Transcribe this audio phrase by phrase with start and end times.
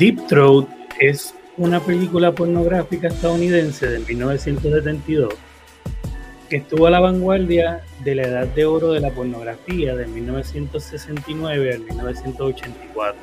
[0.00, 0.66] Deep Throat
[0.98, 5.34] es una película pornográfica estadounidense de 1972
[6.48, 11.74] que estuvo a la vanguardia de la edad de oro de la pornografía de 1969
[11.74, 13.20] al 1984.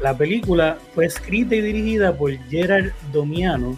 [0.00, 3.76] La película fue escrita y dirigida por Gerard Domiano,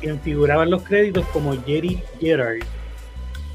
[0.00, 2.60] quien figuraba en los créditos como Jerry Gerard,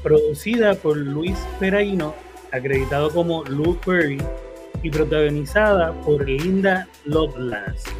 [0.04, 2.14] producida por Luis Peraino,
[2.52, 4.18] acreditado como Lou Perry,
[4.86, 7.90] y protagonizada por Linda Lovelace,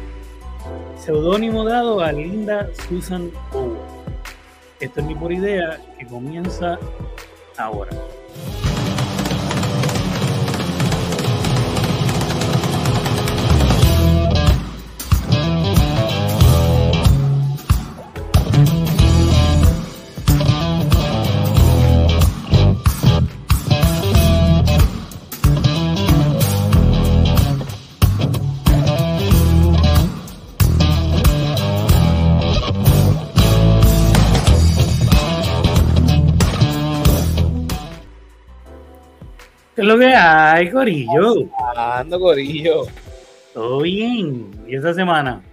[0.97, 3.75] seudónimo dado a Linda Susan Owen.
[4.79, 6.79] Esta es mi pura idea que comienza
[7.57, 7.91] ahora.
[39.77, 41.51] ¿Qué es lo que hay, Corillo?
[41.75, 42.87] Ando, Corillo.
[43.53, 44.49] Todo bien.
[44.67, 45.43] ¿Y esa semana?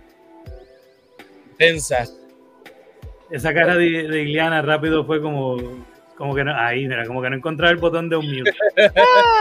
[1.58, 2.06] Tensa.
[3.30, 5.84] Esa cara de, de Iliana rápido fue como,
[6.16, 8.54] como que no, ahí, mira, como que no encontraba el botón de un mute.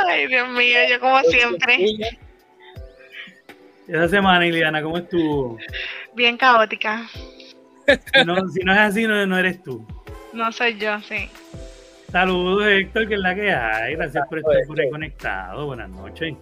[0.10, 1.78] Ay, Dios mío, yo como siempre.
[3.88, 5.58] Esa semana, Iliana, ¿cómo estuvo?
[6.14, 7.08] Bien caótica.
[7.88, 9.88] Si no, si no es así, no, no eres tú.
[10.34, 11.30] No soy yo, sí.
[12.14, 13.96] Saludos, Héctor, que es la que hay.
[13.96, 15.66] Gracias por estar por ahí conectado.
[15.66, 16.36] Buenas noches.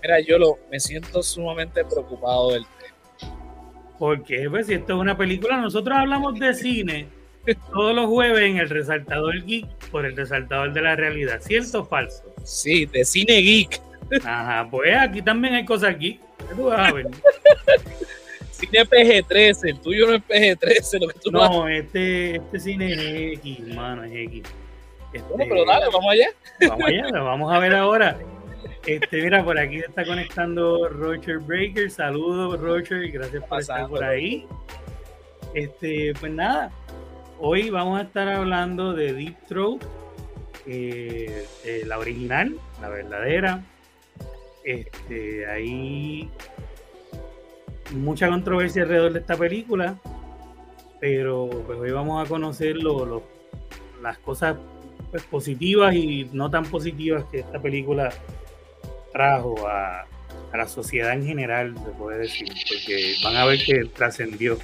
[0.00, 3.34] Mira, yo lo, me siento sumamente preocupado del tema.
[3.98, 4.48] ¿Por qué?
[4.48, 7.06] Pues si esto es una película, nosotros hablamos de cine
[7.70, 11.38] todos los jueves en el resaltador geek por el resaltador de la realidad.
[11.42, 12.34] ¿Cierto o falso?
[12.42, 13.78] Sí, de cine geek.
[14.24, 16.18] Ajá, pues aquí también hay cosas geek.
[16.18, 17.08] ¿Qué tú vas a ver?
[18.52, 22.92] Cine PG-13, el tuyo no es PG-13, lo que tú no No, este, este cine
[22.92, 24.42] es X, mano, es X.
[25.14, 26.28] Este, Bueno, pero dale, vamos allá.
[26.68, 28.18] Vamos allá, lo vamos a ver ahora.
[28.86, 31.90] Este, mira, por aquí está conectando Roger Breaker.
[31.90, 34.46] Saludos, Roger, y gracias por estar por ahí.
[35.54, 36.70] Este, pues nada,
[37.38, 39.82] hoy vamos a estar hablando de Deep Throat,
[40.66, 43.62] eh, eh, la original, la verdadera.
[44.64, 46.28] Este, hay
[47.92, 49.96] mucha controversia alrededor de esta película,
[51.00, 53.22] pero pues hoy vamos a conocer lo- lo-
[54.02, 54.56] las cosas
[55.14, 58.12] pues, positivas y no tan positivas que esta película
[59.12, 63.84] trajo a, a la sociedad en general, se puede decir, porque van a ver que
[63.84, 64.58] trascendió.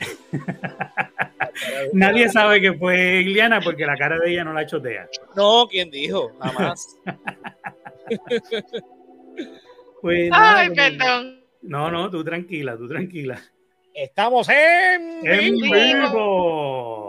[1.92, 5.08] Nadie sabe que fue Iliana porque la cara de ella no la chotea.
[5.36, 6.32] No, ¿quién dijo?
[6.40, 6.98] Nada más.
[10.02, 11.40] Pues, Ay, perdón.
[11.62, 13.40] No, no, tú tranquila, tú tranquila.
[13.92, 15.26] Estamos en.
[15.26, 15.74] ¡En vivo.
[15.74, 17.05] vivo!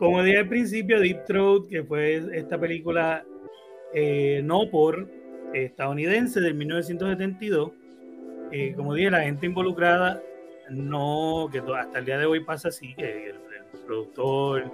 [0.00, 3.22] Como dije al principio, Deep Throat, que fue esta película
[3.92, 5.06] eh, no por
[5.52, 7.72] estadounidense del 1972,
[8.50, 10.22] eh, como dije, la gente involucrada
[10.70, 14.70] no, que hasta el día de hoy pasa así, que el, el productor, el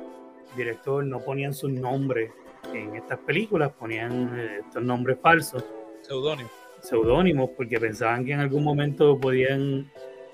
[0.57, 2.31] director no ponían sus nombres
[2.73, 5.65] en estas películas, ponían eh, estos nombres falsos
[6.03, 6.51] Seudónimo.
[6.83, 9.91] seudónimos porque pensaban que en algún momento podían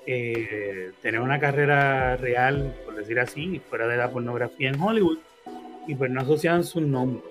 [0.07, 5.19] eh, tener una carrera real, por decir así, fuera de la pornografía en Hollywood,
[5.87, 7.25] y pues no asociaban sus nombres.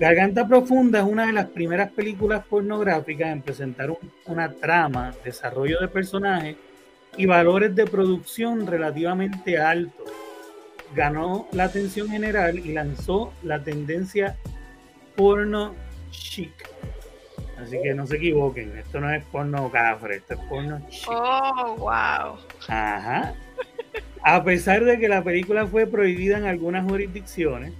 [0.00, 5.78] Garganta Profunda es una de las primeras películas pornográficas en presentar un- una trama, desarrollo
[5.80, 6.56] de personajes
[7.16, 10.10] y valores de producción relativamente altos.
[10.96, 14.36] Ganó la atención general y lanzó la tendencia
[15.16, 15.74] porno
[16.10, 16.52] chic.
[17.64, 21.08] Así que no se equivoquen, esto no es porno cafre, esto es porno chic.
[21.08, 22.38] Oh, wow.
[22.68, 23.34] Ajá.
[24.22, 27.72] A pesar de que la película fue prohibida en algunas jurisdicciones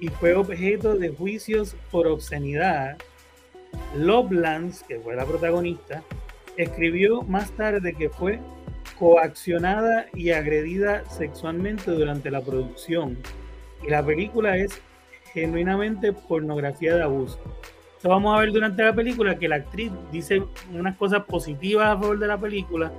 [0.00, 2.96] y fue objeto de juicios por obscenidad,
[3.94, 6.02] Lovelands, que fue la protagonista,
[6.56, 8.40] escribió más tarde que fue
[8.98, 13.18] coaccionada y agredida sexualmente durante la producción.
[13.86, 14.80] Y la película es
[15.34, 17.38] genuinamente pornografía de abuso.
[18.06, 20.42] Vamos a ver durante la película que la actriz dice
[20.72, 22.92] unas cosas positivas a favor de la película,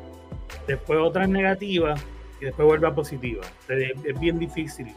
[0.68, 2.04] después otras negativas
[2.42, 3.52] y después vuelve a positivas.
[3.70, 4.88] Es, bien difícil,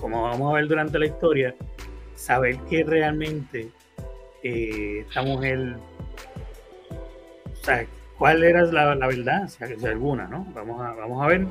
[0.00, 1.54] como vamos a ver durante la historia,
[2.14, 3.70] saber que realmente
[4.42, 5.76] eh, esta mujer,
[7.52, 7.86] o sea,
[8.16, 10.46] cuál era la, verdad, si alguna, ¿no?
[10.54, 11.46] Vamos a, vamos a ver.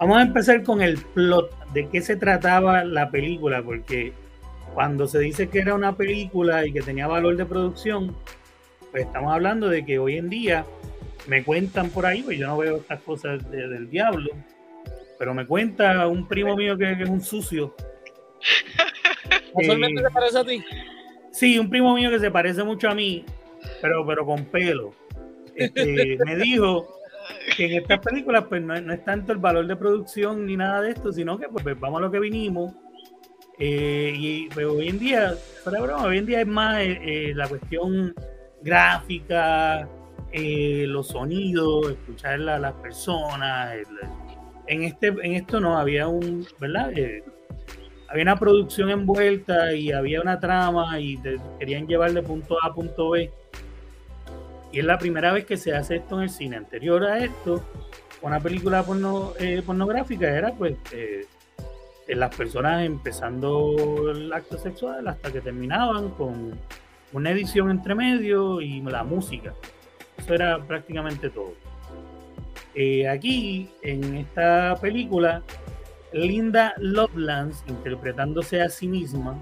[0.00, 4.14] Vamos a empezar con el plot de qué se trataba la película, porque
[4.74, 8.14] cuando se dice que era una película y que tenía valor de producción,
[8.90, 10.64] Pues estamos hablando de que hoy en día
[11.28, 14.30] me cuentan por ahí, pues yo no veo estas cosas de- del diablo,
[15.16, 17.72] pero me cuenta un primo mío que, que es un sucio.
[19.56, 20.64] ¿Casualmente Eh, te parece a ti?
[21.30, 23.24] Sí, un primo mío que se parece mucho a mí,
[23.80, 24.92] pero, pero con pelo.
[25.54, 26.88] Este, me dijo
[27.56, 30.56] que en estas películas pues no, es- no es tanto el valor de producción ni
[30.56, 32.74] nada de esto, sino que pues, vamos a lo que vinimos.
[33.62, 35.34] Eh, y pues, hoy en día,
[35.66, 38.14] de broma, hoy en día es más eh, eh, la cuestión
[38.62, 39.86] gráfica,
[40.32, 43.76] los sonidos, escuchar a las personas.
[44.66, 46.90] en este, en esto no había un, ¿verdad?
[48.08, 52.68] Había una producción envuelta y había una trama y te querían llevar de punto A
[52.68, 53.30] a punto B.
[54.72, 56.56] Y es la primera vez que se hace esto en el cine.
[56.56, 57.62] Anterior a esto,
[58.22, 59.34] una película porno-
[59.66, 60.76] pornográfica era pues
[62.16, 66.58] las personas empezando el acto sexual hasta que terminaban con
[67.12, 69.54] una edición entre medio y la música.
[70.18, 71.54] Eso era prácticamente todo.
[72.74, 75.42] Eh, aquí, en esta película,
[76.12, 79.36] Linda Lovelace, interpretándose a sí misma,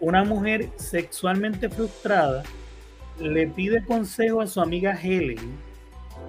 [0.00, 2.42] una mujer sexualmente frustrada,
[3.20, 5.56] le pide consejo a su amiga Helen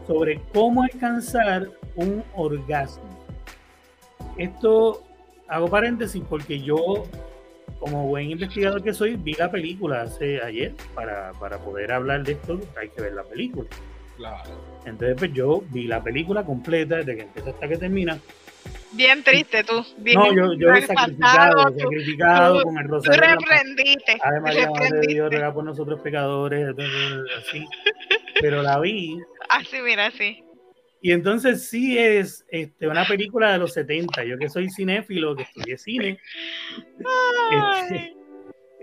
[0.06, 3.10] sobre cómo alcanzar un orgasmo.
[4.38, 5.04] Esto
[5.48, 7.06] hago paréntesis porque yo,
[7.80, 12.34] como buen investigador que soy, vi la película hace ayer para, para poder hablar de
[12.34, 13.70] esto, hay que ver la película.
[14.18, 14.50] Claro.
[14.86, 18.18] Entonces, pues yo vi la película completa, desde que empieza hasta que termina.
[18.94, 19.86] Bien triste tú.
[19.98, 23.22] Bien No, yo, yo he sacrificado, sacrificado, tú- sacrificado tú- con el Tú rosario.
[23.22, 23.40] mano.
[23.42, 24.18] reprendiste.
[24.24, 25.22] María, Madre de Dios, reprendiste.
[25.30, 26.74] ruega por nosotros pecadores,
[27.40, 27.66] así.
[28.40, 29.18] Pero la vi.
[29.50, 30.44] Así, mira, así.
[31.06, 34.24] Y entonces sí es este, una película de los 70.
[34.24, 36.20] Yo que soy cinéfilo, que estudié cine,
[37.52, 38.16] este,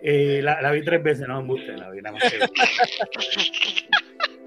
[0.01, 2.33] eh, la, la vi tres veces, no me embuste, la vi nada más.
[2.33, 2.39] que.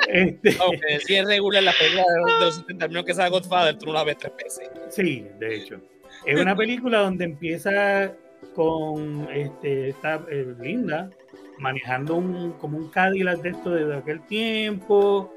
[0.08, 3.14] Este, Aunque sí es regular la película de los, de los 70, al menos que
[3.14, 4.70] sea Godfather, tú no la ves tres veces.
[4.90, 5.82] Sí, de hecho.
[6.26, 8.16] Es una película donde empieza
[8.54, 11.10] con este, esta eh, Linda
[11.58, 15.34] manejando un, como un Cadillac de esto de aquel tiempo.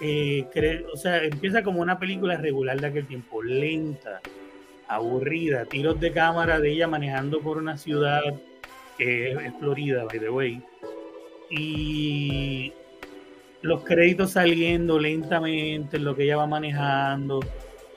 [0.00, 4.20] Eh, o sea, empieza como una película regular de aquel tiempo, lenta,
[4.86, 8.22] aburrida, tiros de cámara de ella manejando por una ciudad
[8.96, 10.62] que es, es Florida, by the way.
[11.50, 12.72] Y
[13.62, 17.40] los créditos saliendo lentamente, en lo que ella va manejando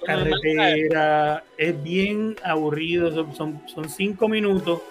[0.05, 4.81] carretera, es bien aburrido, son, son, son cinco minutos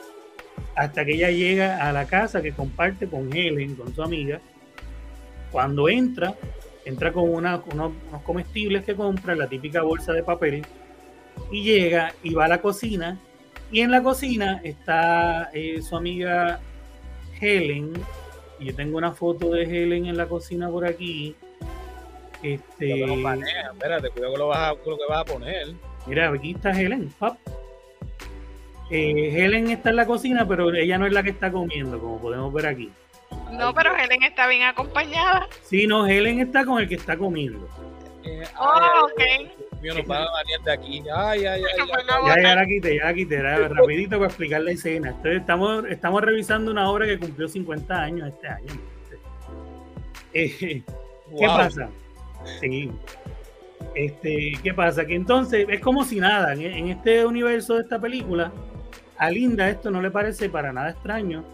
[0.77, 4.41] hasta que ella llega a la casa que comparte con Helen, con su amiga.
[5.51, 6.35] Cuando entra,
[6.85, 10.65] entra con una- unos, unos comestibles que compra, la típica bolsa de papel,
[11.51, 13.19] y llega y va a la cocina,
[13.71, 16.61] y en la cocina está eh, su amiga
[17.41, 17.93] Helen,
[18.59, 21.35] y yo tengo una foto de Helen en la cocina por aquí.
[22.43, 25.69] Este, maneja, espérate, cuidado con lo, vas a- con lo que vas a poner.
[26.07, 27.13] Mira, aquí está Helen.
[27.19, 27.37] pap.
[28.91, 32.19] Eh, Helen está en la cocina, pero ella no es la que está comiendo, como
[32.21, 32.91] podemos ver aquí.
[33.53, 35.49] No, pero Helen está bien acompañada.
[35.63, 37.69] Sí, no, Helen está con el que está comiendo.
[38.25, 39.81] Eh, Oh, ay, ok.
[39.83, 41.03] Mío, nos van a banear de aquí.
[41.15, 41.87] Ay, ay, ay.
[41.89, 42.27] Bueno.
[42.27, 43.37] Ya, ya la quité, ya la quité.
[43.37, 45.09] Era rapidito para explicar la escena.
[45.09, 48.73] Entonces, estamos, estamos revisando una obra que cumplió 50 años este año.
[50.33, 50.83] Eh, ¿Qué
[51.31, 51.57] Wow.
[51.57, 51.89] pasa?
[52.61, 52.91] Sí.
[53.95, 55.05] Este, ¿Qué pasa?
[55.07, 56.53] Que entonces es como si nada.
[56.53, 58.53] En, en este universo de esta película,
[59.17, 61.45] a Linda esto no le parece para nada extraño.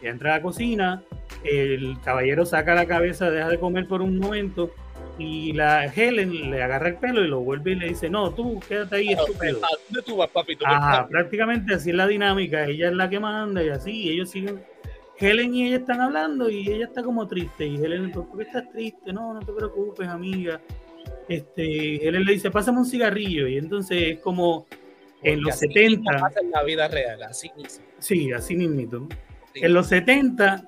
[0.00, 1.02] Ella entra a la cocina,
[1.44, 4.70] el caballero saca la cabeza, deja de comer por un momento
[5.18, 8.60] y la Helen le agarra el pelo y lo vuelve y le dice, no, tú
[8.68, 9.58] quédate ahí, estúpido.
[9.64, 10.54] ¿A dónde tú vas, papi?
[10.54, 12.64] Tú me Ajá, estás- prácticamente así es la dinámica.
[12.66, 14.62] Ella es la que manda y así, y ellos siguen.
[15.20, 17.66] Helen y ella están hablando y ella está como triste.
[17.66, 19.12] Y Helen, ¿por qué estás triste?
[19.12, 20.60] No, no te preocupes, amiga.
[21.28, 23.48] Este, Helen le dice, pásame un cigarrillo.
[23.48, 24.66] Y entonces es como
[25.24, 26.12] en Porque los así 70.
[26.12, 27.84] mismo pasa en la vida real, así mismo.
[27.98, 29.08] Sí, así mismito.
[29.62, 30.64] En los 70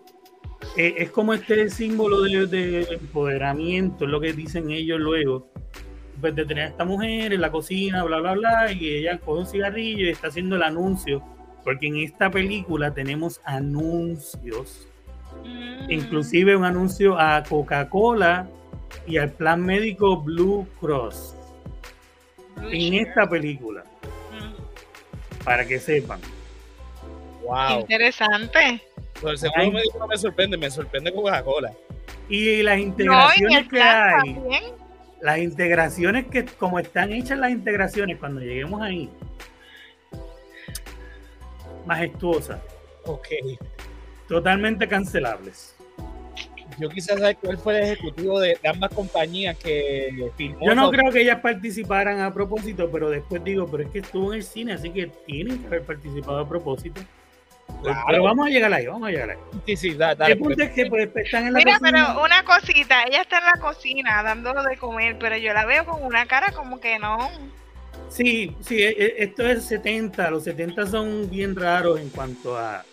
[0.77, 5.49] eh, es como este símbolo de, de empoderamiento, es lo que dicen ellos luego.
[6.21, 9.41] Pues de tener a esta mujer en la cocina, bla, bla, bla, y ella coge
[9.41, 11.23] un cigarrillo y está haciendo el anuncio.
[11.65, 14.87] Porque en esta película tenemos anuncios,
[15.45, 15.91] Mm.
[15.91, 18.49] inclusive un anuncio a Coca-Cola
[19.07, 21.35] y al plan médico Blue Cross
[22.57, 23.07] Blue en Sugar.
[23.09, 23.85] esta película,
[24.33, 25.45] Mm.
[25.45, 26.21] para que sepan.
[27.43, 27.81] Wow.
[27.81, 28.83] Interesante.
[29.15, 29.71] Pero el seguro Ay.
[29.71, 31.73] médico no me sorprende, me sorprende Coca-Cola.
[32.29, 34.35] Y las integraciones que hay.
[34.35, 34.65] también.
[35.21, 39.11] las integraciones que como están hechas las integraciones cuando lleguemos ahí
[41.87, 42.61] majestuosas
[43.05, 43.27] Ok.
[44.29, 45.75] totalmente cancelables
[46.79, 50.65] yo quisiera saber cuál fue el ejecutivo de, de ambas compañías que filmó.
[50.65, 50.93] Yo no todo.
[50.93, 54.45] creo que ellas participaran a propósito, pero después digo, pero es que estuvo en el
[54.45, 57.03] cine, así que tienen que haber participado a propósito.
[57.83, 58.01] Claro.
[58.09, 59.37] Pero vamos a llegar ahí, vamos a llegar ahí.
[59.67, 60.33] Sí, sí, da- dale.
[60.35, 62.07] el punto es que pues, están en la Mira, cocina.
[62.15, 65.85] pero una cosita, ella está en la cocina dándolo de comer, pero yo la veo
[65.87, 67.17] con una cara como que no.
[68.09, 70.31] Sí, sí, e- e- esto es 70.
[70.31, 72.85] Los 70 son bien raros en cuanto a.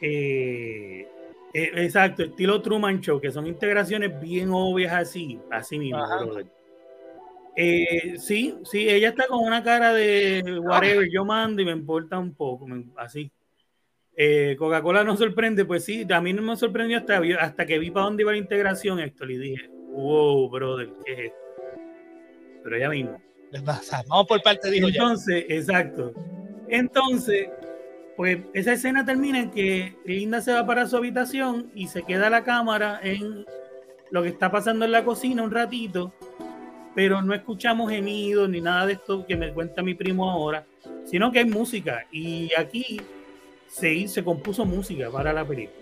[0.00, 1.06] eh,
[1.54, 5.98] eh, exacto, estilo Truman Show, que son integraciones bien obvias así, así mismo.
[7.56, 12.18] Eh, sí, sí, ella está con una cara de whatever, yo mando y me importa
[12.18, 13.30] un poco, me- así.
[14.20, 17.92] Eh, Coca-Cola no sorprende, pues sí, a mí no me sorprendió hasta, hasta que vi
[17.92, 21.36] para dónde iba la integración, Héctor, y dije, wow, brother, ¿qué es esto?
[22.64, 23.22] Pero ella mismo.
[24.08, 25.02] Vamos por parte, dijo ya.
[25.02, 26.12] Entonces, exacto.
[26.68, 27.48] Entonces,
[28.16, 32.28] pues esa escena termina en que Linda se va para su habitación y se queda
[32.28, 33.46] la cámara en
[34.10, 36.12] lo que está pasando en la cocina un ratito,
[36.96, 40.66] pero no escuchamos gemidos ni nada de esto que me cuenta mi primo ahora,
[41.04, 43.00] sino que hay música y aquí
[43.78, 45.78] se, compuso música para la película.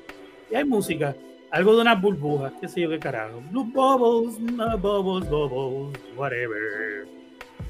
[0.51, 1.15] Y hay música,
[1.51, 3.43] algo de unas burbujas, qué sé yo qué carajo.
[3.51, 4.39] Blue bubbles,
[4.81, 7.07] bubbles, bubbles, whatever.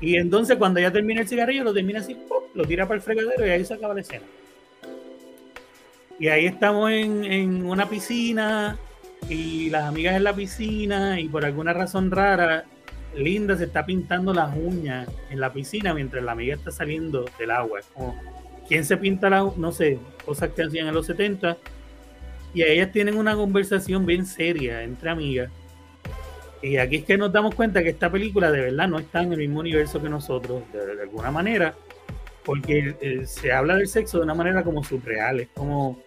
[0.00, 2.16] Y entonces cuando ya termina el cigarrillo, lo termina así,
[2.54, 4.24] lo tira para el fregadero y ahí se acaba la escena.
[6.18, 8.78] Y ahí estamos en, en una piscina
[9.28, 12.64] y las amigas en la piscina y por alguna razón rara,
[13.14, 17.50] Linda se está pintando las uñas en la piscina mientras la amiga está saliendo del
[17.50, 17.80] agua.
[17.80, 18.14] Es como,
[18.68, 21.56] ¿quién se pinta la No sé, cosas que hacían en los 70.
[22.54, 25.50] Y ellas tienen una conversación bien seria entre amigas.
[26.62, 29.32] Y aquí es que nos damos cuenta que esta película de verdad no está en
[29.32, 31.74] el mismo universo que nosotros, de, alguna manera,
[32.44, 36.00] porque eh, se habla del sexo de una manera como surreal, es como,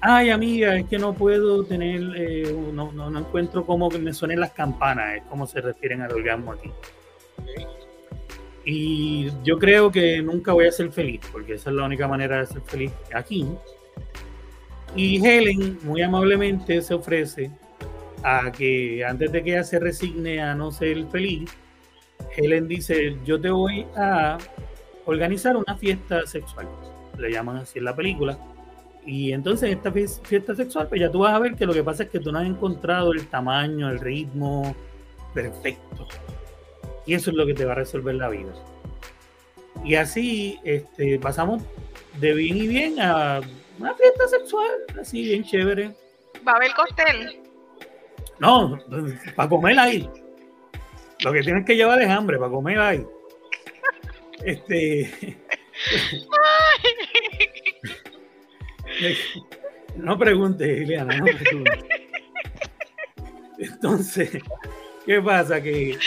[0.00, 4.12] ay amiga, es que no puedo tener, eh, no, no, no encuentro cómo que me
[4.12, 6.70] suenen las campanas, es como se refieren al orgasmo aquí.
[8.70, 12.40] Y yo creo que nunca voy a ser feliz, porque esa es la única manera
[12.40, 13.46] de ser feliz aquí.
[14.94, 17.50] Y Helen muy amablemente se ofrece
[18.22, 21.50] a que antes de que ella se resigne a no ser feliz,
[22.36, 24.36] Helen dice, yo te voy a
[25.06, 26.68] organizar una fiesta sexual,
[27.16, 28.38] le llaman así en la película,
[29.06, 31.82] y entonces esta fie- fiesta sexual, pues ya tú vas a ver que lo que
[31.82, 34.76] pasa es que tú no has encontrado el tamaño, el ritmo
[35.32, 36.06] perfecto,
[37.08, 38.52] y eso es lo que te va a resolver la vida.
[39.82, 41.62] Y así este, pasamos
[42.20, 43.40] de bien y bien a
[43.78, 45.96] una fiesta sexual, así bien chévere.
[46.46, 47.40] Va a haber cóctel.
[48.38, 48.78] No,
[49.34, 50.10] para comer ahí.
[51.24, 53.06] Lo que tienes que llevar es hambre para comer ahí.
[54.44, 55.38] Este.
[59.96, 61.84] No preguntes, Ileana, no preguntes.
[63.58, 64.42] Entonces,
[65.04, 65.60] ¿qué pasa?
[65.60, 65.98] Que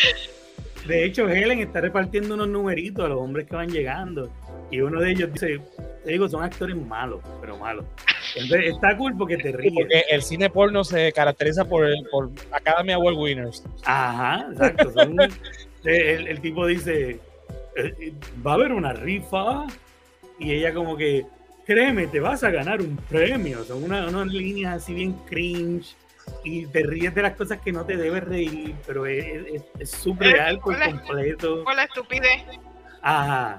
[0.88, 4.30] de hecho Helen está repartiendo unos numeritos a los hombres que van llegando.
[4.70, 5.60] Y uno de ellos dice,
[6.06, 7.84] te digo, son actores malos, pero malos.
[8.36, 9.74] Entonces está cool porque te ríes.
[9.76, 13.64] porque el cine porno se caracteriza por, el- por Academy Award Winners.
[13.84, 14.92] Ajá, exacto.
[14.94, 15.18] son-
[15.84, 17.20] el, el tipo dice,
[17.76, 18.14] "Eh,
[18.46, 19.66] va a haber una rifa
[20.40, 21.26] y ella como que,
[21.66, 23.64] créeme, te vas a ganar un premio.
[23.66, 25.96] Son una- unas líneas así bien cringe
[26.44, 29.90] y te ríes de las cosas que no te debes reír, pero es, es, es
[29.92, 31.64] surreal por completo.
[31.64, 32.44] Por la estupidez.
[33.02, 33.58] Ajá.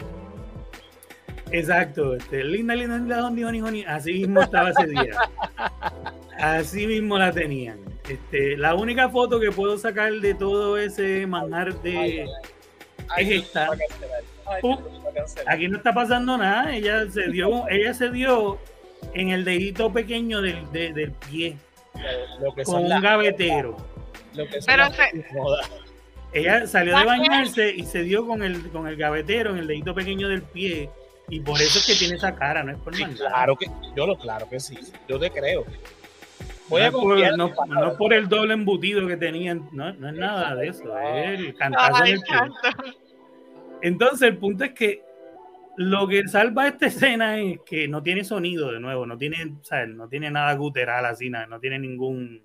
[1.51, 3.85] Exacto, este, linda, linda, linda, honey, honey, honey.
[3.85, 5.13] Así mismo estaba ese día.
[6.39, 7.79] Así mismo la tenían.
[8.09, 12.27] Este, la única foto que puedo sacar de todo ese manjar de
[13.09, 13.69] Ay, es esta.
[14.47, 14.61] Ay.
[15.47, 16.75] Aquí no está pasando nada.
[16.75, 18.59] Ella se dio, ella se dio
[19.15, 21.57] en el dedito pequeño del, de- del pie
[22.41, 23.77] Lo que con son un gavetero.
[24.35, 25.25] lo que son Pero se-.
[26.35, 29.95] Ella salió de bañarse y se dio con el, con el gavetero en el dedito
[29.95, 30.89] pequeño del pie.
[31.29, 33.15] Y por eso es que tiene esa cara, no es por Sí, nada.
[33.17, 34.77] claro que yo lo claro que sí.
[35.09, 35.65] Yo te creo.
[36.69, 37.37] Voy no, a es por, confiar.
[37.37, 40.99] no- no es por el doble embutido que tenían, no, no es nada de eso,
[40.99, 42.37] es el cantazo en el pie.
[43.83, 45.03] Entonces, el punto es que
[45.77, 49.87] lo que salva esta escena es que no tiene sonido de nuevo, no tiene, sea,
[49.87, 52.43] no tiene nada guteral así, nada, no tiene ningún.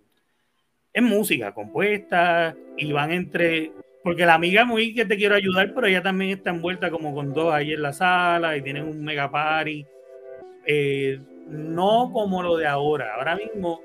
[0.94, 3.72] Es música compuesta y van entre.
[4.04, 7.34] Porque la amiga muy que te quiero ayudar, pero ella también está envuelta como con
[7.34, 9.86] dos ahí en la sala y tienen un mega party.
[10.66, 11.20] Eh,
[11.50, 13.16] no como lo de ahora.
[13.16, 13.82] Ahora mismo,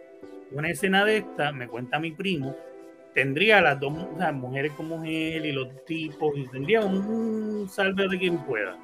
[0.53, 2.57] una escena de esta, me cuenta mi primo,
[3.15, 8.19] tendría las dos sea, mujeres con mujer y los tipos, y tendría un salve de
[8.19, 8.77] quien pueda.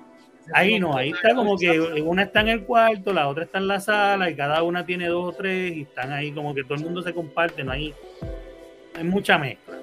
[0.53, 3.69] Ahí no, ahí está como que una está en el cuarto, la otra está en
[3.69, 6.75] la sala y cada una tiene dos o tres y están ahí como que todo
[6.75, 7.95] el mundo se comparte, no hay,
[8.95, 9.79] hay mucha mezcla.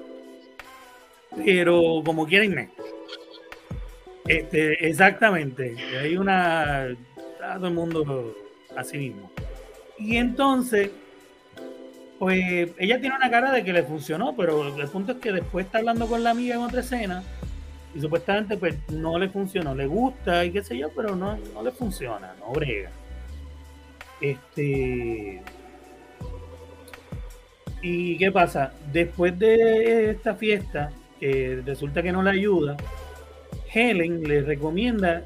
[1.44, 2.84] Pero como quieren mezcla.
[4.26, 6.88] Este, exactamente, hay una,
[7.54, 8.34] todo el mundo
[8.76, 9.30] así mismo.
[9.98, 10.90] Y entonces,
[12.18, 15.66] pues ella tiene una cara de que le funcionó, pero el punto es que después
[15.66, 17.22] está hablando con la amiga en otra escena
[17.96, 21.62] y supuestamente pues no le funcionó, le gusta y qué sé yo, pero no, no
[21.62, 22.90] le funciona, no brega.
[24.20, 25.42] Este.
[27.80, 28.74] ¿Y qué pasa?
[28.92, 32.76] Después de esta fiesta, que resulta que no le ayuda,
[33.72, 35.24] Helen le recomienda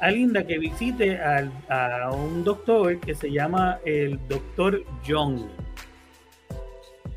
[0.00, 5.48] a Linda que visite a un doctor que se llama el doctor Young.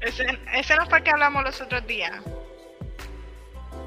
[0.02, 0.26] Ese,
[0.56, 2.22] ese no fue el que hablamos los otros días.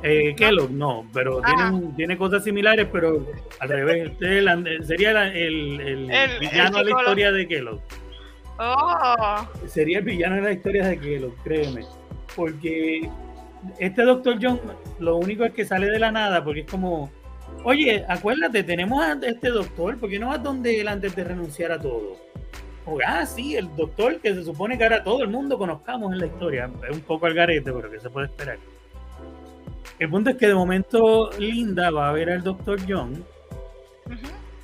[0.03, 3.25] Eh, Kellogg, no, pero tiene, tiene, cosas similares, pero
[3.61, 4.13] al revés.
[4.19, 7.81] sería el, el, villano de la historia de Kellogg.
[8.59, 9.49] Oh.
[9.67, 11.85] Sería el villano de la historia de Kellogg, créeme.
[12.35, 13.09] Porque
[13.79, 14.61] este Doctor John,
[14.99, 17.11] lo único es que sale de la nada, porque es como,
[17.65, 21.71] oye, acuérdate, tenemos a este doctor, ¿por qué no vas donde él antes de renunciar
[21.73, 22.17] a todo?
[22.85, 26.19] O, ah, sí, el doctor que se supone que ahora todo el mundo conozcamos en
[26.19, 26.69] la historia.
[26.89, 28.59] Es un poco al garete, pero ¿qué se puede esperar?
[30.03, 33.25] El punto es que de momento Linda va a ver al doctor John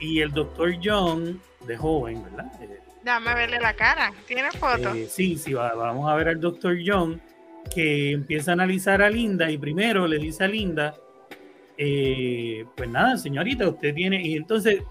[0.00, 2.50] y el doctor John, de joven, ¿verdad?
[2.60, 4.96] Eh, Dame verle la cara, tiene fotos.
[4.96, 7.22] Eh, sí, sí, vamos a ver al doctor John
[7.72, 10.96] que empieza a analizar a Linda y primero le dice a Linda,
[11.76, 14.82] eh, pues nada, señorita, usted tiene, y entonces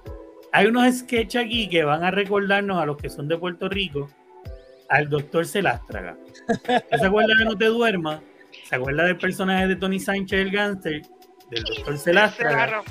[0.54, 4.10] hay unos sketches aquí que van a recordarnos a los que son de Puerto Rico
[4.88, 6.18] al doctor Celástraga.
[6.98, 8.22] ¿Se acuerda de No te duermas?
[8.68, 11.02] ¿Se acuerda del personaje de Tony Sánchez, el gánster?
[11.50, 12.84] Del doctor Celastra.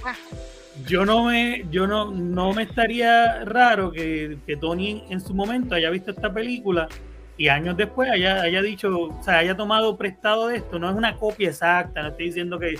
[0.86, 5.74] Yo no me, yo no, no me estaría raro que, que, Tony en su momento
[5.74, 6.88] haya visto esta película
[7.36, 10.78] y años después haya, haya dicho, o sea, haya tomado prestado de esto.
[10.78, 12.78] No es una copia exacta, no estoy diciendo que,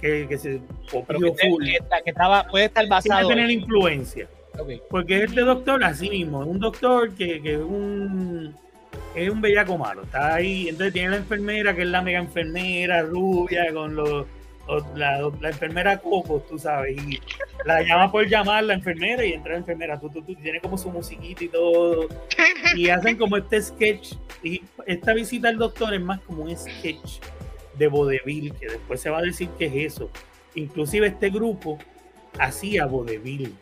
[0.00, 1.64] que, se copió full.
[1.64, 3.26] Que, estaba, puede estar basado.
[3.26, 4.28] Puede tener influencia.
[4.90, 8.54] Porque este doctor, así mismo, es un doctor que, que es un
[9.14, 10.02] es un bellaco malo.
[10.02, 14.26] Está ahí, entonces tiene la enfermera, que es la mega enfermera rubia, con los,
[14.94, 17.20] la, enfermera Coco, tú sabes, y
[17.64, 20.78] la llama por llamar la enfermera y entra la enfermera, tú, tú, tú, tiene como
[20.78, 22.08] su musiquita y todo.
[22.74, 24.14] Y hacen como este sketch.
[24.42, 27.20] Y esta visita al doctor es más como un sketch
[27.76, 30.10] de vodevil, que después se va a decir que es eso.
[30.54, 31.78] Inclusive este grupo
[32.38, 33.54] hacía vodevil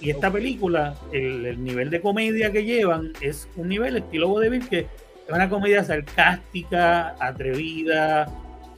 [0.00, 4.78] y esta película, el, nivel de comedia que llevan es un nivel estilo vodevil que
[4.80, 4.88] es
[5.34, 8.26] una comedia sarcástica, atrevida,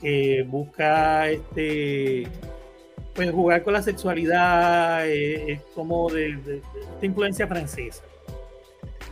[0.01, 2.27] que busca este
[3.13, 6.61] pues jugar con la sexualidad, eh, es como de,
[6.93, 8.03] esta influencia francesa.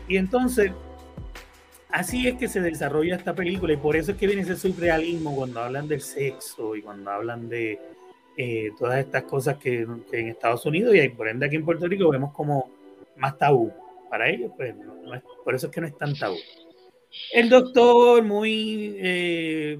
[0.07, 0.71] Y entonces,
[1.89, 5.35] así es que se desarrolla esta película y por eso es que viene ese surrealismo
[5.35, 7.79] cuando hablan del sexo y cuando hablan de,
[8.43, 12.09] eh, todas estas cosas que, en Estados Unidos y por ende aquí en Puerto Rico
[12.09, 12.71] vemos como
[13.17, 13.71] más tabú.
[14.09, 14.73] Para ellos, pues,
[15.45, 16.37] por eso es que no es tan tabú.
[17.31, 19.77] El doctor, muy, eh,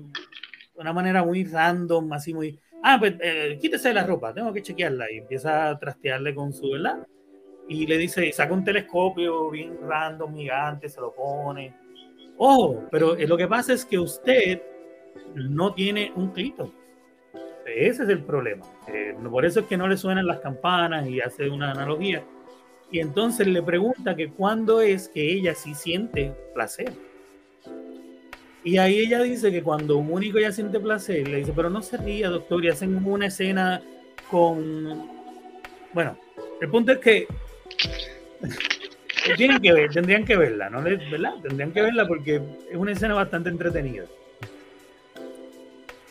[0.76, 4.62] de una manera muy random, así muy, ah, pues eh, quítese la ropa, tengo que
[4.62, 5.12] chequearla.
[5.12, 7.08] Y empieza a trastearle con su, ¿verdad?
[7.68, 11.74] Y le dice, saca un telescopio bien random, gigante, se lo pone.
[12.38, 14.62] Oh, pero lo que pasa es que usted
[15.34, 16.72] no tiene un clito
[17.66, 18.66] ese es el problema.
[18.88, 22.24] Eh, por eso es que no le suenan las campanas y hace una analogía.
[22.92, 26.92] Y entonces le pregunta que cuándo es que ella sí siente placer.
[28.64, 31.82] Y ahí ella dice que cuando un único ella siente placer, le dice, pero no
[31.82, 33.82] se ría, doctor, y hacen una escena
[34.30, 35.10] con...
[35.94, 36.18] Bueno,
[36.60, 37.28] el punto es que
[39.38, 40.84] tienen que ver, tendrían que verla, ¿no?
[40.84, 41.36] ¿verdad?
[41.42, 44.06] Tendrían que verla porque es una escena bastante entretenida.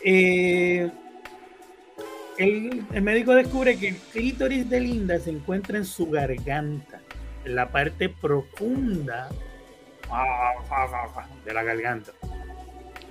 [0.03, 0.89] Eh,
[2.41, 6.99] el, médico descubre que el clítoris de Linda se encuentra en su garganta,
[7.45, 9.29] en la parte profunda
[11.45, 12.11] de la garganta.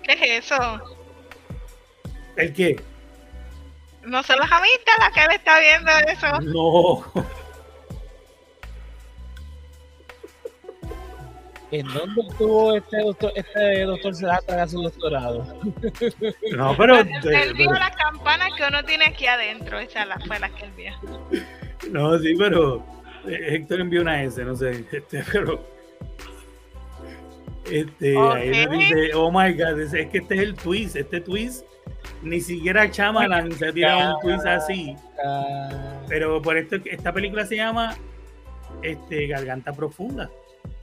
[0.02, 0.80] ¿Qué es eso?
[2.36, 2.80] ¿El qué?
[4.02, 6.40] No son las la que él está viendo eso.
[6.40, 7.04] No.
[11.72, 15.46] ¿En dónde estuvo este doctor, este doctor Sedata su doctorado?
[16.56, 16.98] No, pero.
[16.98, 20.92] Él vio las campanas que uno tiene aquí adentro, esa fue la que él vio.
[21.90, 22.84] No, sí, pero.
[23.26, 25.64] Eh, Héctor envió una S, no sé, este, pero.
[27.70, 31.64] Este, ahí me dice, oh my god, es, que este es el twist, este twist
[32.20, 34.96] Ni siquiera Chamalan se ha tirado un twist así.
[35.24, 37.96] Ah, Pero por esto, esta película se llama
[38.82, 40.28] este, Garganta Profunda.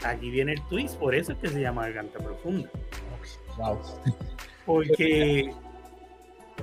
[0.03, 2.69] Aquí viene el twist, por eso es que se llama Garganta Profunda.
[3.57, 3.79] wow.
[4.65, 5.53] Porque,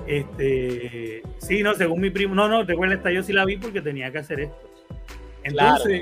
[0.07, 3.81] este, sí, no, según mi primo, no, no, recuerda, esta yo sí la vi porque
[3.81, 4.69] tenía que hacer esto.
[5.43, 6.01] Entonces,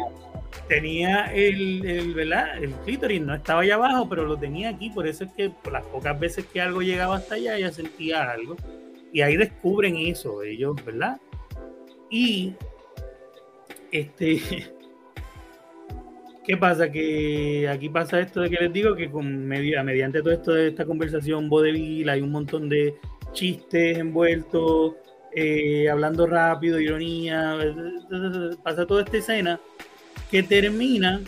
[0.67, 2.61] tenía el, el, ¿verdad?
[2.61, 5.73] El clítoris, no estaba allá abajo, pero lo tenía aquí, por eso es que por
[5.73, 8.55] las pocas veces que algo llegaba hasta allá, ella sentía algo.
[9.11, 11.19] Y ahí descubren eso, ellos, ¿verdad?
[12.09, 12.55] Y,
[13.91, 14.41] este,
[16.43, 16.91] ¿qué pasa?
[16.91, 20.69] Que aquí pasa esto de que les digo que con media, mediante todo esto de
[20.69, 22.95] esta conversación vodevil hay un montón de
[23.31, 24.95] chistes envueltos,
[25.35, 27.57] eh, hablando rápido, ironía,
[28.63, 29.59] pasa toda esta escena
[30.29, 31.21] que termina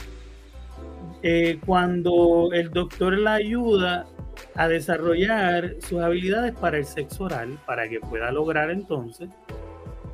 [1.23, 4.05] eh, cuando el doctor la ayuda
[4.53, 9.29] a desarrollar sus habilidades para el sexo oral, para que pueda lograr entonces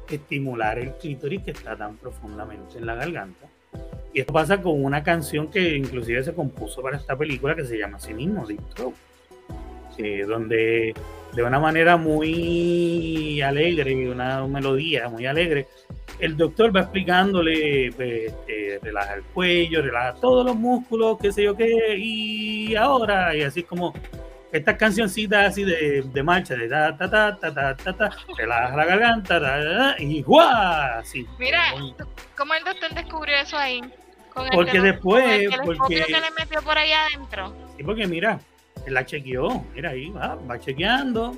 [0.09, 3.50] estimular el clítoris que está tan profundamente en la garganta.
[4.13, 7.77] Y esto pasa con una canción que inclusive se compuso para esta película que se
[7.77, 8.93] llama así mismo, Deep Throat,
[9.97, 10.93] eh, donde
[11.33, 15.67] de una manera muy alegre, una melodía muy alegre,
[16.19, 21.43] el doctor va explicándole, pues, eh, relaja el cuello, relaja todos los músculos, qué sé
[21.43, 23.93] yo qué, y ahora, y así como
[24.51, 28.75] estas cancioncitas así de, de marcha, de ta, ta, ta, ta, ta, ta, ta, relaja
[28.75, 30.99] la garganta, ta, ta, ta, y ¡guau!
[30.99, 31.25] Así.
[31.39, 31.61] Mira,
[32.37, 33.81] ¿cómo el doctor descubrió eso ahí?
[34.33, 37.53] Porque tele- después, con el porque- que le metió por ahí adentro.
[37.77, 38.39] Sí, porque mira,
[38.85, 41.35] él la chequeó, mira ahí, va, va chequeando.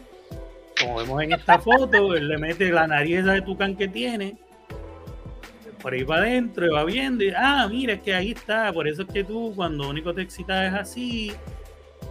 [0.80, 4.36] Como vemos en esta foto, él le mete la nariz esa de tucán que tiene,
[5.82, 8.88] por ahí para adentro, y va viendo, y, ah, mira, es que ahí está, por
[8.88, 11.34] eso es que tú cuando único te excitas es así,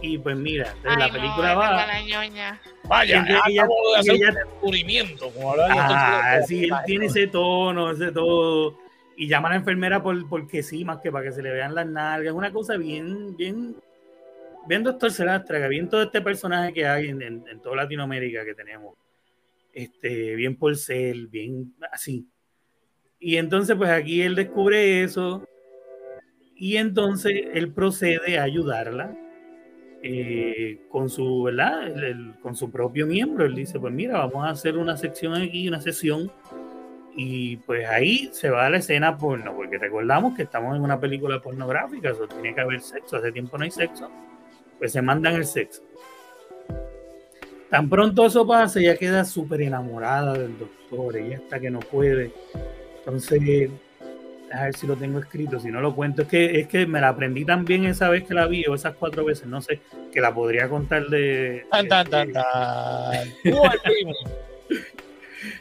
[0.01, 2.59] y pues mira, la película no, va, la.
[2.85, 5.29] Vaya, Y ella- acabo de hacer ella- un descubrimiento.
[5.31, 8.77] Como de ah, esto, sí, él tiene ese tono, ese todo,
[9.15, 11.75] y llama a la enfermera por, porque sí, más que para que se le vean
[11.75, 13.75] las nalgas, es una cosa bien, bien,
[14.67, 18.95] bien doctor Celastra, bien todo este personaje que hay en, en, toda Latinoamérica que tenemos,
[19.71, 22.27] este, bien porcel, bien así.
[23.19, 25.47] Y entonces, pues aquí él descubre eso,
[26.55, 29.13] y entonces él procede a ayudarla
[30.01, 31.93] eh, con su, ¿verdad?
[32.41, 33.45] Con su propio miembro.
[33.45, 36.31] Él dice, pues mira, vamos a hacer una sección aquí, una sesión.
[37.15, 40.99] Y pues ahí se va a la escena porno, porque recordamos que estamos en una
[40.99, 44.09] película pornográfica, eso tiene que haber sexo, hace tiempo no hay sexo,
[44.79, 45.83] pues se mandan el sexo.
[47.69, 52.31] Tan pronto eso pasa, ella queda súper enamorada del doctor, ella está que no puede.
[52.99, 53.69] Entonces,
[54.51, 57.01] a ver si lo tengo escrito, si no lo cuento, es que, es que me
[57.01, 59.81] la aprendí tan bien esa vez que la vi, o esas cuatro veces, no sé,
[60.11, 61.65] que la podría contar de...
[61.71, 62.43] Tan, tan, tan, tan.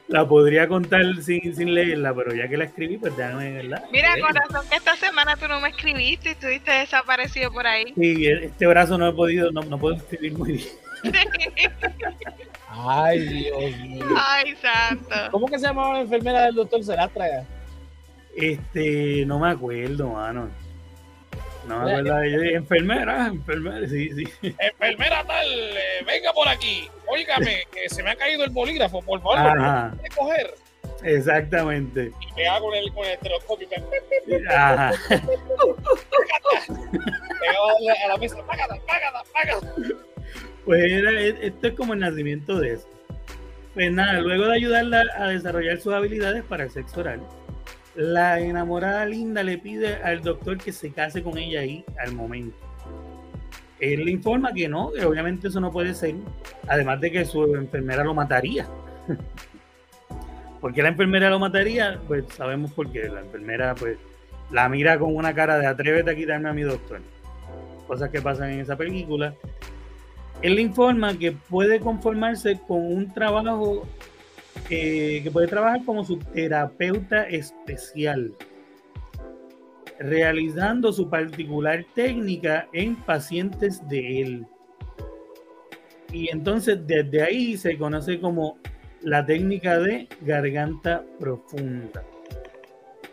[0.08, 3.82] La podría contar sin, sin leerla, pero ya que la escribí, pues déjame verla.
[3.90, 4.28] Mira, leerla.
[4.28, 7.92] corazón, que esta semana tú no me escribiste y estuviste desaparecido por ahí.
[7.96, 10.68] Sí, este brazo no he podido, no, no puedo escribir muy bien.
[12.68, 14.06] Ay, Dios mío.
[14.16, 15.14] Ay, santo.
[15.30, 17.46] ¿Cómo que se llamaba la enfermera del doctor Celastra?
[18.34, 20.48] Este, no me acuerdo, mano.
[21.66, 22.56] No me acuerdo de ella.
[22.58, 24.24] Enfermera, enfermera, sí, sí.
[24.58, 26.88] Enfermera tal, eh, venga por aquí.
[27.06, 30.54] Óigame, que se me ha caído el bolígrafo, por favor, Ajá, ¿me puede coger?
[31.04, 32.12] exactamente.
[32.20, 33.68] Y me hago con el, con el telescopio.
[34.26, 34.92] Me Ajá.
[37.40, 38.36] pegaba a la- a la mesa.
[38.46, 39.72] Págala, págala, págala.
[40.64, 42.88] Pues era, esto es como el nacimiento de eso.
[43.74, 47.20] Pues nada, luego de ayudarla a desarrollar sus habilidades para el sexo oral,
[47.94, 52.56] la enamorada linda le pide al doctor que se case con ella ahí al momento.
[53.80, 56.14] Él le informa que no, que obviamente eso no puede ser,
[56.68, 58.68] además de que su enfermera lo mataría.
[60.60, 62.00] ¿Por qué la enfermera lo mataría?
[62.06, 63.08] Pues sabemos por qué.
[63.08, 63.98] La enfermera pues
[64.52, 67.00] la mira con una cara de atrévete a quitarme a mi doctor.
[67.88, 69.34] Cosas que pasan en esa película.
[70.40, 73.88] Él le informa que puede conformarse con un trabajo
[74.70, 78.32] eh, que puede trabajar como su terapeuta especial,
[79.98, 84.46] realizando su particular técnica en pacientes de él.
[86.12, 88.58] Y entonces desde ahí se conoce como
[89.00, 92.02] la técnica de garganta profunda,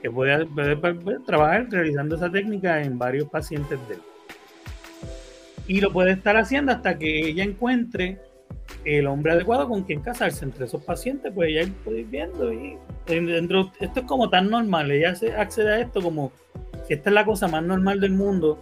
[0.02, 4.02] que puede, puede- puede trabajar realizando esa técnica en varios pacientes de él
[5.68, 8.18] y lo puede estar haciendo hasta que ella encuentre
[8.86, 12.78] el hombre adecuado con quien casarse entre esos pacientes, pues ella puede ir viendo y
[13.08, 16.32] dentro, esto es como tan normal, ella se accede a esto como
[16.88, 18.60] si esta es la cosa más normal del mundo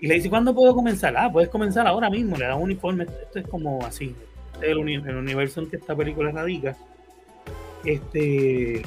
[0.00, 1.14] y le dice, ¿cuándo puedo comenzar?
[1.16, 4.14] Ah, puedes comenzar ahora mismo, le da un uniforme, esto es como así,
[4.62, 6.76] el, universo en que esta película radica.
[7.84, 8.82] Este,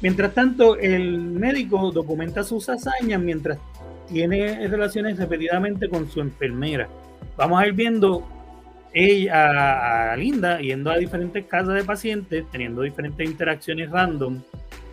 [0.00, 3.58] mientras tanto, el médico documenta sus hazañas mientras
[4.08, 6.88] tiene relaciones repetidamente con su enfermera.
[7.36, 8.26] Vamos a ir viendo
[8.92, 14.40] ella a Linda yendo a diferentes casas de pacientes, teniendo diferentes interacciones random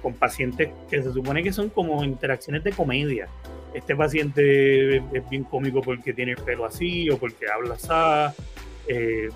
[0.02, 3.28] con pacientes que se supone que son como interacciones de comedia.
[3.74, 8.42] Este paciente es, bien cómico porque tiene el pelo así o porque habla así.
[8.88, 9.30] Eh,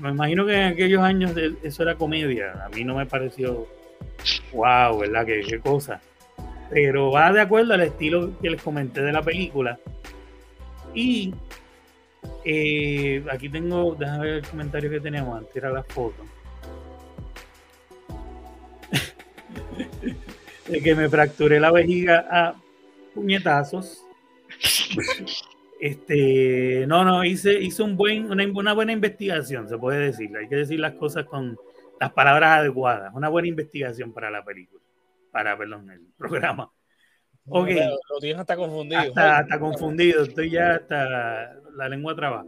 [0.00, 1.32] me imagino que en aquellos años
[1.62, 2.64] eso era comedia.
[2.64, 3.66] A mí no me pareció
[4.52, 5.26] wow, ¿verdad?
[5.26, 6.00] Qué, qué cosa.
[6.70, 9.78] Pero va de acuerdo al estilo que les comenté de la película.
[10.94, 11.34] Y
[12.44, 16.22] eh, aquí tengo, déjame ver el comentario que tenemos antes, era la foto.
[20.68, 22.54] de que me fracturé la vejiga a
[23.14, 24.04] puñetazos.
[25.80, 30.34] Este, no, no, hice, hice un buen, una, una, buena investigación, se puede decir.
[30.36, 31.58] Hay que decir las cosas con
[32.00, 33.12] las palabras adecuadas.
[33.14, 34.82] Una buena investigación para la película,
[35.30, 36.70] para, perdón, el programa.
[37.48, 37.68] Ok.
[38.10, 39.02] Lo tienes hasta confundido.
[39.16, 42.44] Hasta, confundido, estoy ya hasta la lengua traba.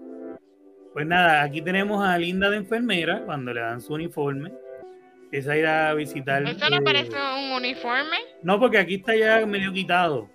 [0.93, 4.53] Pues nada, aquí tenemos a Linda de enfermera cuando le dan su uniforme.
[5.31, 6.43] Esa ir a visitar.
[6.45, 8.17] ¿Esto no parece un uniforme?
[8.43, 10.31] No, porque aquí está ya medio quitado.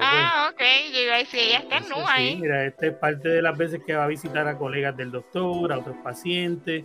[0.00, 0.60] ah, ok.
[0.92, 2.36] Yo iba a decir, ella está en ahí.
[2.36, 5.72] mira, esta es parte de las veces que va a visitar a colegas del doctor,
[5.72, 6.84] a otros pacientes.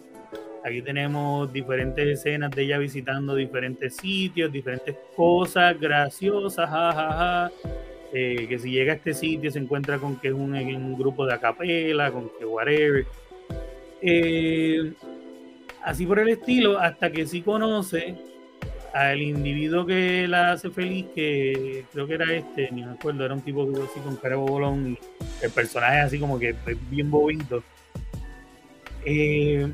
[0.69, 7.51] Aquí tenemos diferentes escenas de ella visitando diferentes sitios, diferentes cosas graciosas, jajaja.
[8.13, 11.34] Eh, que si llega a este sitio se encuentra con que es un, grupo de
[11.34, 13.08] acapela, con que whatever.
[13.99, 14.93] Eh,
[15.84, 18.15] así por el estilo, hasta que sí conoce
[18.93, 23.34] al individuo que la hace feliz, que creo que era este, ni me acuerdo, era
[23.34, 24.99] un tipo así con cara bolón,
[25.41, 26.53] el personaje así como que
[26.91, 27.63] bien bobito.
[29.03, 29.67] Eh,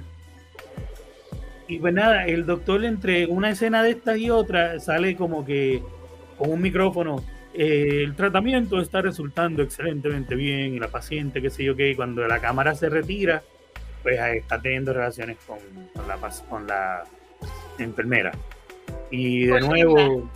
[1.67, 5.81] y pues nada, el doctor entre una escena de estas y otra sale como que
[6.37, 7.23] con un micrófono.
[7.53, 12.27] Eh, el tratamiento está resultando excelentemente bien y la paciente, qué sé yo qué, cuando
[12.27, 13.43] la cámara se retira,
[14.03, 15.57] pues está teniendo relaciones con,
[16.07, 16.17] la,
[16.49, 17.03] con la
[17.79, 18.31] enfermera.
[19.09, 20.29] Y de nuevo...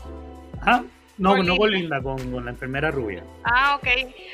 [0.61, 0.83] ¿Ah?
[1.19, 3.23] No, no con Linda, con, la enfermera rubia.
[3.43, 3.87] Ah, ok.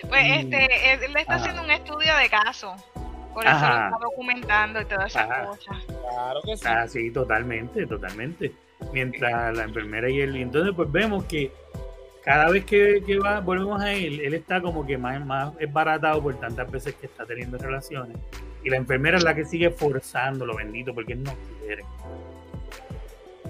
[0.08, 2.76] Pues este, él le está haciendo un estudio de caso.
[3.36, 5.78] Por eso lo está documentando y todas esas cosas.
[5.86, 6.64] Claro que sí.
[6.66, 8.54] Ah, sí, totalmente, totalmente.
[8.94, 10.38] Mientras la enfermera y él.
[10.38, 11.52] Y entonces, pues vemos que
[12.24, 15.72] cada vez que, que, va, volvemos a él, él está como que más, más es
[15.72, 18.18] baratado por tantas veces que está teniendo relaciones.
[18.64, 21.84] Y la enfermera es la que sigue forzándolo, bendito, porque él no quiere.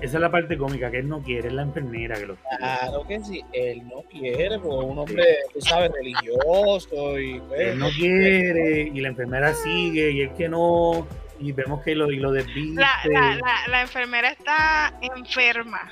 [0.02, 2.58] Esa es la parte cómica, que él no quiere, es la enfermera que lo quiere.
[2.58, 7.40] Claro que sí, él no quiere, porque es un hombre, tú sabes, religioso y...
[7.40, 11.08] Pues, él no quiere, y la enfermera sigue, y él que no,
[11.40, 12.82] y vemos que lo, y lo desviste.
[12.82, 15.92] La, la, la, enfermera está enferma.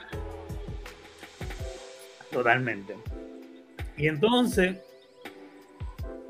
[2.29, 2.95] Totalmente.
[3.97, 4.77] Y entonces,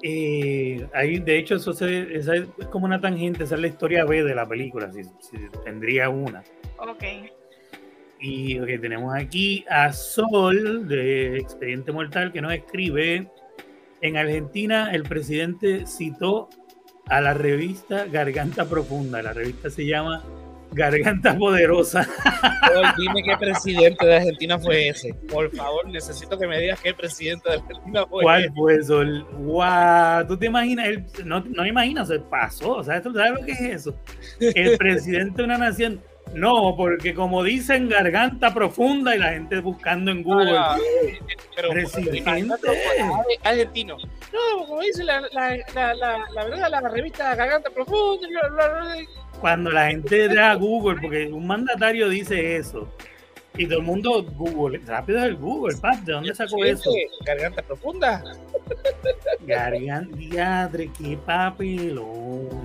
[0.04, 2.28] eh, ahí de hecho eso es
[2.70, 6.44] como una tangente, esa es la historia B de la película, si, si tendría una.
[6.78, 7.04] Ok.
[8.26, 13.28] Y que tenemos aquí a Sol de Expediente Mortal que nos escribe.
[14.00, 16.48] En Argentina el presidente citó
[17.08, 19.22] a la revista Garganta Profunda.
[19.22, 20.24] La revista se llama
[20.72, 22.08] Garganta Poderosa.
[22.98, 25.14] dime qué presidente de Argentina fue ese.
[25.30, 29.28] Por favor, necesito que me digas qué presidente de Argentina fue ¿Cuál fue Sol?
[29.34, 30.28] ¡Wow!
[30.30, 30.88] ¿Tú te imaginas?
[31.26, 32.76] no, no imaginas, se pasó.
[32.76, 34.00] O sea, ¿tú sabes lo que es eso?
[34.40, 36.00] El presidente de una nación
[36.34, 40.58] no, porque como dicen, garganta profunda y la gente buscando en Google.
[40.58, 40.78] Ah,
[41.56, 41.69] pero,
[43.43, 43.98] argentino.
[43.98, 45.93] No, como dice la, la, la,
[46.34, 48.28] la, verdad, la revista Garganta Profunda.
[49.39, 52.89] Cuando la gente da Google, porque un mandatario dice eso.
[53.56, 56.89] Y todo el mundo Google, rápido es el Google, ¿de dónde sacó eso?
[57.24, 58.24] Garganta profunda.
[59.41, 62.62] Garganta, diadre, qué papelón.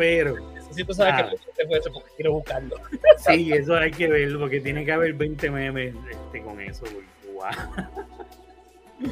[0.00, 0.34] Pero.
[0.54, 2.76] Necesito saber qué fue eso porque quiero buscarlo.
[3.18, 6.86] Sí, eso hay que verlo porque tiene que haber 20 memes este, con eso.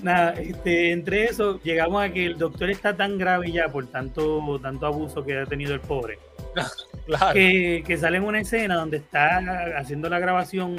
[0.00, 4.58] Nada, este, entre eso llegamos a que el doctor está tan grave ya por tanto,
[4.60, 6.18] tanto abuso que ha tenido el pobre.
[7.04, 7.32] Claro.
[7.32, 9.38] Que, que sale en una escena donde está
[9.76, 10.76] haciendo la grabación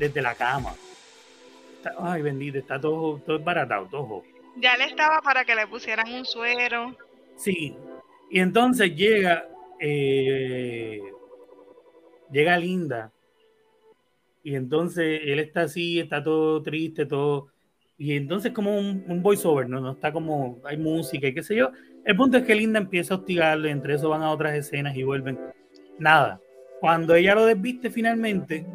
[0.00, 0.74] desde la cama.
[2.00, 4.24] ay, bendito, está todo, todo baratado, todo.
[4.56, 6.96] Ya le estaba para que le pusieran un suero.
[7.36, 7.76] Sí,
[8.34, 9.46] y entonces llega,
[9.78, 11.00] eh,
[12.32, 13.12] llega Linda.
[14.42, 17.46] Y entonces él está así, está todo triste, todo.
[17.96, 19.78] Y entonces como un, un voiceover, ¿no?
[19.78, 21.70] no está como, hay música y qué sé yo.
[22.04, 25.04] El punto es que Linda empieza a hostigarle, entre eso van a otras escenas y
[25.04, 25.38] vuelven.
[26.00, 26.40] Nada.
[26.80, 28.66] Cuando ella lo desviste finalmente,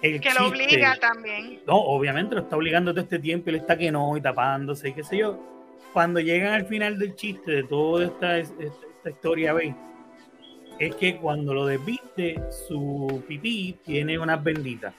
[0.00, 1.58] el que lo obliga también.
[1.66, 4.90] No, obviamente lo está obligando todo este tiempo y le está que no y tapándose
[4.90, 5.40] y qué sé yo.
[5.92, 8.38] Cuando llegan al final del chiste de toda esta,
[9.02, 9.74] esta, historia, ¿veis?
[10.78, 14.94] Es que cuando lo desviste, su pipí tiene unas benditas.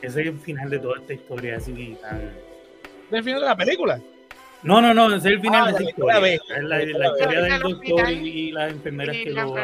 [0.00, 2.32] Ese es el final de toda esta historia así tan...
[3.10, 4.00] ¿El final de la película?
[4.62, 6.34] No, no, no, ese es el final ah, de esta historia.
[6.34, 9.56] Es la, historia del doctor y, las enfermeras que lo...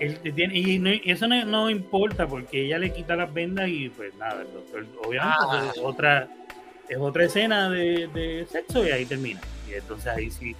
[0.00, 4.42] Él tiene, y, eso no, importa porque ella le quita las vendas y pues nada,
[4.42, 5.70] el doctor obviamente ah.
[5.72, 6.28] es otra
[6.88, 9.40] es otra escena de, de, sexo y ahí termina.
[9.68, 10.54] Y entonces ahí sí,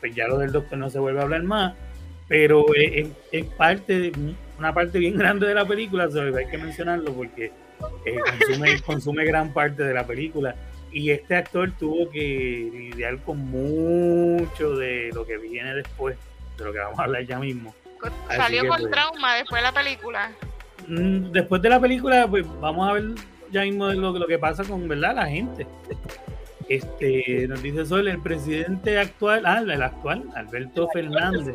[0.00, 1.74] pues ya lo del doctor no se vuelve a hablar más,
[2.26, 4.12] pero es, es parte,
[4.58, 7.52] una parte bien grande de la película, hay que mencionarlo porque
[8.04, 10.54] eh, consume, consume gran parte de la película.
[10.92, 16.16] Y este actor tuvo que lidiar con mucho de lo que viene después,
[16.58, 17.74] de lo que vamos a hablar ya mismo.
[18.28, 20.32] Salió con pues, trauma después de la película.
[20.88, 23.04] Mm, después de la película, pues vamos a ver
[23.52, 25.66] ya mismo lo, lo que pasa con verdad la gente.
[26.70, 31.52] Este, nos dice Sol, el presidente actual, ah, el actual, Alberto Fernández.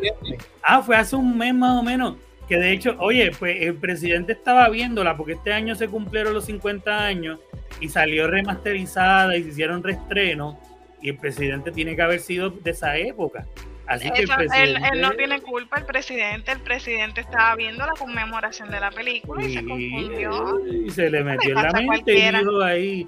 [0.61, 2.17] Ah, fue hace un mes más o menos.
[2.49, 6.43] Que de hecho, oye, pues el presidente estaba viéndola porque este año se cumplieron los
[6.45, 7.39] 50 años
[7.79, 10.57] y salió remasterizada y se hicieron reestrenos.
[11.01, 13.45] Y el presidente tiene que haber sido de esa época.
[13.87, 16.51] Así que él, no tiene culpa, el presidente.
[16.51, 20.59] El presidente estaba viendo la conmemoración de la película y, se confundió.
[20.67, 23.05] Y se le metió en la mente y dijo ahí,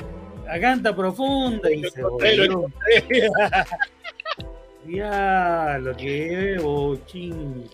[0.49, 2.71] a canta profunda y se volvió.
[4.87, 7.69] ya, lo que es bochín.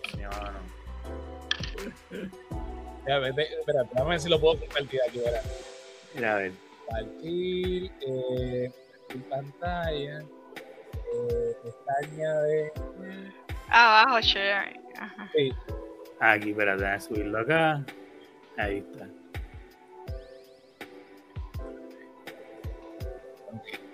[3.06, 5.42] Ya, espera, a ver si lo puedo compartir aquí, ¿verdad?
[6.14, 6.52] Mira, a ver.
[6.86, 8.72] Compartir eh,
[9.28, 10.24] pantalla
[11.62, 12.72] pestaña de.
[13.68, 14.80] Abajo, share.
[15.34, 15.52] Sí.
[16.20, 17.84] Aquí, espérate, voy a subirlo acá.
[18.56, 19.08] Ahí está.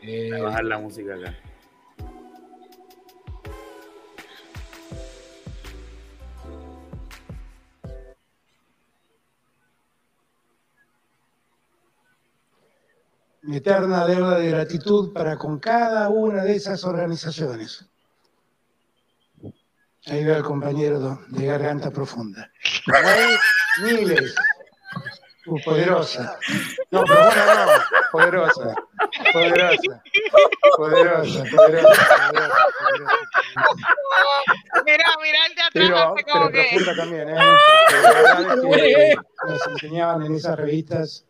[0.03, 1.35] Voy a bajar la música acá.
[13.51, 17.85] mi eterna deuda de gratitud para con cada una de esas organizaciones.
[20.07, 22.49] Ahí va el compañero de Garganta Profunda.
[22.87, 23.37] Hay
[23.83, 24.37] miles.
[25.65, 26.39] Poderosa.
[26.91, 27.73] No, pero bueno, no.
[28.13, 28.75] Poderosa.
[29.33, 30.03] Poderosa.
[30.77, 31.95] Poderosa, poderosa,
[34.85, 35.73] Mira, mira el de atrás.
[35.73, 37.37] Pero, pero profunda también, ¿eh?
[39.49, 41.27] nos enseñaban en esas revistas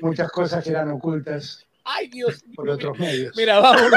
[0.00, 3.34] muchas cosas que eran ocultas Ay, Dios por otros medios.
[3.36, 3.90] Mira, vamos.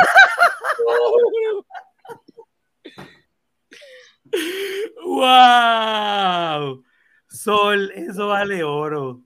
[5.05, 6.83] ¡Wow!
[7.27, 9.21] Sol, eso vale oro.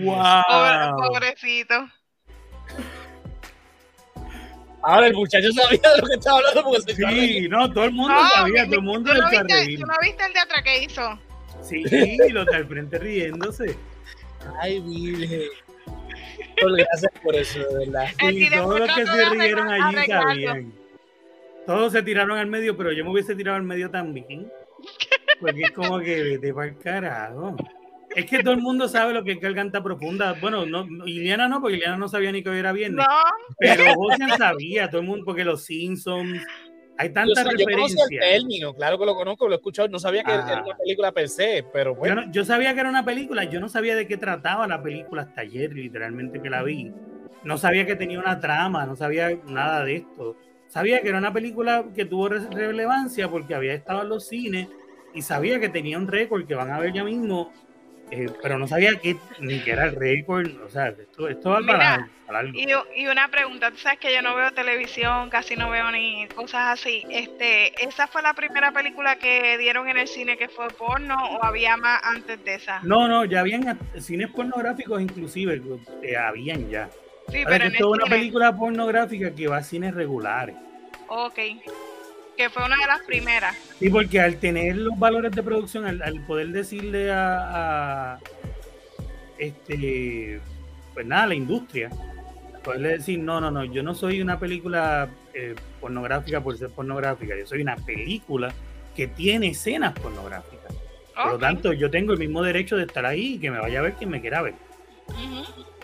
[0.00, 0.96] ¡Wow!
[0.96, 1.88] pobrecito.
[4.82, 7.92] Ahora el muchacho sabía de lo que estaba hablando porque se Sí, no, todo el
[7.92, 10.82] mundo sabía, todo el mundo ¿tú no, viste, ¿Tú no viste el de atrás que
[10.82, 11.18] hizo?
[11.62, 11.82] Sí,
[12.30, 13.76] los de al frente riéndose.
[14.60, 15.42] Ay, virgen.
[16.56, 18.08] Gracias por eso, de verdad.
[18.18, 20.72] Sí, todos los que se rieron allí sabían.
[21.66, 24.50] Todos se tiraron al medio, pero yo me hubiese tirado al medio también.
[25.40, 27.56] Porque es como que vete para el carajo.
[28.14, 30.34] Es que todo el mundo sabe lo que es garganta profunda.
[30.40, 32.94] Bueno, no, Iliana no, porque Iliana no sabía ni que era bien.
[32.94, 33.04] No.
[33.58, 36.40] Pero José sabía, todo el mundo, porque los Simpsons,
[36.96, 38.08] hay tantas referencias.
[38.10, 40.76] Yo el término, claro que lo conozco, lo he escuchado, no sabía que era una
[40.76, 42.30] película per se, pero bueno.
[42.30, 45.40] Yo, sabía que era una película, yo no sabía de qué trataba la película hasta
[45.40, 46.92] ayer, literalmente que la vi.
[47.42, 50.36] No sabía que tenía una trama, no sabía nada de esto.
[50.68, 54.68] Sabía que era una película que tuvo relevancia porque había estado en los cines
[55.14, 57.52] y sabía que tenía un récord que van a ver ya mismo
[58.16, 61.60] eh, pero no sabía que, ni que era el récord, o sea, esto, esto va
[61.66, 62.52] para, algo.
[62.54, 66.80] Y, una pregunta, tú sabes que yo no veo televisión, casi no veo ni cosas
[66.80, 71.16] así, este, ¿esa fue la primera película que dieron en el cine que fue porno
[71.32, 72.80] o había más antes de esa?
[72.84, 75.60] No, no, ya habían cines pornográficos inclusive,
[76.02, 76.88] eh, habían ya.
[77.28, 80.54] Sí, pero esto es una película pornográfica que va a cines regulares.
[81.08, 81.38] Ok
[82.36, 83.56] que fue una de las primeras.
[83.78, 88.18] Sí, porque al tener los valores de producción, al, poder decirle a,
[89.38, 90.40] este,
[90.92, 91.90] pues nada, la industria,
[92.62, 97.36] poderle decir, no, no, no, yo no soy una película eh, pornográfica por ser pornográfica,
[97.36, 98.52] yo soy una película
[98.94, 100.72] que tiene escenas pornográficas.
[101.14, 103.78] Por lo tanto, yo tengo el mismo derecho de estar ahí y que me vaya
[103.78, 104.54] a ver quien me quiera ver.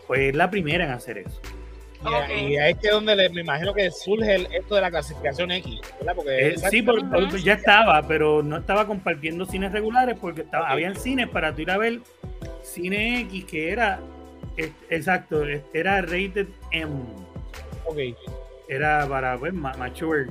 [0.07, 1.41] Pues es la primera en hacer eso.
[2.03, 4.91] Y, y ahí es que donde le, me imagino que surge el, esto de la
[4.91, 6.15] clasificación X, ¿verdad?
[6.17, 10.69] Porque Eh, sí, por- por- ya estaba, pero no estaba compartiendo cines regulares porque estaba,
[10.71, 12.01] habían cines para tú ir a ver
[12.63, 14.01] cine X que era,
[14.57, 16.91] eh, exacto, eh, era rated M,
[17.85, 17.99] ok.
[18.69, 20.27] era para pues, ma- mature.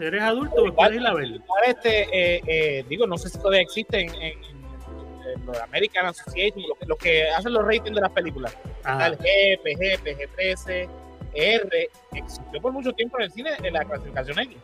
[0.00, 1.26] Eres adulto, pues puedes ir a ver.
[1.26, 2.02] Igual este,
[2.36, 4.38] eh, eh, digo, no sé si todavía existen en, en,
[5.36, 8.56] en los American Association, los, que- los que hacen los ratings de las películas.
[8.78, 10.88] Está el G, PG, PG-13,
[11.34, 14.56] R, existió por mucho tiempo en el cine en la clasificación X.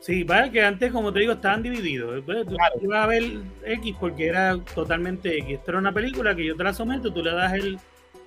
[0.00, 2.22] Sí, vale, que antes, como te digo, estaban divididos.
[2.24, 2.74] Pues, Tú Claro.
[2.82, 3.22] ibas a ver
[3.64, 5.58] X porque era totalmente X.
[5.58, 7.78] Esta era una película que yo te la someto, tú le das el,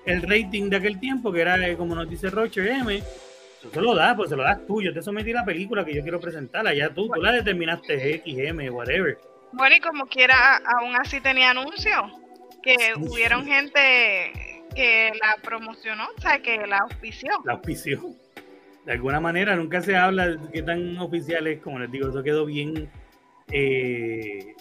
[0.06, 3.02] el rating de aquel tiempo, que era, eh, como nos dice Roger, M.
[3.62, 4.80] Tú se lo das, pues se lo das tú.
[4.80, 6.72] Yo te sometí la película que yo quiero presentarla.
[6.72, 9.18] Ya tú, tú la determinaste X, M, whatever.
[9.52, 12.10] Bueno, y como quiera, aún así tenía anuncios,
[12.62, 13.50] que Sí, hubieron sí.
[13.50, 17.30] gente que la promocionó, o sea, que la auspició.
[17.44, 18.02] La auspició.
[18.84, 22.22] De alguna manera, nunca se habla de qué tan oficial es, como les digo, eso
[22.22, 22.88] quedó bien
[23.50, 24.54] eh,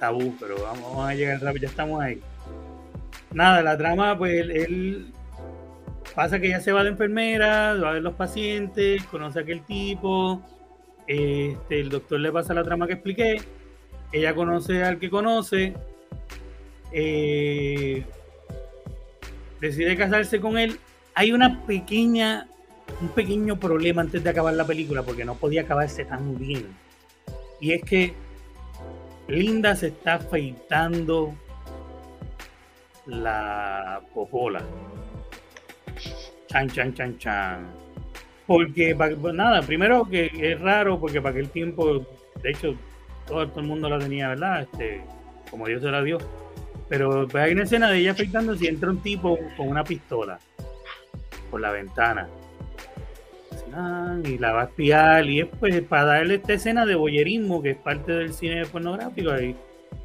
[0.00, 2.20] tabú, pero vamos, a llegar rápido, ya estamos ahí.
[3.32, 5.12] Nada, la trama, pues él, él-
[6.14, 9.60] pasa que ya se va de enfermera, va a ver los pacientes, conoce a aquel
[9.62, 10.42] tipo,
[11.06, 13.40] este, el doctor le pasa la trama que expliqué,
[14.10, 15.74] ella conoce al que conoce,
[16.92, 18.04] eh,
[19.60, 20.78] decide casarse con él.
[21.14, 22.46] Hay una pequeña,
[23.00, 26.66] un pequeño problema antes de acabar la película, porque no podía acabarse tan bien.
[27.60, 28.14] Y es que
[29.26, 31.34] Linda se está afeitando
[33.06, 34.62] la popola.
[36.46, 37.66] Chan, chan, chan, chan.
[38.46, 42.06] Porque, pues nada, primero que es raro, porque para aquel tiempo,
[42.42, 42.74] de hecho,
[43.26, 44.62] todo, todo el mundo la tenía, ¿verdad?
[44.62, 45.02] Este,
[45.50, 46.18] como Dios se la dio.
[46.88, 50.38] Pero pues, hay una escena de ella afeitándose y entra un tipo con una pistola
[51.50, 52.28] por la ventana.
[54.24, 55.26] Y la va a espiar.
[55.26, 59.30] Y es pues para darle esta escena de boyerismo, que es parte del cine pornográfico.
[59.30, 59.54] Hay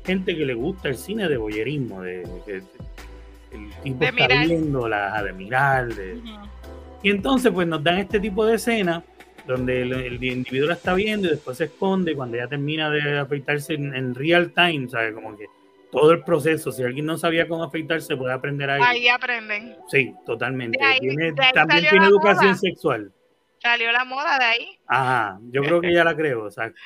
[0.05, 2.63] gente que le gusta el cine de boyerismo, de, el
[3.83, 4.47] tipo De está mirar.
[4.47, 5.87] viendo, la, de mirar.
[5.93, 6.19] de-
[7.01, 9.03] y entonces, pues nos dan este tipo de escena
[9.47, 13.19] donde el, el individuo la está viendo y después se esconde cuando ya termina de
[13.19, 15.13] afeitarse en, en real time, ¿sabes?
[15.13, 15.47] Como que
[15.93, 18.81] todo el proceso, si alguien no sabía cómo afeitarse, puede aprender ahí.
[18.85, 19.77] Ahí aprenden.
[19.87, 20.83] Sí, totalmente.
[20.83, 22.57] Ahí- Tiene- también tiene educación moda.
[22.57, 23.11] sexual.
[23.59, 24.79] Salió la moda de ahí.
[24.87, 26.79] Ajá, yo creo que ya la creo, exacto.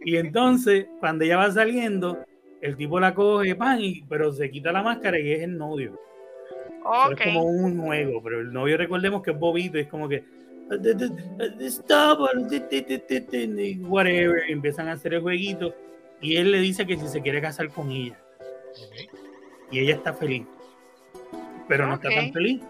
[0.00, 2.18] Y entonces, cuando ella va saliendo,
[2.60, 6.00] el tipo la coge, pan, y- pero se quita la máscara y es el novio.
[6.80, 7.20] Eso Ok.
[7.20, 10.24] Es como un juego, pero el novio recordemos que es bobito, y es como que
[11.60, 12.20] stop,
[13.88, 15.74] whatever, y empiezan a hacer el jueguito
[16.24, 18.18] y él le dice que si se quiere casar con ella
[19.70, 20.46] y ella está feliz,
[21.68, 22.62] pero no está tan feliz.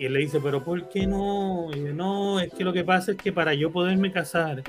[0.00, 1.70] Y él le dice, pero ¿por qué no?
[1.72, 4.64] Y dice, no, es que lo que pasa es que para yo poderme casar,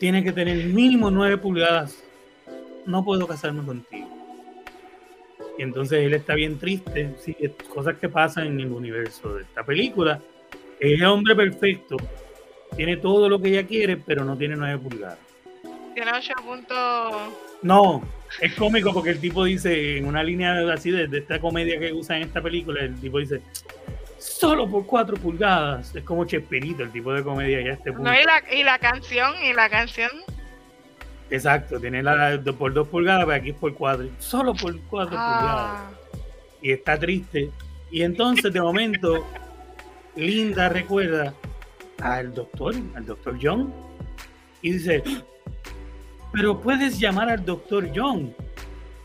[0.00, 2.02] tiene que tener mínimo 9 pulgadas.
[2.84, 4.08] No puedo casarme contigo.
[5.56, 7.36] Y entonces él está bien triste, sí,
[7.72, 10.20] cosas que pasan en el universo de esta película.
[10.80, 11.96] Es el hombre perfecto,
[12.76, 15.23] tiene todo lo que ella quiere, pero no tiene 9 pulgadas.
[15.94, 17.14] Tiene 8 puntos.
[17.62, 18.02] No,
[18.40, 21.92] es cómico porque el tipo dice, en una línea así de, de esta comedia que
[21.92, 23.40] usa en esta película, el tipo dice,
[24.18, 25.94] solo por 4 pulgadas.
[25.94, 28.10] Es como Chespirito, el tipo de comedia ya a este punto.
[28.10, 30.10] No, y la, y la canción, y la canción.
[31.30, 34.08] Exacto, tiene la de- por 2 pulgadas, pero aquí es por 4.
[34.18, 35.16] Solo por 4 pulgadas.
[35.16, 35.90] Ah,
[36.60, 37.50] y está triste.
[37.90, 39.24] Y entonces, de momento,
[40.16, 41.32] Linda recuerda
[42.02, 43.72] al doctor, al doctor John,
[44.62, 45.02] y dice,
[46.34, 48.34] pero puedes llamar al doctor John.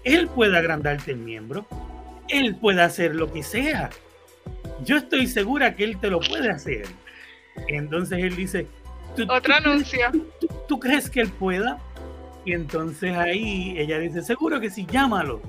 [0.03, 1.67] Él puede agrandarte el miembro.
[2.27, 3.91] Él puede hacer lo que sea.
[4.83, 6.87] Yo estoy segura que él te lo puede hacer.
[7.67, 8.65] Entonces él dice,
[9.15, 10.09] ¿tú, otro anuncio.
[10.41, 11.77] ¿tú, tú crees que él pueda?
[12.45, 15.39] Y entonces ahí ella dice, seguro que sí, llámalo.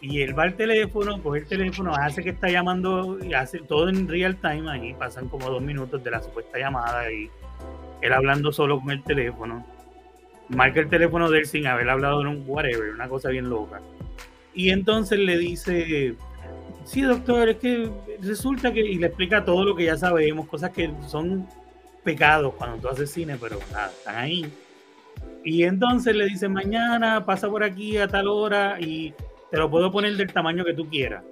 [0.00, 3.88] Y él va al teléfono, coge el teléfono, hace que está llamando, y hace todo
[3.88, 7.30] en real time, ahí pasan como dos minutos de la supuesta llamada y
[8.00, 9.64] él hablando solo con el teléfono.
[10.54, 13.80] Marca el teléfono de él sin haber hablado en un whatever, una cosa bien loca.
[14.54, 16.14] Y entonces le dice,
[16.84, 17.90] sí doctor, es que
[18.20, 21.46] resulta que, y le explica todo lo que ya sabemos, cosas que son
[22.04, 24.52] pecados cuando tú haces cine, pero nada, están ahí.
[25.44, 29.14] Y entonces le dice, mañana pasa por aquí a tal hora y
[29.50, 31.24] te lo puedo poner del tamaño que tú quieras.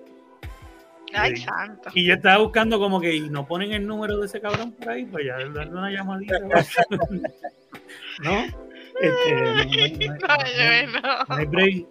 [1.12, 1.42] Ay, Sí.
[1.42, 1.90] santo.
[1.94, 4.88] Y yo estaba buscando como que, y no ponen el número de ese cabrón por
[4.90, 6.38] ahí, pues ya darle una llamadita.
[8.22, 8.44] ¿No?
[9.02, 9.34] Este,
[10.94, 11.74] no, no, no, hay break.
[11.76, 11.86] Eh,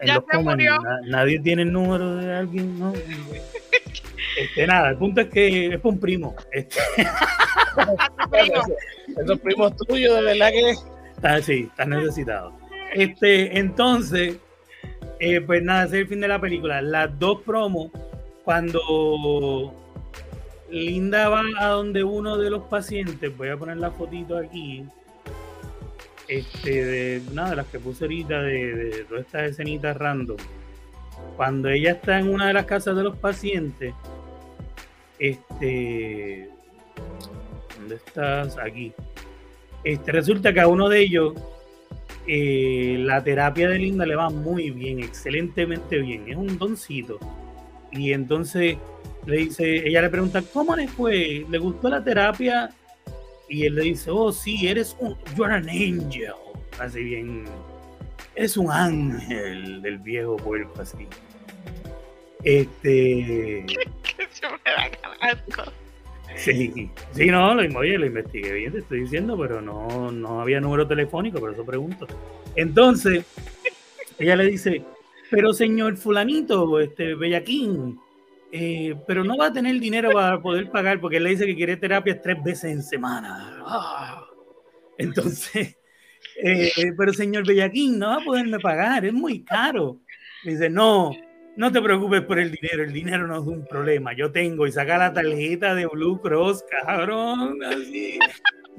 [0.00, 0.78] en Ya los se comments, murió.
[0.80, 2.92] na- nadie tiene el número de alguien, ¿no?
[4.38, 6.34] Este, nada, el punto es que es por un primo.
[6.52, 6.80] Este,
[9.22, 10.70] Esos primos tuyos, de verdad que.
[11.16, 12.52] está, sí, está necesitado.
[12.94, 14.36] Este, entonces,
[15.20, 16.80] eh, pues nada, ese es el fin de la película.
[16.82, 17.90] Las dos promos,
[18.44, 19.74] cuando
[20.70, 24.84] Linda va a donde uno de los pacientes, voy a poner la fotito aquí,
[26.38, 30.36] este, de una de las que puse ahorita, de, de todas estas escenitas random.
[31.36, 33.94] Cuando ella está en una de las casas de los pacientes,
[35.18, 36.48] este,
[37.78, 38.58] ¿dónde estás?
[38.58, 38.92] Aquí.
[39.84, 41.34] Este, resulta que a uno de ellos
[42.26, 47.18] eh, la terapia de Linda le va muy bien, excelentemente bien, es un doncito.
[47.90, 48.78] Y entonces
[49.26, 51.44] le dice, ella le pregunta, ¿cómo le fue?
[51.48, 52.70] ¿Le gustó la terapia?
[53.48, 56.32] Y él le dice, oh sí, eres un, you are an angel.
[56.78, 57.44] Así bien,
[58.34, 61.06] eres un ángel del viejo cuerpo, así.
[62.44, 63.64] Este,
[64.64, 65.72] me da asco.
[66.36, 70.60] sí, sí, no, lo, oye, lo investigué bien, te estoy diciendo, pero no, no había
[70.60, 72.06] número telefónico, por eso pregunto.
[72.56, 73.24] Entonces,
[74.18, 74.82] ella le dice,
[75.30, 77.98] pero señor fulanito, este, Bellaquín,
[78.54, 81.56] eh, pero no va a tener dinero para poder pagar porque él le dice que
[81.56, 83.62] quiere terapias tres veces en semana.
[83.64, 84.26] Ah.
[84.98, 85.78] Entonces,
[86.42, 90.00] eh, pero señor Bellaquín, no va a poderme pagar, es muy caro.
[90.44, 91.12] Le dice, no,
[91.56, 94.72] no te preocupes por el dinero, el dinero no es un problema, yo tengo, y
[94.72, 98.18] saca la tarjeta de Blue Cross, cabrón, así.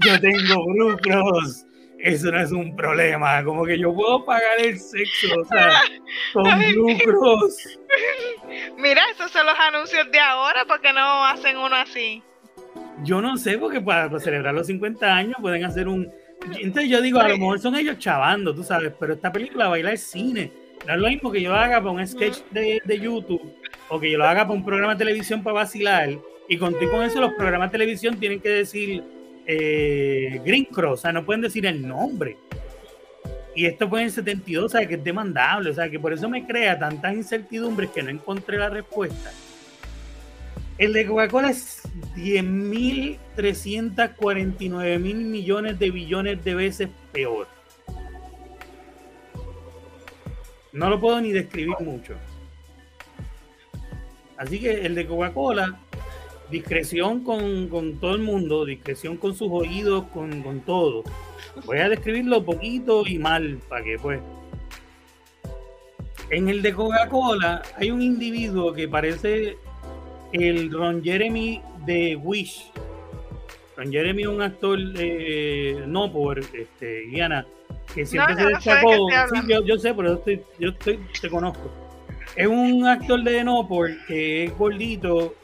[0.06, 1.66] Yo tengo Blue Cross.
[2.04, 5.72] Eso no es un problema, como que yo puedo pagar el sexo, o sea,
[6.34, 7.80] con Blue Cross.
[8.78, 12.22] Mira, esos son los anuncios de ahora, ¿por qué no hacen uno así?
[13.06, 16.12] Yo no sé, porque para, para celebrar los 50 años pueden hacer un.
[16.60, 19.92] Entonces yo digo, a lo mejor son ellos chavando, tú sabes, pero esta película baila
[19.92, 20.52] el cine.
[20.86, 23.56] No es lo mismo que yo haga para un sketch de, de YouTube
[23.88, 26.10] o que yo lo haga para un programa de televisión para vacilar.
[26.50, 29.02] Y contigo con eso, los programas de televisión tienen que decir
[29.46, 32.38] eh, Green Cross, o sea, no pueden decir el nombre.
[33.56, 36.14] Y esto fue en el 72, o sea, que es demandable, o sea, que por
[36.14, 39.32] eso me crea tantas incertidumbres que no encontré la respuesta.
[40.78, 41.82] El de Coca-Cola es
[42.16, 47.48] 10.349 mil millones de billones de veces peor.
[50.72, 52.16] No lo puedo ni describir mucho.
[54.36, 55.78] Así que el de Coca-Cola,
[56.50, 61.04] discreción con, con todo el mundo, discreción con sus oídos, con, con todo.
[61.66, 64.22] Voy a describirlo poquito y mal, para que pues.
[66.30, 69.58] En el de Coca-Cola hay un individuo que parece
[70.32, 72.72] el Ron Jeremy de Wish.
[73.78, 77.46] Ron Jeremy es un actor eh, no por este, Diana,
[77.94, 79.08] que siempre No, se no destacó.
[79.32, 81.72] Sí, yo, yo sé, pero estoy, yo estoy, te conozco.
[82.36, 85.36] Es un actor de Nopor que es gordito,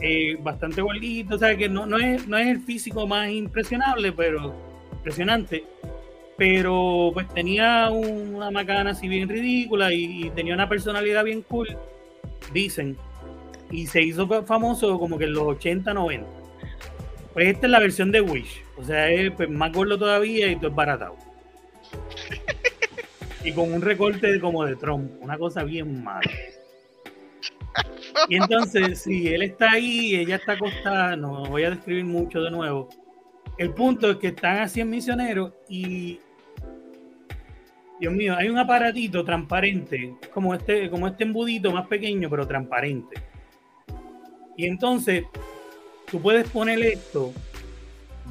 [0.00, 4.12] eh, bastante gordito, o sea que no, no, es, no es el físico más impresionable,
[4.12, 4.54] pero
[4.92, 5.64] impresionante.
[6.36, 11.76] Pero pues tenía una macana así bien ridícula y, y tenía una personalidad bien cool,
[12.52, 12.96] dicen.
[13.70, 16.26] Y se hizo fa- famoso como que en los 80, 90.
[17.34, 18.62] Pues esta es la versión de Wish.
[18.76, 21.16] O sea, es pues, más gordo todavía y todo es baratado.
[23.44, 26.20] y con un recorte como de Trump, una cosa bien mala.
[28.28, 32.50] Y entonces, si él está ahí ella está acostada, no voy a describir mucho de
[32.50, 32.88] nuevo.
[33.58, 36.20] El punto es que están así en misioneros y.
[38.00, 43.20] Dios mío, hay un aparatito transparente, como este, como este embudito más pequeño, pero transparente.
[44.56, 45.24] Y entonces,
[46.08, 47.32] tú puedes poner esto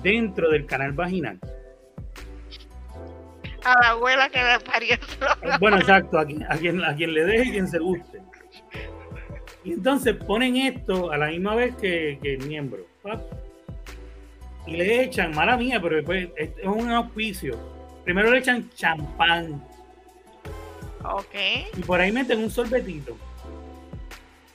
[0.01, 1.39] dentro del canal vaginal.
[3.65, 4.95] A la abuela que le parió.
[5.59, 8.21] Bueno, exacto, a quien, a quien, a quien le deje y quien se guste.
[9.67, 12.85] Y entonces ponen esto a la misma vez que, que el miembro.
[13.03, 13.21] ¡pap!
[14.65, 17.59] Y le echan, mala mía, pero después es un auspicio.
[18.05, 19.61] Primero le echan champán
[21.03, 21.35] Ok.
[21.75, 23.17] y por ahí meten un sorbetito.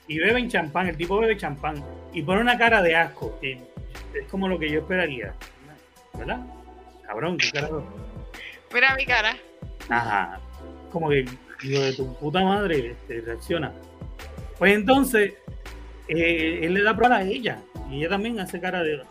[0.09, 1.85] Y beben champán, el tipo bebe champán.
[2.15, 3.61] Y pone una cara de asco, que
[4.15, 5.35] es como lo que yo esperaría.
[6.15, 6.41] ¿Verdad?
[7.07, 7.85] Cabrón, qué carajo.
[8.73, 9.37] Mira mi cara.
[9.91, 10.41] Ajá.
[10.91, 11.27] Como que
[11.65, 13.75] hijo de tu puta madre este, reacciona.
[14.63, 15.33] Pues entonces,
[16.07, 17.59] eh, él le da prueba a ella.
[17.91, 19.03] Y ella también hace cara de.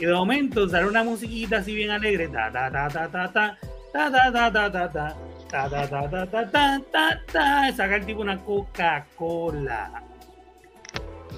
[0.00, 2.28] Y de momento sale una musiquita así bien alegre.
[2.28, 3.58] Ta ta ta ta ta ta.
[3.92, 5.16] Ta ta ta ta ta ta.
[5.50, 7.72] Ta ta ta ta ta ta ta ta.
[7.76, 10.02] Saca el tipo una Coca-Cola.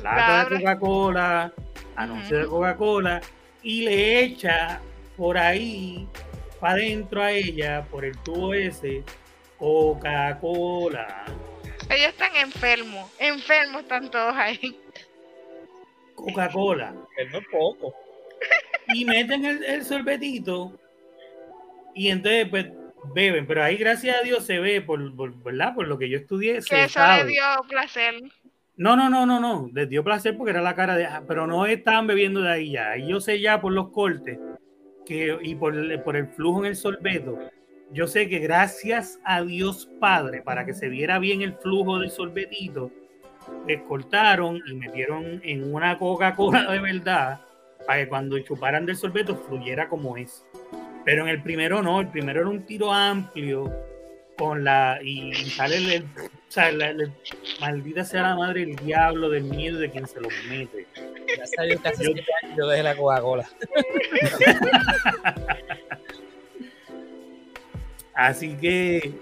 [0.04, 0.58] Lata de.
[0.60, 1.52] Coca-Cola.
[1.96, 3.20] Anuncio de Coca-Cola.
[3.60, 4.78] Y le echa
[5.16, 6.06] por ahí
[6.60, 9.02] para adentro a ella, por el tubo ese,
[9.58, 11.24] Coca-Cola.
[11.90, 13.10] Ellos están enfermos.
[13.18, 14.78] Enfermos están todos ahí.
[16.14, 16.94] Coca-Cola.
[17.16, 17.94] Es poco.
[18.88, 20.78] Y meten el, el sorbetito
[21.94, 22.66] y entonces pues
[23.14, 25.74] beben, pero ahí gracias a Dios se ve, por, por- ¿verdad?
[25.74, 27.24] Por lo que yo estudié, Que se eso sabe.
[27.24, 28.14] le dio placer.
[28.76, 31.46] No, no, no, no, no, les dio placer porque era la cara de, ah, pero
[31.46, 32.96] no estaban bebiendo de ahí ya.
[32.98, 34.38] Y yo sé ya por los cortes
[35.06, 37.38] que, y por, el- por el flujo en el sorbeto,
[37.92, 42.10] yo sé que gracias a Dios Padre, para que se viera bien el flujo del
[42.10, 42.90] sorbetito,
[43.66, 47.40] les cortaron y metieron en una Coca-Cola de verdad
[47.86, 50.44] para que cuando chuparan del sorbeto fluyera como es.
[51.04, 53.72] Pero en el primero no, el primero era un tiro amplio
[54.36, 57.08] con la y, sale el, el- o sea, la- la-
[57.60, 60.86] maldita sea la madre el diablo del miedo de quien se lo mete.
[61.36, 63.48] Gracias a Dios que hace siete años yo dejé la Coca-Cola.
[68.16, 69.12] Así que,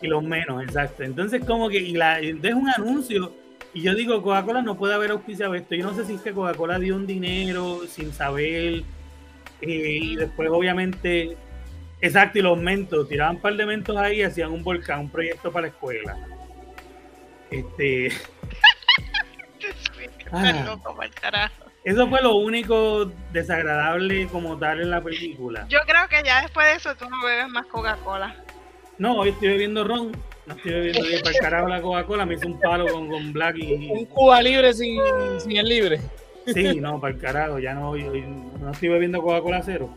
[0.00, 1.02] y los menos, exacto.
[1.02, 3.32] Entonces, como que, y la, entonces un anuncio,
[3.72, 5.74] y yo digo, Coca-Cola no puede haber auspiciado esto.
[5.74, 8.82] Yo no sé si es que Coca-Cola dio un dinero sin saber,
[9.62, 11.36] eh, y después, obviamente,
[12.02, 15.10] exacto, y los mentos, tiraban un par de mentos ahí y hacían un volcán, un
[15.10, 16.16] proyecto para la escuela.
[17.50, 18.10] Este,
[20.32, 20.64] Ah.
[20.66, 21.65] Loco carajo.
[21.86, 25.66] Eso fue lo único desagradable como tal en la película.
[25.68, 28.34] Yo creo que ya después de eso tú no bebes más Coca-Cola.
[28.98, 30.12] No, hoy estoy bebiendo ron,
[30.46, 33.32] no estoy bebiendo bien para el carajo la Coca-Cola, me hice un palo con, con
[33.32, 35.00] Black y, Un Cuba libre sin,
[35.38, 36.00] sin el libre.
[36.46, 39.94] Sí, no, para el carajo, ya no, yo- no estoy bebiendo Coca-Cola cero.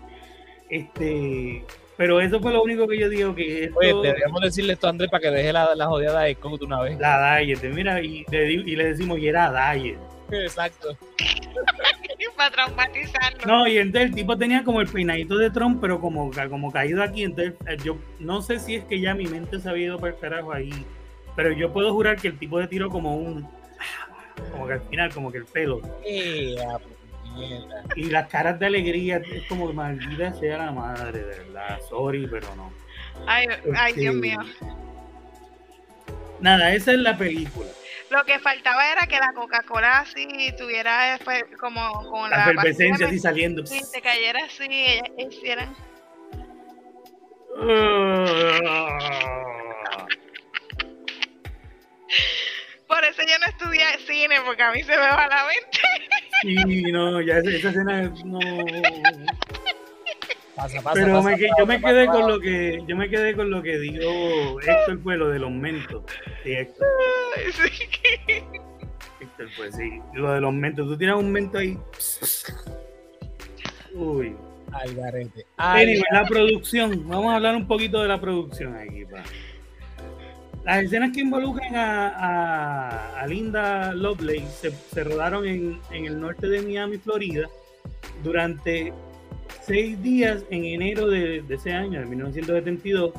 [0.69, 1.65] Este,
[1.97, 4.89] pero eso fue lo único que yo digo que esto, Oye, deberíamos decirle esto a
[4.91, 6.99] Andrés para que deje la, la jodida de Coke una vez.
[6.99, 9.97] la diet, mira, y le, di- y le decimos, y era diet.
[10.31, 10.95] Exacto.
[12.35, 13.45] Para traumatizarlo.
[13.45, 17.03] No, y entonces el tipo tenía como el peinadito de Trump, pero como, como caído
[17.03, 19.99] aquí, entonces eh, yo no sé si es que ya mi mente se había ido
[19.99, 20.71] para el carajo ahí,
[21.35, 23.45] pero yo puedo jurar que el tipo de tiró como un,
[24.51, 25.81] como que al final, como que el pelo.
[27.95, 31.79] Y las caras de alegría, es como maldita sea la madre, de verdad.
[31.89, 32.71] Sorry, pero no.
[33.27, 34.39] Ay, ay, Dios Este, mío.
[36.39, 37.67] Nada, esa es la película.
[38.09, 43.05] Lo que faltaba era que la Coca-Cola así tuviera después como con La la pastilla
[43.05, 43.65] así saliendo.
[43.65, 45.75] Sí, te cayera así, ellas hicieran.
[52.87, 55.79] Por eso yo no estudié cine, porque a mí se me va la mente.
[56.41, 58.39] Sí, no, ya esa, esa escena no.
[60.59, 62.19] Pasa, pasa, Pero pasa, me, que- pasa, yo me pasa, quedé pasa.
[62.19, 65.51] con lo que yo me quedé con lo que dijo Héctor fue lo de los
[65.51, 66.03] mentos.
[66.43, 66.87] Sí, Héctor,
[67.37, 68.43] Ay, sí.
[69.21, 69.99] Héctor fue, sí.
[70.13, 70.87] Lo de los mentos.
[70.87, 71.77] Tú tienes un mento ahí.
[73.93, 74.35] Uy.
[74.71, 75.45] Al garete.
[75.57, 77.07] Anyway, la producción.
[77.07, 79.23] Vamos a hablar un poquito de la producción aquí, pa.
[80.63, 86.19] Las escenas que involucran a, a- a Linda Lovelace se, se rodaron en, en el
[86.19, 87.47] norte de Miami, Florida,
[88.23, 88.93] durante
[89.61, 93.13] seis días en enero de, ese año, de 1972.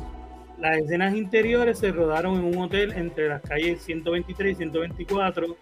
[0.59, 5.57] Las escenas interiores se rodaron en un hotel entre las calles 123 y 124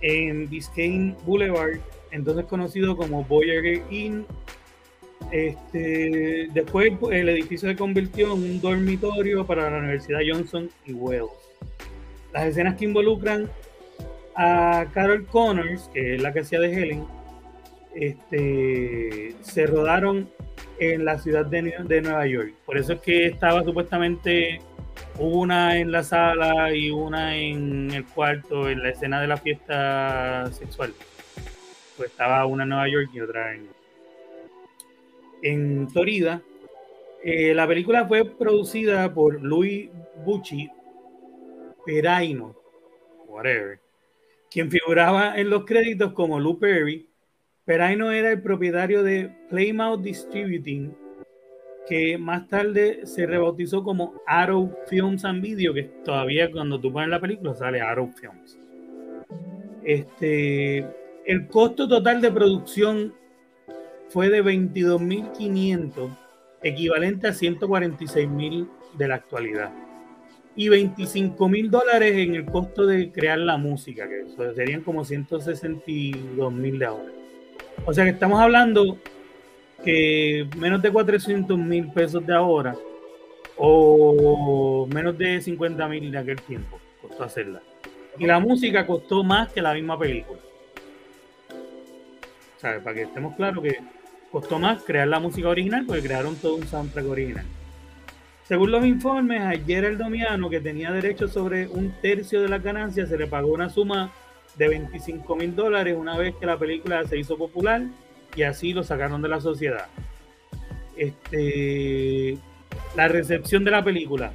[0.00, 1.78] en Biscayne Boulevard,
[2.10, 4.24] entonces conocido como Voyager Inn
[5.30, 11.30] este, después el edificio se convirtió en un dormitorio para la Universidad Johnson y Wells.
[12.32, 13.48] Las escenas que involucran
[14.36, 17.04] a Carol Connors, que es la que hacía de Helen,
[17.94, 20.28] este, se rodaron
[20.78, 22.54] en la ciudad de, Nue- de Nueva York.
[22.66, 24.60] Por eso es que estaba supuestamente
[25.18, 30.50] una en la sala y una en el cuarto, en la escena de la fiesta
[30.52, 30.92] sexual.
[31.96, 33.68] Pues estaba una en Nueva York y otra en,
[35.42, 36.42] en Florida.
[37.22, 39.88] Eh, la película fue producida por Louis
[40.24, 40.68] Bucci
[41.86, 42.54] Peraino,
[43.28, 43.78] whatever,
[44.50, 47.06] quien figuraba en los créditos como Lou Perry.
[47.64, 50.94] Peraino era el propietario de Playmouth Distributing,
[51.88, 57.08] que más tarde se rebautizó como Arrow Films and Video, que todavía cuando tú pones
[57.08, 58.58] la película sale Arrow Films.
[59.82, 60.86] Este,
[61.24, 63.14] el costo total de producción
[64.10, 66.16] fue de 22.500,
[66.62, 69.72] equivalente a 146.000 de la actualidad.
[70.54, 76.84] Y 25.000 dólares en el costo de crear la música, que serían como 162.000 de
[76.84, 77.24] ahora.
[77.86, 78.98] O sea que estamos hablando
[79.84, 82.74] que menos de 400.000 pesos de ahora
[83.56, 87.60] o menos de 50.000 de aquel tiempo costó hacerla.
[88.18, 90.40] Y la música costó más que la misma película.
[92.56, 93.78] O sea, para que estemos claros que
[94.30, 97.44] costó más crear la música original porque crearon todo un soundtrack original.
[98.44, 103.08] Según los informes, a Gerald Domiano, que tenía derecho sobre un tercio de las ganancias,
[103.08, 104.12] se le pagó una suma
[104.56, 107.82] de 25 mil dólares una vez que la película se hizo popular
[108.36, 109.86] y así lo sacaron de la sociedad.
[110.96, 112.38] Este,
[112.96, 114.32] la recepción de la película.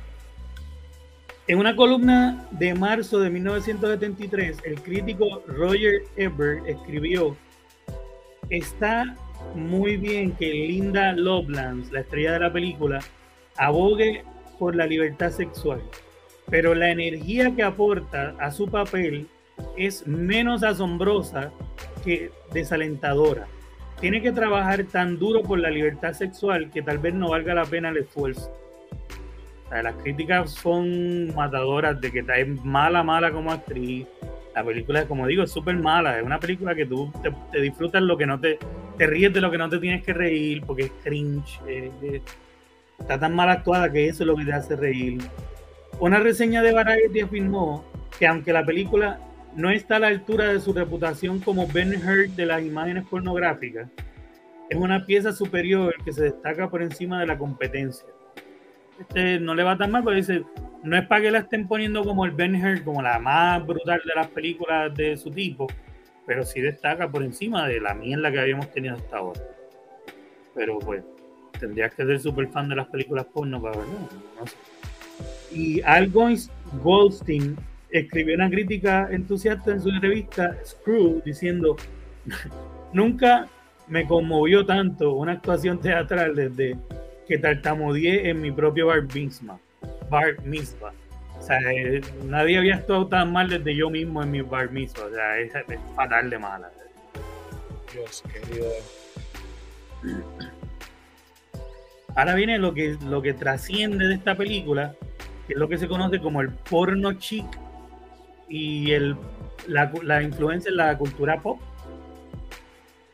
[1.47, 7.35] En una columna de marzo de 1973, el crítico Roger Ebert escribió,
[8.49, 9.15] está
[9.55, 12.99] muy bien que Linda Lovelace, la estrella de la película,
[13.57, 14.23] abogue
[14.59, 15.81] por la libertad sexual,
[16.51, 19.27] pero la energía que aporta a su papel
[19.77, 21.51] es menos asombrosa
[22.03, 23.47] que desalentadora.
[23.99, 27.65] Tiene que trabajar tan duro por la libertad sexual que tal vez no valga la
[27.65, 28.51] pena el esfuerzo
[29.71, 32.33] las críticas son matadoras de que está
[32.63, 34.07] mala, mala como actriz.
[34.55, 36.17] La película, como digo, es súper mala.
[36.17, 37.11] Es una película que tú
[37.51, 38.57] te, disfrutas lo que no te,
[38.97, 41.61] te ríes de lo que no te tienes que reír porque es cringe.
[42.99, 45.21] está tan mal actuada que eso es lo que te hace reír.
[45.99, 47.85] Una reseña de Variety afirmó
[48.17, 49.19] que aunque la película
[49.59, 53.89] no está a la altura de su reputación como Ben Hur de las imágenes pornográficas,
[54.69, 58.07] es una pieza superior que se destaca por encima de la competencia
[58.99, 60.43] este, no le va tan mal, pero dice,
[60.83, 64.01] no es para que la estén poniendo como el Ben Hur, como la más brutal
[64.05, 65.67] de las películas de su tipo,
[66.25, 69.41] pero sí destaca por encima de la mierda que habíamos tenido hasta ahora.
[70.53, 71.03] Pero pues,
[71.59, 73.93] tendrías que ser súper fan de las películas porno para verlo,
[74.39, 74.55] no sé.
[75.51, 77.57] Y Al Goldstein
[77.91, 81.75] escribió una crítica entusiasta en su revista Screw diciendo,
[82.93, 83.47] nunca
[83.87, 86.77] me conmovió tanto una actuación teatral desde
[87.27, 89.59] que tartamudeé en mi propio bar mitzvah.
[90.09, 90.93] Bar mitzvah.
[91.37, 95.05] O sea, eh, nadie había estado tan mal desde yo mismo en mi bar mitzvah.
[95.05, 95.51] O sea, es,
[95.95, 96.71] fatal de mala.
[97.93, 98.67] Dios querido.
[102.15, 104.93] Ahora viene lo que, lo que trasciende de esta película,
[105.47, 107.45] que es lo que se conoce como el porno chic
[108.49, 109.15] y el,
[109.67, 111.59] la, influencia en la cultura pop.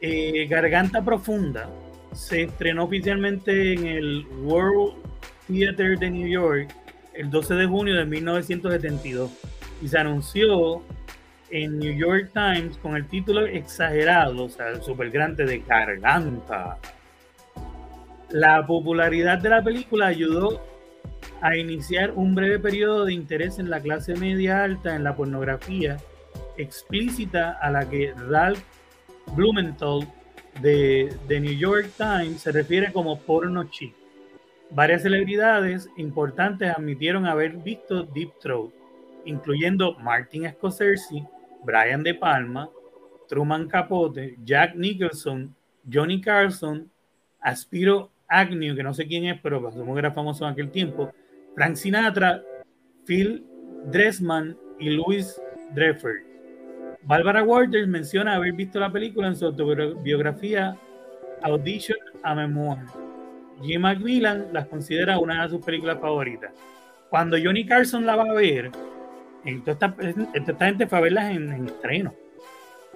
[0.01, 1.69] Eh, Garganta Profunda
[2.13, 4.95] se estrenó oficialmente en el World
[5.47, 6.73] Theater de New York
[7.13, 9.31] el 12 de junio de 1972
[9.81, 10.83] y se anunció
[11.49, 16.77] en New York Times con el título exagerado, o sea, súper grande de Garganta.
[18.29, 20.61] La popularidad de la película ayudó
[21.41, 25.97] a iniciar un breve periodo de interés en la clase media alta en la pornografía
[26.57, 28.63] explícita a la que Ralph
[29.35, 30.07] Blumenthal
[30.61, 33.93] de, The New York Times se refiere como porno chic.
[34.71, 38.71] Varias celebridades importantes admitieron haber visto Deep Throat,
[39.25, 41.25] incluyendo Martin Scorsese,
[41.63, 42.69] Brian De Palma,
[43.27, 45.55] Truman Capote, Jack Nicholson,
[45.91, 46.89] Johnny Carson,
[47.39, 51.11] Aspiro Agnew, que no sé quién es, pero asumo que era famoso en aquel tiempo,
[51.55, 52.43] Frank Sinatra,
[53.05, 53.45] Phil
[53.85, 55.41] Dressman y Louis
[55.73, 56.11] Dreyfus.
[57.03, 60.75] Barbara Walters menciona haber visto la película en su autobiografía
[61.43, 62.79] Audition a Memoir.
[63.61, 66.51] Jim Macmillan las considera una de sus películas favoritas.
[67.09, 68.71] Cuando Johnny Carson la va a ver,
[69.45, 69.95] esta,
[70.59, 72.13] gente fue a verlas en, estreno.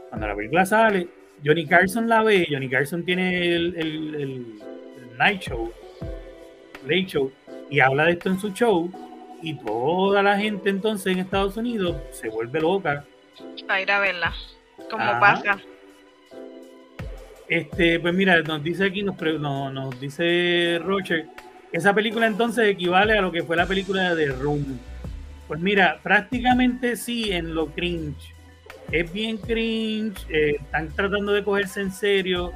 [0.10, 1.08] Cuando la película sale,
[1.46, 4.60] Johnny Carson la ve, Johnny Carson tiene el
[5.20, 5.72] Night Show,
[6.84, 7.32] Late Show,
[7.70, 8.90] y habla de esto en su show,
[9.42, 13.06] y toda la gente entonces en Estados Unidos se vuelve loca
[13.68, 14.34] para ir a verla.
[14.90, 15.60] Como pasa.
[17.50, 21.28] Este, pues mira, nos dice aquí, nos, nos dice Roger,
[21.72, 24.80] esa película entonces equivale a lo que fue la película de Room.
[25.48, 28.34] Pues mira, prácticamente sí en lo cringe.
[28.92, 32.54] Es bien cringe, eh, están tratando de cogerse en serio.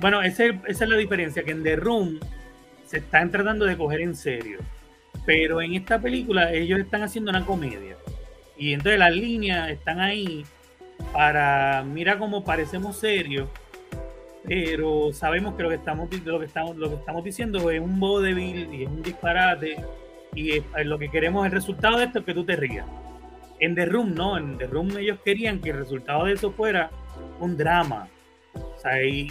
[0.00, 2.18] Bueno, esa es la diferencia, que en The Room
[2.84, 4.58] se están tratando de coger en serio.
[5.24, 7.96] Pero en esta película ellos están haciendo una comedia.
[8.56, 10.44] Y entonces las líneas están ahí
[11.12, 13.48] para, mira cómo parecemos serios,
[14.44, 17.98] pero sabemos que lo que estamos, lo que estamos, lo que estamos diciendo es un
[18.00, 19.76] vodevil y es un disparate
[20.34, 22.86] y lo que queremos, el resultado de esto es que tú te rías.
[23.60, 26.90] En The Room, no, en The Room ellos querían que el resultado de eso fuera
[27.38, 28.08] un drama.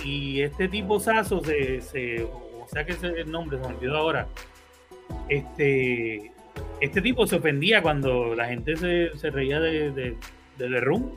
[0.03, 4.27] Y, este tipo se, se, o sea que es el nombre, se me olvidó ahora.
[5.27, 6.31] Este
[6.81, 10.17] este tipo se ofendía cuando la gente se, reía de, de,
[10.57, 11.11] The Room.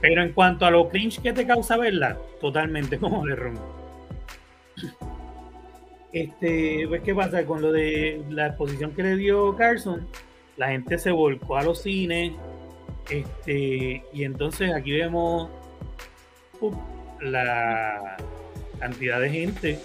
[0.00, 3.58] Pero en cuanto a lo cringe que te causa verla, totalmente como The Room.
[6.12, 7.44] Este, pues, ¿qué pasa?
[7.44, 10.06] Con lo de la exposición que le dio Carson,
[10.56, 12.32] la gente se volcó a los cines.
[13.10, 15.50] Este, y entonces aquí vemos
[17.22, 18.16] la
[18.78, 19.78] cantidad de gente.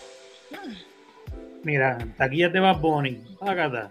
[1.63, 3.23] Mira, taquillas de Bad Bunny.
[3.41, 3.89] Acá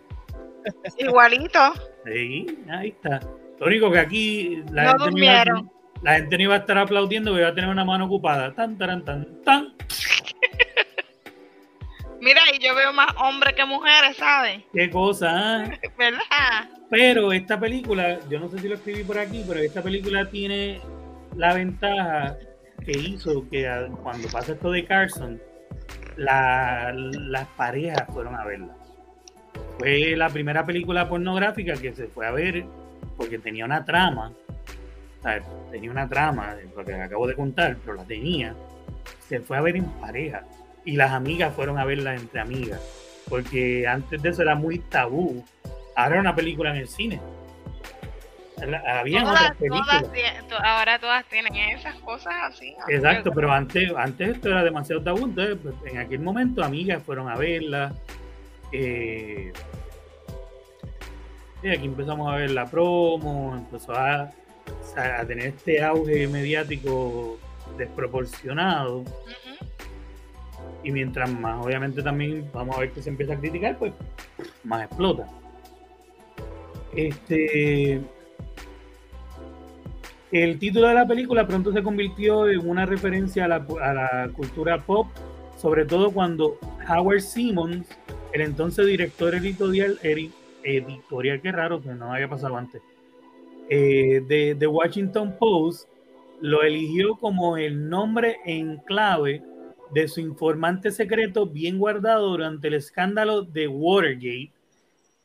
[0.99, 1.75] Igualito.
[2.05, 3.21] Sí, ahí está.
[3.59, 5.71] Lo único que aquí la no durmieron.
[6.03, 8.53] la gente no iba a estar aplaudiendo, pero iba a tener una mano ocupada.
[8.55, 9.75] Tan, tan, tan, tan.
[12.21, 14.63] Mira, y yo veo más hombres que mujeres, ¿sabes?
[14.73, 15.81] Qué cosa, ¿eh?
[15.99, 16.69] ¿Verdad?
[16.91, 20.81] Pero esta película, yo no sé si lo escribí por aquí, pero esta película tiene
[21.37, 22.37] la ventaja
[22.87, 23.69] que hizo que
[24.03, 25.41] cuando pasa esto de Carson,
[26.17, 28.75] la- las parejas fueron a verla.
[29.79, 32.65] Fue la primera película pornográfica que se fue a ver
[33.17, 34.33] porque tenía una trama.
[35.73, 38.55] Tenía una trama, lo que acabo de contar, pero la tenía.
[39.29, 40.45] Se fue a ver en pareja.
[40.85, 42.81] Y las amigas fueron a verla entre amigas.
[43.29, 45.45] Porque antes de eso era muy tabú.
[45.97, 47.21] Ahora era una película en el cine.
[48.65, 49.87] La- Habían Todas, otras películas.
[50.03, 52.75] todas tie- to- ahora todas tienen esas cosas así.
[52.89, 55.27] Exacto, pero antes, antes esto era demasiado tabú.
[55.27, 57.93] Entonces, pues, en aquel momento, amigas fueron a verla.
[58.73, 59.53] eh,
[61.63, 64.31] y aquí empezamos a ver la promo, empezó a,
[64.97, 67.39] a tener este auge mediático
[67.77, 69.05] desproporcionado.
[70.83, 73.93] Y mientras más, obviamente, también vamos a ver que se empieza a criticar, pues
[74.65, 75.27] más explota.
[76.95, 78.01] Este.
[80.33, 85.07] El título de la película pronto se convirtió en una referencia a la, cultura pop,
[85.57, 86.59] sobre todo cuando
[86.89, 87.89] Howard Simmons,
[88.33, 90.33] el entonces director editorial, edi-
[90.65, 92.83] editorial, qué raro que no había pasado antes,
[93.71, 95.89] eh, de The Washington Post,
[96.41, 99.43] lo eligió como el nombre en clave
[99.93, 104.53] de su informante secreto bien guardado durante el escándalo de Watergate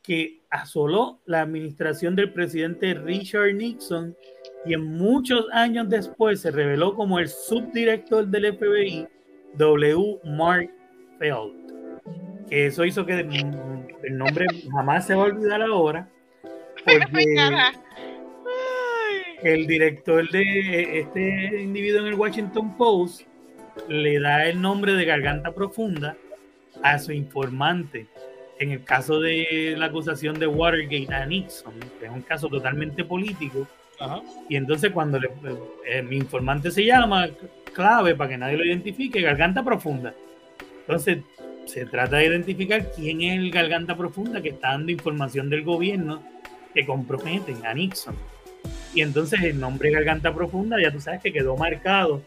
[0.02, 4.16] que asoló la administración del presidente Richard Nixon
[4.64, 9.08] y en muchos años después se reveló como el subdirector del FBI
[9.54, 10.20] W.
[10.24, 10.70] Mark
[11.18, 12.48] Feld.
[12.48, 16.08] Que eso hizo que el nombre jamás se va a olvidar ahora
[16.84, 17.02] porque
[19.42, 23.22] el director de este individuo en el Washington Post
[23.88, 26.16] le da el nombre de Garganta Profunda
[26.82, 28.06] a su informante
[28.58, 33.04] en el caso de la acusación de Watergate a Nixon, que es un caso totalmente
[33.04, 33.66] político.
[34.02, 34.22] Ajá.
[34.48, 35.18] Y entonces cuando
[35.86, 37.28] eh, mi informante se llama,
[37.72, 40.14] clave para que nadie lo identifique, Garganta Profunda.
[40.80, 41.18] Entonces
[41.66, 46.22] se trata de identificar quién es el Garganta Profunda que está dando información del gobierno
[46.74, 48.16] que comprometen a Nixon.
[48.94, 52.22] Y entonces el nombre Garganta Profunda ya tú sabes que quedó marcado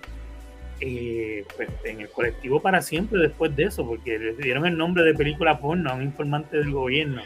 [0.81, 5.03] eh, pues, en el colectivo para siempre después de eso, porque le dieron el nombre
[5.03, 7.21] de película porno a un informante del gobierno.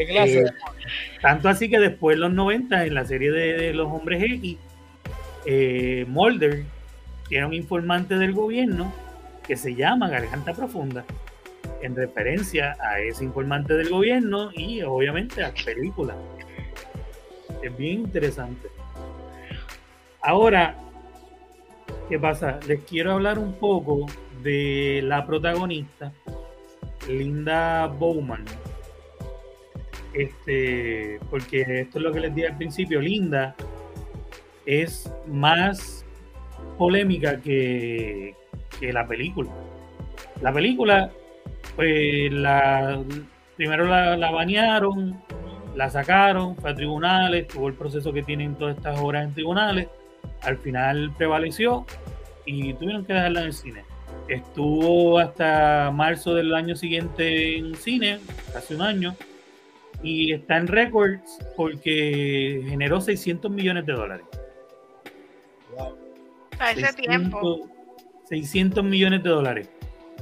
[0.00, 0.40] ¿Qué clase?
[0.40, 0.52] Eh,
[1.20, 4.56] tanto así que después en los 90, en la serie de, de Los Hombres X,
[5.44, 6.64] eh, Mulder
[7.28, 8.90] tiene un informante del gobierno
[9.46, 11.04] que se llama Garganta Profunda,
[11.82, 16.14] en referencia a ese informante del gobierno y obviamente a la película.
[17.62, 18.68] Es bien interesante.
[20.22, 20.76] Ahora,
[22.08, 22.58] ¿qué pasa?
[22.66, 24.06] Les quiero hablar un poco
[24.42, 26.10] de la protagonista,
[27.06, 28.46] Linda Bowman.
[30.12, 33.54] Este, porque esto es lo que les dije al principio, Linda
[34.66, 36.04] es más
[36.78, 38.34] polémica que,
[38.78, 39.50] que la película.
[40.42, 41.10] La película,
[41.76, 43.02] pues la,
[43.56, 45.20] primero la, la banearon,
[45.76, 49.88] la sacaron, fue a tribunales, tuvo el proceso que tienen todas estas obras en tribunales,
[50.42, 51.86] al final prevaleció
[52.46, 53.84] y tuvieron que dejarla en el cine.
[54.28, 58.20] Estuvo hasta marzo del año siguiente en cine,
[58.52, 59.14] casi un año,
[60.02, 64.26] y está en récords porque generó 600 millones de dólares.
[65.76, 65.96] Wow.
[66.58, 67.68] A ese 600 tiempo.
[68.28, 69.70] 600 millones de dólares.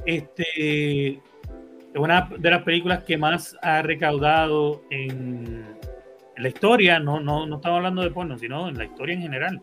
[0.05, 1.19] Este es
[1.95, 5.65] una de las películas que más ha recaudado en,
[6.35, 9.21] en la historia, no, no, no estamos hablando de porno, sino en la historia en
[9.21, 9.61] general.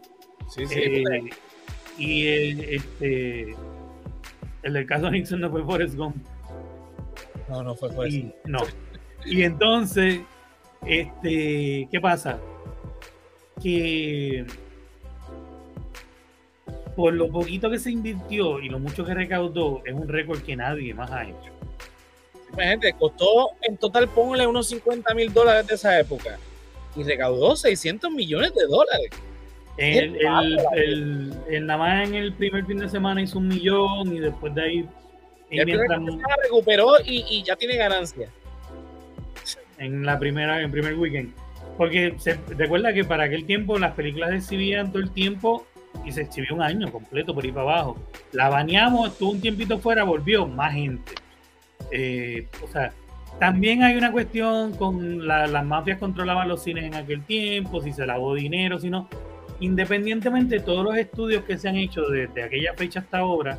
[0.49, 0.79] Sí, sí.
[0.79, 1.31] Eh,
[1.99, 3.57] y eh, este
[4.63, 6.17] el del caso Nixon no fue Forrest Gump.
[7.49, 8.17] no, no fue por eso.
[8.17, 8.61] Y, no.
[9.27, 10.21] Y entonces,
[10.87, 12.39] este, ¿qué pasa?
[13.63, 14.45] Que
[16.95, 20.57] por lo poquito que se invirtió y lo mucho que recaudó, es un récord que
[20.57, 21.53] nadie más ha hecho.
[22.57, 26.39] Gente, costó en total, póngale unos 50 mil dólares de esa época.
[26.95, 29.11] Y recaudó 600 millones de dólares.
[29.77, 34.17] El, el, el- el- nada más en el primer fin de semana hizo un millón
[34.17, 34.89] y después de ahí,
[35.51, 35.99] y mientras-
[36.45, 38.31] recuperó y, y ya tiene ganancia.
[39.79, 41.33] En la primera, en primer weekend.
[41.77, 45.67] Porque se recuerda que para aquel tiempo las películas se exhibían todo el tiempo
[46.05, 47.97] y se exhibió un año completo por ahí para abajo.
[48.33, 51.13] La baneamos, estuvo un tiempito fuera, volvió más gente.
[51.91, 52.93] Eh, o sea,
[53.39, 57.93] también hay una cuestión con la- las mafias controlaban los cines en aquel tiempo, si
[57.93, 59.09] se lavó dinero, si no.
[59.61, 63.59] Independientemente, todos los estudios que se han hecho desde aquella fecha hasta ahora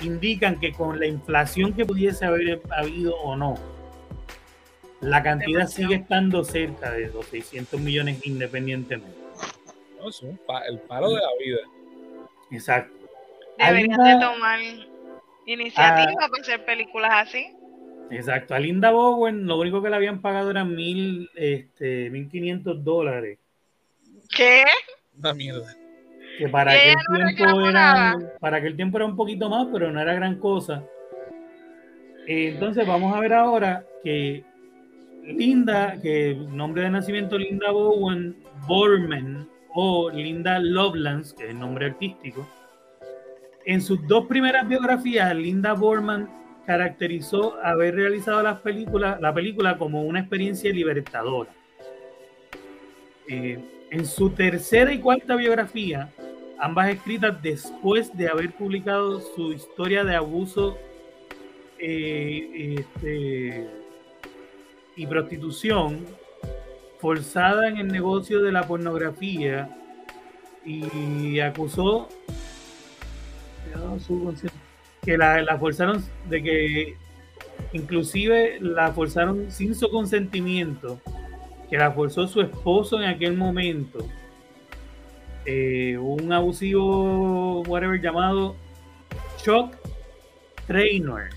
[0.00, 3.54] indican que con la inflación que pudiese haber habido o no,
[5.02, 9.16] la cantidad sigue estando cerca de los 600 millones independientemente.
[10.00, 11.58] No, es un pa- el palo de la vida.
[12.50, 12.94] Exacto.
[13.58, 14.58] Deberían Alinda- de tomar
[15.46, 16.28] iniciativa Ah.
[16.30, 17.52] para hacer películas así.
[18.10, 18.54] Exacto.
[18.54, 23.38] A Linda Bowen lo único que le habían pagado eran mil, este, 1.500 dólares.
[24.34, 24.64] ¿Qué?
[25.18, 25.74] Una mierda.
[26.38, 30.00] Que para aquel no tiempo era, para aquel tiempo era un poquito más, pero no
[30.00, 30.82] era gran cosa.
[32.26, 34.44] Entonces vamos a ver ahora que
[35.22, 41.86] Linda, que nombre de nacimiento Linda Bowen Borman o Linda Lovelace, que es el nombre
[41.86, 42.46] artístico,
[43.64, 46.28] en sus dos primeras biografías, Linda Borman
[46.66, 51.50] caracterizó haber realizado la película como una experiencia libertadora.
[53.28, 53.58] Eh,
[53.90, 56.12] en su tercera y cuarta biografía,
[56.58, 60.76] ambas escritas después de haber publicado su historia de abuso
[61.78, 63.68] eh, este,
[64.96, 66.04] y prostitución
[66.98, 69.76] forzada en el negocio de la pornografía
[70.64, 72.08] y acusó
[75.02, 76.96] que la, la forzaron de que
[77.72, 81.00] inclusive la forzaron sin su consentimiento
[81.68, 83.98] que la forzó su esposo en aquel momento
[85.44, 88.54] eh, un abusivo whatever llamado
[89.42, 89.74] Chuck
[90.66, 91.30] Trainer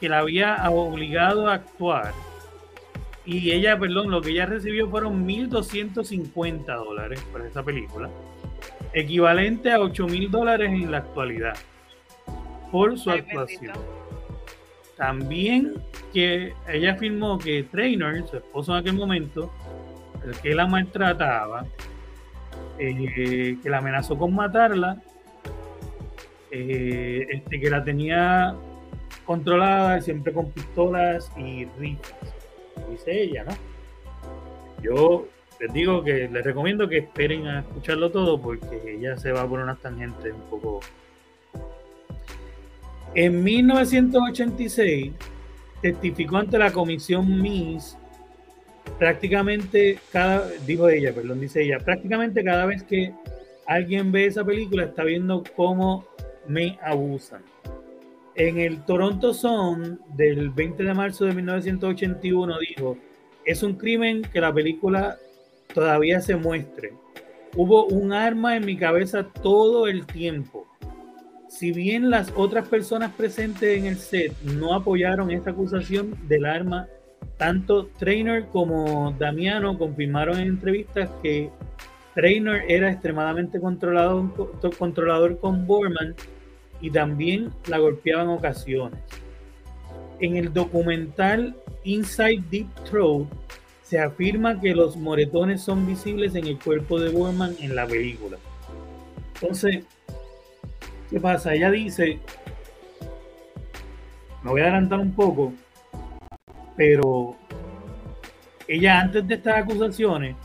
[0.00, 2.12] que la había obligado a actuar
[3.24, 8.10] y ella, perdón, lo que ella recibió fueron 1.250 dólares por esa película,
[8.92, 11.54] equivalente a 8.000 dólares en la actualidad
[12.70, 13.72] por su Ay, actuación.
[13.72, 14.02] bendito.
[14.96, 15.74] También
[16.12, 19.52] que ella afirmó que Trainer, su esposo en aquel momento,
[20.24, 21.64] el que la maltrataba,
[22.78, 25.00] eh, que la amenazó con matarla,
[26.50, 28.54] eh, este, que la tenía
[29.24, 32.14] controlada siempre con pistolas y rifles,
[32.90, 33.52] dice ella, ¿no?
[34.82, 35.28] Yo
[35.60, 39.60] les digo que les recomiendo que esperen a escucharlo todo porque ella se va por
[39.60, 40.80] unas tangentes un poco
[43.14, 45.12] en 1986
[45.82, 47.96] testificó ante la comisión MIS
[48.98, 53.12] prácticamente cada, dijo ella, perdón, dice ella, prácticamente cada vez que
[53.66, 56.06] alguien ve esa película está viendo cómo
[56.46, 57.42] me abusan.
[58.34, 62.96] En el Toronto Sun del 20 de marzo de 1981 dijo,
[63.44, 65.18] es un crimen que la película
[65.74, 66.94] todavía se muestre.
[67.56, 70.66] Hubo un arma en mi cabeza todo el tiempo
[71.52, 76.88] si bien las otras personas presentes en el set no apoyaron esta acusación del arma,
[77.36, 81.50] tanto Trainer como Damiano confirmaron en entrevistas que
[82.14, 84.32] Trainer era extremadamente controlado,
[84.78, 86.14] controlador con Borman
[86.82, 89.00] y también la golpeaba en ocasiones.
[90.20, 93.26] En el documental Inside Deep Throat
[93.82, 98.36] se afirma que los moretones son visibles en el cuerpo de Borman en la película.
[99.34, 99.84] Entonces,
[101.12, 101.52] ¿Qué pasa?
[101.52, 102.18] Ella dice,
[104.42, 105.52] me voy a adelantar un poco,
[106.74, 107.36] pero
[108.66, 110.36] ella antes de estas acusaciones,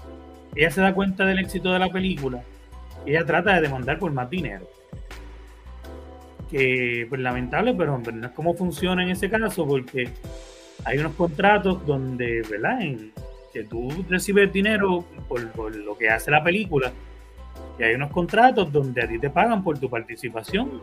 [0.53, 2.43] ella se da cuenta del éxito de la película,
[3.05, 4.67] ella trata de demandar por más dinero.
[6.49, 10.09] Que pues lamentable, pero no es como funciona en ese caso, porque
[10.85, 12.81] hay unos contratos donde, ¿verdad?
[12.81, 13.11] En,
[13.53, 16.91] que tú recibes dinero por, por lo que hace la película,
[17.79, 20.81] y hay unos contratos donde a ti te pagan por tu participación.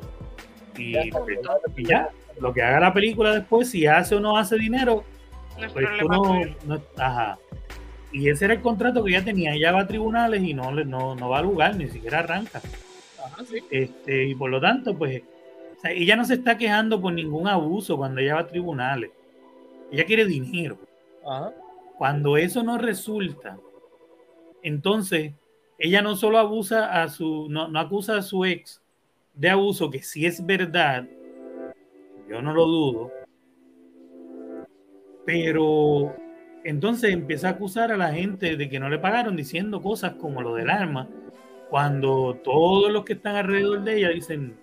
[0.77, 1.53] Y, Ya pues, ya.
[1.77, 2.09] y ya,
[2.41, 5.05] lo que haga la película después, si hace o no hace dinero,
[5.61, 7.39] No pues tú no, ajá.
[8.13, 9.55] Y ese era el contrato que ella tenía.
[9.55, 12.61] Ella va a tribunales y no, no, no va a lugar, ni siquiera arranca.
[13.25, 13.59] Ajá, sí.
[13.71, 15.23] Este, y por lo tanto, pues,
[15.85, 19.11] sea, ella no se está quejando por ningún abuso cuando ella va a tribunales.
[19.91, 20.79] Ella quiere dinero.
[21.27, 21.53] Ajá.
[21.99, 23.59] Cuando eso no resulta,
[24.63, 25.33] entonces
[25.79, 28.83] ella no solo abusa a su, no, no acusa a su ex
[29.35, 31.07] de abuso, que si es verdad,
[32.29, 33.13] yo no lo dudo,
[35.25, 36.15] pero
[36.65, 40.43] entonces empieza a acusar a la gente de que no le pagaron diciendo cosas como
[40.43, 41.09] lo del arma,
[41.71, 44.57] cuando todos los que están alrededor de ella dicen,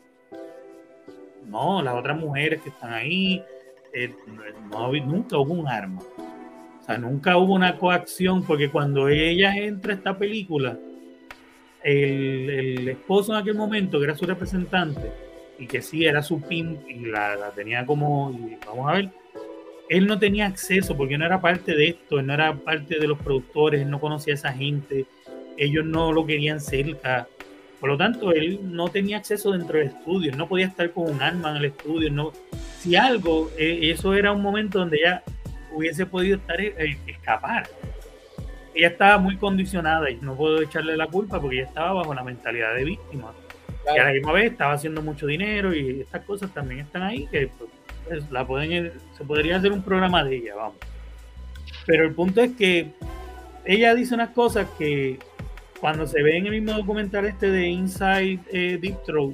[1.45, 3.43] no, las otras mujeres que están ahí,
[3.93, 4.13] eh,
[4.69, 6.01] no, nunca hubo un arma.
[6.79, 10.77] O sea, nunca hubo una coacción, porque cuando ella entra a esta película,
[11.83, 15.11] el, esposo en aquel momento, que era su representante,
[15.59, 18.31] y que sí era su pimp, y la, tenía como,
[18.65, 19.09] vamos a ver,
[19.89, 23.07] él no tenía acceso, porque no era parte de esto, él no era parte de
[23.07, 25.05] los productores, él no conocía a esa gente,
[25.57, 27.27] ellos no lo querían cerca.
[27.81, 31.19] Por lo tanto, él no tenía acceso dentro del estudio, no podía estar con un
[31.19, 32.11] arma en el estudio.
[32.11, 32.31] No,
[32.77, 35.23] si algo, eh, eso era un momento donde ella
[35.73, 37.67] hubiese podido estar eh, escapar.
[38.75, 42.23] Ella estaba muy condicionada y no puedo echarle la culpa porque ella estaba bajo la
[42.23, 43.33] mentalidad de víctima.
[43.95, 47.25] Y a la misma vez estaba haciendo mucho dinero y estas cosas también están ahí
[47.31, 47.49] que
[48.07, 50.75] pues, la pueden, se podría hacer un programa de ella, vamos.
[51.87, 52.91] Pero el punto es que
[53.65, 55.17] ella dice unas cosas que
[55.81, 59.33] cuando se ve en el mismo documental este de Inside eh, Deep Throat,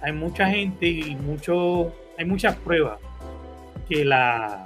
[0.00, 2.98] hay mucha gente y mucho, hay muchas pruebas
[3.88, 4.64] que la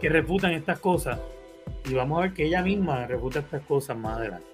[0.00, 1.18] que refutan estas cosas
[1.88, 4.46] y vamos a ver que ella misma refuta estas cosas más adelante.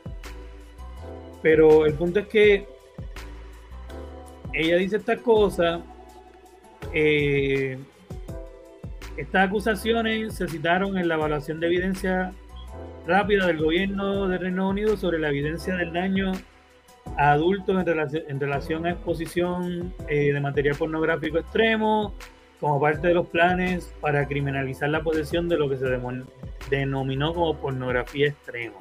[1.40, 2.66] Pero el punto es que
[4.52, 5.82] ella dice estas cosas.
[6.92, 7.78] Eh,
[9.16, 12.32] estas acusaciones se citaron en la evaluación de evidencia
[13.06, 16.32] rápida del gobierno de Reino Unido sobre la evidencia del daño
[17.16, 22.14] a adultos en relación a exposición eh, de material pornográfico extremo,
[22.60, 25.86] como parte de los planes para criminalizar la posesión de lo que se
[26.70, 28.76] denominó como pornografía extrema.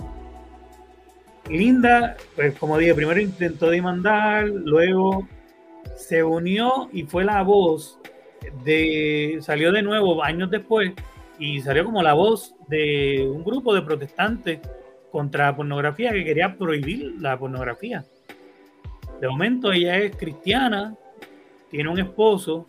[1.49, 5.27] Linda, pues como dije, primero intentó demandar, luego
[5.97, 7.99] se unió y fue la voz
[8.63, 10.93] de, salió de nuevo años después
[11.39, 14.59] y salió como la voz de un grupo de protestantes
[15.11, 18.03] contra la pornografía que quería prohibir la pornografía.
[19.19, 20.95] De momento ella es cristiana,
[21.69, 22.65] tiene un esposo,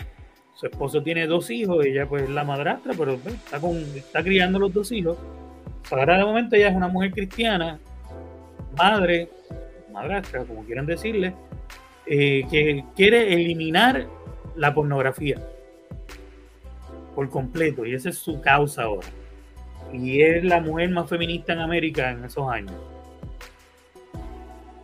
[0.55, 4.23] su esposo tiene dos hijos, ella pues es la madrastra, pero pues, está, con, está
[4.23, 5.19] criando los dos hijos.
[5.91, 7.79] Ahora de momento ella es una mujer cristiana,
[8.77, 9.29] madre,
[9.93, 11.35] madrastra, como quieran decirle,
[12.07, 14.07] eh, que quiere eliminar
[14.57, 15.41] la pornografía
[17.15, 19.09] por completo, y esa es su causa ahora.
[19.93, 22.75] Y es la mujer más feminista en América en esos años.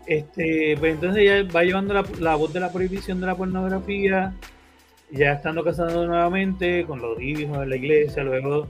[0.06, 4.34] Este, pues entonces ella va llevando la, voz de la prohibición de la pornografía,
[5.10, 8.66] ya estando casado nuevamente con los hijos de la iglesia, luego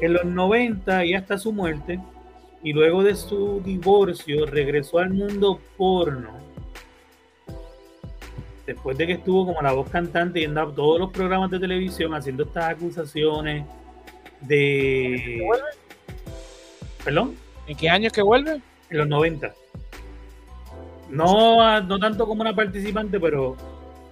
[0.00, 2.00] en los 90 y hasta su muerte,
[2.62, 6.51] y luego de su divorcio regresó al mundo porno.
[8.66, 12.14] Después de que estuvo como la voz cantante y a todos los programas de televisión
[12.14, 13.64] haciendo estas acusaciones
[14.40, 15.40] de...
[17.04, 17.34] ¿Perdón?
[17.66, 18.60] ¿En qué años que vuelve?
[18.90, 19.52] En los 90.
[21.10, 23.56] No, no tanto como una participante, pero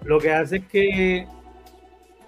[0.04, 1.26] lo que hace es que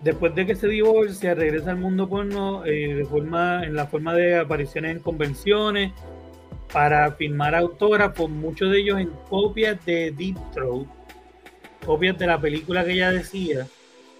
[0.03, 4.15] después de que se divorcia, regresa al mundo porno eh, de forma, en la forma
[4.15, 5.93] de apariciones en convenciones
[6.73, 10.87] para firmar autógrafos, muchos de ellos en copias de Deep Throat,
[11.85, 13.67] copias de la película que ella decía,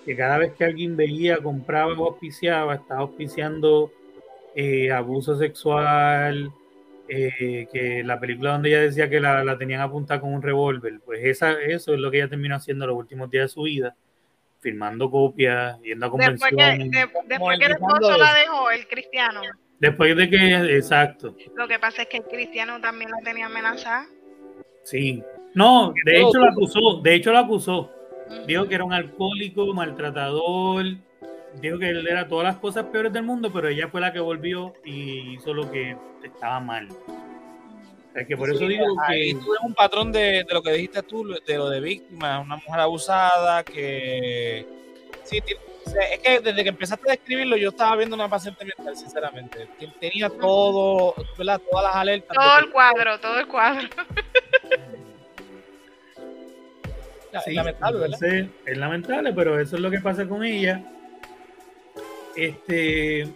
[0.05, 3.93] que cada vez que alguien veía, compraba o auspiciaba, estaba auspiciando
[4.55, 6.53] eh, abuso sexual,
[7.09, 11.01] eh, que la película donde ella decía que la, la tenían apuntada con un revólver,
[11.05, 13.95] pues esa, eso es lo que ella terminó haciendo los últimos días de su vida
[14.63, 16.91] firmando copias, yendo a convenciones.
[17.27, 19.41] Después que, el esposo la dejó, el cristiano.
[19.81, 21.37] Después de que, exacto.
[21.57, 24.07] Lo que pasa es que el cristiano también la tenía amenazada.
[24.85, 25.23] Sí.
[25.55, 27.91] No, de hecho la acusó, de hecho la acusó.
[28.47, 30.87] Dijo que era un alcohólico, maltratador,
[31.61, 34.21] dijo que él era todas las cosas peores del mundo, pero ella fue la que
[34.21, 36.89] volvió y hizo lo que estaba mal
[38.27, 39.33] que por eso digo que.
[39.33, 42.81] Tú eres un patrón de, lo que dijiste tú, de lo de víctima, una mujer
[42.81, 44.67] abusada que.
[45.25, 49.69] Sí, es que desde que empezaste a describirlo, yo estaba viendo una paciente mental, sinceramente.
[50.01, 51.61] Tenía todo, ¿verdad?
[51.71, 52.37] Todas las alertas.
[52.37, 53.89] Todo el cuadro, todo el cuadro.
[57.33, 58.49] es lamentable, ¿verdad?
[58.67, 60.83] es lamentable, pero eso es lo que pasa con ella.
[62.37, 63.29] Este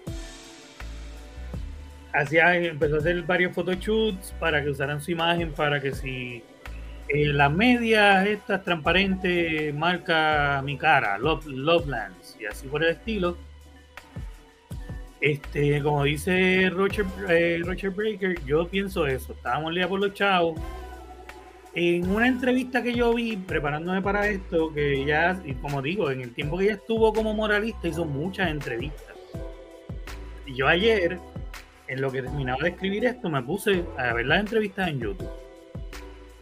[2.12, 6.42] hacía, empezó a hacer varios photoshoots para que usaran su imagen, para que si
[7.08, 13.36] eh, las medias estas transparentes marca mi cara, Love, Lovelands, y así por el estilo.
[15.20, 19.32] Este, como dice Roger, eh, Roger Breaker, yo pienso eso.
[19.32, 20.60] Estábamos liados por los chavos.
[21.78, 26.22] En una entrevista que yo vi preparándome para esto, que ya, y como digo, en
[26.22, 29.14] el tiempo que ella estuvo como moralista, hizo muchas entrevistas.
[30.46, 31.18] Y yo ayer
[31.86, 35.28] en lo que terminaba de escribir esto, me puse a ver las entrevistas en YouTube.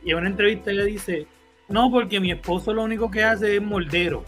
[0.04, 1.26] Y en una entrevista ella dice,
[1.68, 4.24] no, porque mi esposo lo único que hace es moldero.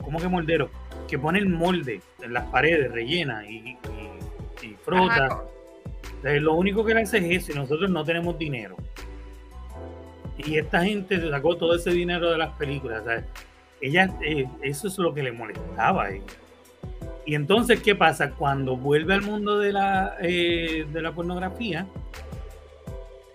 [0.00, 0.70] ¿Cómo que moldero?
[1.06, 3.76] Que pone el molde en las paredes, rellena y,
[4.82, 5.44] frota.
[6.22, 8.76] lo único que le hace es eso y nosotros no tenemos dinero.
[10.38, 13.02] Y esta gente sacó todo ese dinero de las películas.
[13.80, 16.24] Ella, eh, eso es lo que le molestaba a ella.
[17.24, 18.30] Y entonces, ¿qué pasa?
[18.30, 21.86] Cuando vuelve al mundo de la, eh, de la pornografía,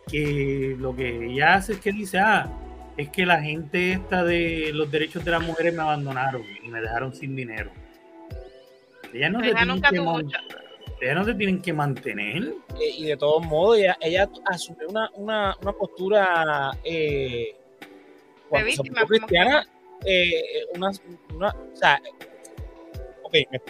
[0.10, 2.50] que lo que ella hace es que dice, ah,
[2.98, 6.82] es que la gente esta de los derechos de las mujeres me abandonaron y me
[6.82, 7.72] dejaron sin dinero.
[9.14, 10.00] Ella no, tienen nunca que
[11.02, 12.54] ella no te tienen que mantener.
[12.80, 17.56] Eh, y de todos modos, ella, ella asumió una, una, una postura eh,
[18.52, 19.68] se víctima, cristiana,
[20.06, 20.42] eh,
[20.76, 20.92] una,
[21.36, 22.02] una, o sea,
[23.24, 23.62] ok, me,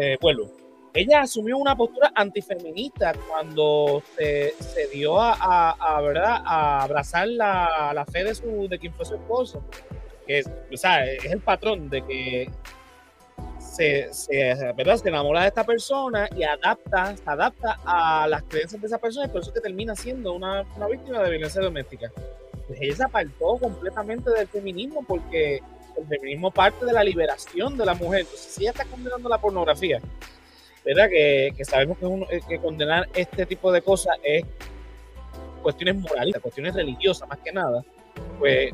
[0.00, 0.50] eh, vuelvo.
[0.94, 6.42] Ella asumió una postura antifeminista cuando se, se dio a, a- a, ¿verdad?
[6.44, 9.62] a abrazar la, la fe de, su, de quien fue su esposo.
[10.26, 12.50] Que es, o sea, es el patrón de que
[13.74, 14.10] se,
[14.76, 14.96] ¿verdad?
[14.96, 19.26] se enamora de esta persona y adapta, se adapta a las creencias de esa persona
[19.26, 22.10] y por eso es que termina siendo una, una víctima de violencia doméstica.
[22.66, 25.60] Pues ella se apartó completamente del feminismo porque
[25.96, 28.20] el feminismo parte de la liberación de la mujer.
[28.20, 30.00] Entonces, si ella está condenando la pornografía,
[30.84, 31.08] ¿verdad?
[31.08, 34.44] Que, que sabemos que, uno- eh, que condenar este tipo de cosas es
[35.62, 37.84] cuestiones morales, cuestiones religiosas más que nada,
[38.38, 38.72] pues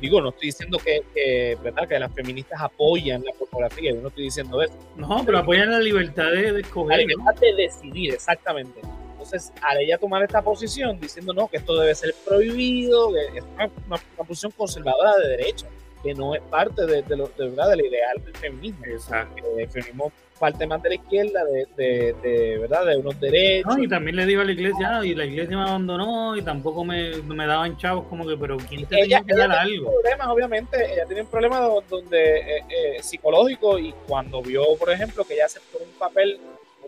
[0.00, 1.88] digo, no estoy diciendo que, que, ¿verdad?
[1.88, 4.74] que las feministas apoyan la pornografía, yo no estoy diciendo eso.
[4.96, 7.00] No, pero apoyan la libertad de, de La escoger.
[7.00, 7.06] ¿no?
[7.06, 8.80] libertad de decidir, exactamente.
[9.12, 13.44] Entonces, al ella tomar esta posición diciendo no, que esto debe ser prohibido, que es
[13.54, 15.66] una, una- una posición conservadora de derecha,
[16.04, 18.84] que no es parte de, de lo, de, verdad, del ideal del feminismo.
[18.86, 19.42] Exacto.
[19.56, 22.84] que El feminismo parte más de la izquierda, de, de, de, ¿verdad?
[22.86, 23.76] de unos derechos.
[23.76, 26.42] No, y también le digo a la iglesia, ah, y la iglesia me abandonó y
[26.42, 29.76] tampoco me, me daban chavos, como que, pero ¿quién te ella, que dar ella tiene
[29.76, 29.92] algo?
[29.92, 34.90] problemas, obviamente, ella tiene un problema do- donde eh, eh, psicológico y cuando vio, por
[34.90, 36.38] ejemplo, que ella aceptó un papel,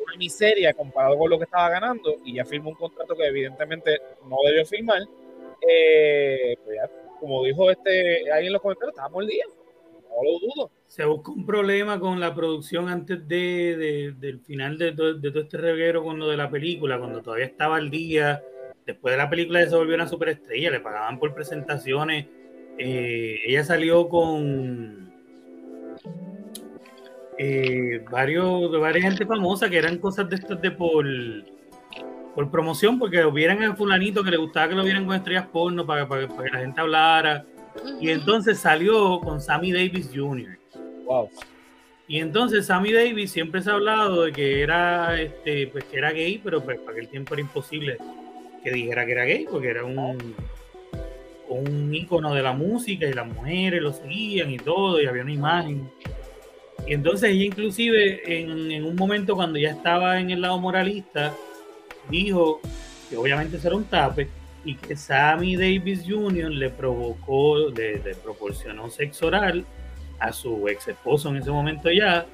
[0.05, 3.99] una miseria comparado con lo que estaba ganando y ya firmó un contrato que evidentemente
[4.29, 5.03] no debió firmar,
[5.67, 6.91] eh, pues ya,
[7.21, 9.45] como dijo este ahí en los comentarios, estábamos el día,
[10.09, 10.71] no lo dudo.
[10.87, 15.59] Se buscó un problema con la producción antes de, de- del final de, todo- este
[15.59, 18.43] reguero con lo de la película, cuando todavía estaba al día.
[18.87, 22.27] Después de la película se volvió una superestrella, le pagaban por presentaciones.
[22.79, 25.13] Eh, ella salió con
[27.39, 31.05] eh, varios, varias gente famosa que eran cosas de estas de por,
[32.37, 35.47] por promoción, porque lo vieran a fulanito que le gustaba que lo vieran con estrellas
[35.51, 37.45] porno para, para- para que la gente hablara.
[38.01, 40.59] Y entonces salió con Sammy Davis Jr.
[41.05, 41.31] Wow.
[42.09, 46.13] Y entonces Sammy Davis siempre se ha hablado de que era este, pues que era
[46.13, 47.97] gay, pero pues para aquel tiempo era imposible
[48.63, 50.35] que dijera que era gay, porque era un,
[51.49, 55.33] un ícono de la música y las mujeres lo seguían y todo, y había una
[55.33, 55.91] imagen.
[56.87, 61.33] Y entonces ella inclusive en, en un momento cuando ya estaba en el lado moralista,
[62.11, 62.61] dijo
[63.11, 64.29] que obviamente eso era un tape
[64.65, 66.51] y que Sammy Davis Jr.
[66.51, 69.65] le provocó, le, le proporcionó sexo oral
[70.19, 72.27] a su ex esposo en ese momento ya,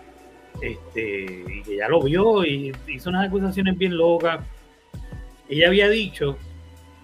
[0.61, 4.41] este, y que ya lo vio y hizo unas acusaciones bien locas.
[5.49, 6.39] Ella había dicho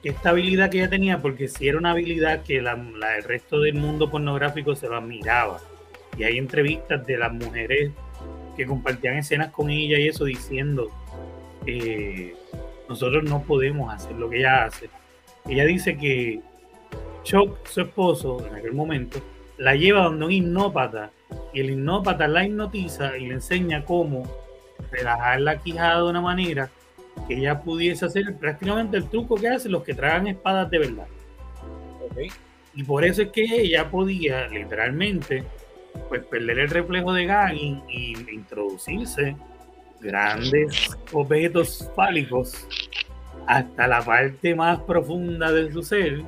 [0.02, 3.24] que esta habilidad que ella tenía, porque si era una habilidad que la, la- el
[3.24, 5.60] resto del mundo pornográfico se lo admiraba.
[6.16, 7.90] Y hay entrevistas de las mujeres
[8.56, 10.88] que compartían escenas con ella y eso diciendo,
[11.66, 12.34] eh,
[12.88, 14.88] nosotros no podemos hacer lo que ella hace.
[15.46, 16.40] Ella dice que
[17.22, 19.20] Chuck, su esposo, en aquel momento,
[19.58, 21.10] la lleva donde un hipnópata
[21.52, 24.22] y el hipnópata la hipnotiza y le enseña cómo
[24.90, 26.70] relajar la quijada de una manera
[27.26, 31.06] que ella pudiese hacer prácticamente el truco que hacen los que tragan espadas de verdad.
[32.74, 35.44] Y por eso es que ella podía literalmente
[36.08, 39.36] pues perder el reflejo de gagging y introducirse
[40.00, 42.66] grandes objetos fálicos
[43.46, 46.22] hasta la parte más profunda de su ser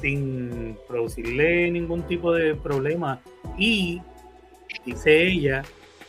[0.00, 3.20] sin producirle ningún tipo de problema.
[3.56, 4.02] Y
[4.84, 5.62] dice ella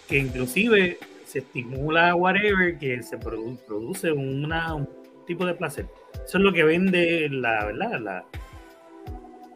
[0.07, 4.89] que inclusive se estimula whatever que se produ- produce una, un
[5.27, 5.85] tipo de placer.
[6.13, 8.25] Eso es lo que vende la verdad, la,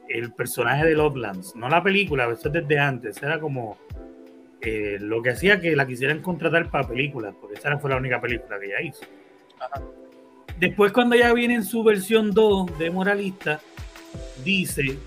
[0.07, 3.77] el personaje de Lovelace, no la película, eso es desde antes, era como
[4.61, 8.19] eh, lo que hacía que la quisieran contratar para películas, porque esa fue la única
[8.19, 9.05] película que ella hizo.
[10.59, 13.61] Después cuando ya viene en su versión 2 de Moralista,
[14.43, 14.97] dice,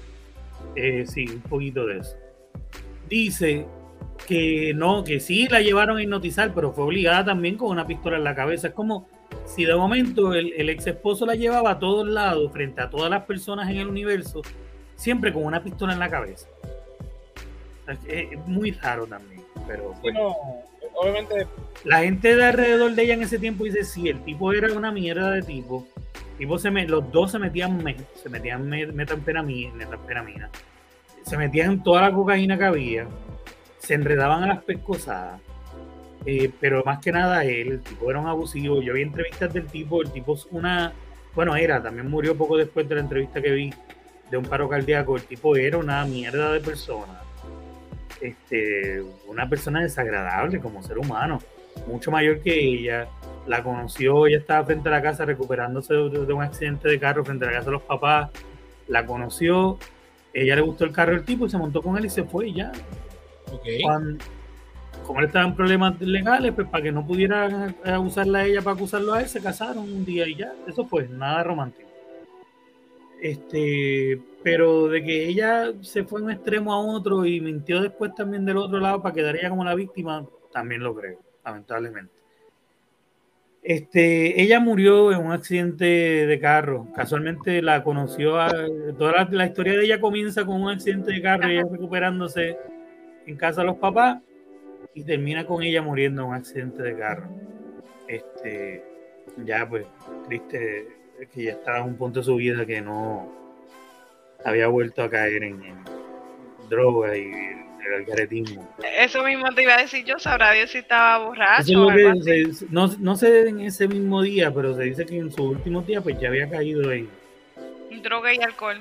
[0.74, 2.16] eh, sí, un poquito de eso,
[3.08, 3.66] dice
[4.26, 8.16] que no, que sí la llevaron a hipnotizar, pero fue obligada también con una pistola
[8.16, 8.68] en la cabeza.
[8.68, 9.06] Es como
[9.44, 13.10] si de momento el, el ex esposo la llevaba a todos lados, frente a todas
[13.10, 14.42] las personas en el universo,
[14.96, 16.48] siempre con una pistola en la cabeza.
[17.88, 17.98] Es,
[18.32, 19.31] es muy raro también,
[19.66, 20.36] pero no,
[20.94, 21.46] obviamente,
[21.84, 24.90] La gente de alrededor de ella en ese tiempo dice, sí, el tipo era una
[24.92, 25.86] mierda de tipo.
[26.38, 30.50] tipo se me, los dos se metían, me- se metían me- metanfetamina, metanfetamina.
[31.24, 33.06] Se metían en toda la cocaína que había.
[33.78, 35.40] Se enredaban a las pescosadas.
[36.24, 38.80] Eh, pero más que nada él, el tipo era un abusivo.
[38.82, 40.92] Yo vi entrevistas del tipo, el tipo es una
[41.34, 43.72] bueno, era, también murió poco después de la entrevista que vi
[44.30, 45.16] de un paro cardíaco.
[45.16, 47.21] El tipo era una mierda de persona.
[48.22, 51.40] Este, una persona desagradable como ser humano,
[51.86, 53.08] mucho mayor que ella.
[53.46, 57.44] La conoció, ella estaba frente a la casa recuperándose de, un accidente de carro frente
[57.44, 58.30] a la casa de los papás.
[58.86, 59.78] La conoció,
[60.32, 62.48] ella le gustó el carro del tipo y se montó con él y se fue
[62.48, 62.70] y ya.
[63.82, 64.24] Cuando-
[65.04, 68.76] como él estaba en problemas legales, pues para que no pudieran abusarla a ella para
[68.76, 70.52] acusarlo a él, se casaron un día y ya.
[70.68, 71.88] Eso fue, nada romántico.
[73.24, 78.12] Este, pero de que ella se fue de un extremo a otro y mintió después
[78.16, 82.12] también del otro lado para quedar ella como la víctima, también lo creo, lamentablemente.
[83.62, 86.88] Este, ella murió en un accidente de carro.
[86.96, 88.40] Casualmente la conoció.
[88.40, 88.50] a-
[88.98, 92.56] toda la, la historia de ella comienza con un accidente de carro y ella recuperándose
[93.24, 94.20] en casa de los papás
[94.94, 97.28] y termina con ella muriendo en un accidente de carro.
[98.08, 98.82] Este,
[99.44, 99.86] ya pues
[100.26, 100.88] triste
[101.28, 103.30] que ya estaba en un punto de su vida que no
[104.44, 105.76] había vuelto a caer en, en
[106.68, 107.22] droga y
[107.86, 108.68] el algaretismo.
[108.98, 112.66] Eso mismo te iba a decir yo, sabrá Dios si estaba borracho es que se-
[112.70, 116.00] no, no sé en ese mismo día, pero se dice que en su último día
[116.00, 117.08] pues ya había caído en,
[118.02, 118.78] Droga y alcohol.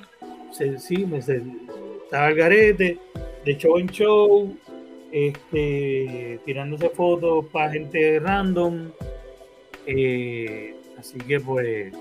[0.52, 1.44] se, sí, me se-
[2.04, 2.98] estaba al garete,
[3.46, 4.58] de show en show,
[5.12, 8.92] este, tirándose fotos para gente random.
[9.86, 11.94] eh, así que pues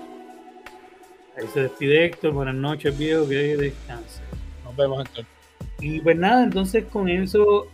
[1.37, 4.21] ahí se despide Héctor, buenas noches viejo, que descanse.
[4.63, 5.25] Nos vemos entonces.
[5.79, 7.67] Y pues nada, entonces con eso,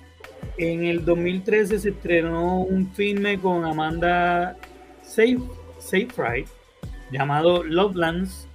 [0.58, 4.56] en el 2013 se estrenó un filme con Amanda
[5.04, 6.46] Seyf- Seyfried
[7.12, 8.48] llamado Lovelands,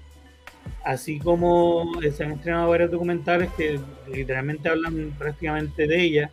[0.85, 3.79] así como se han estrenado varios documentales que
[4.13, 6.31] literalmente hablan prácticamente de ella.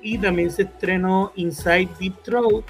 [0.00, 2.64] Y también se estrenó Inside Deep Throat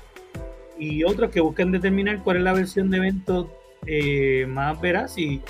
[0.79, 3.53] y otros que buscan determinar cuál es la versión de evento
[3.87, 5.41] eh, más veraz y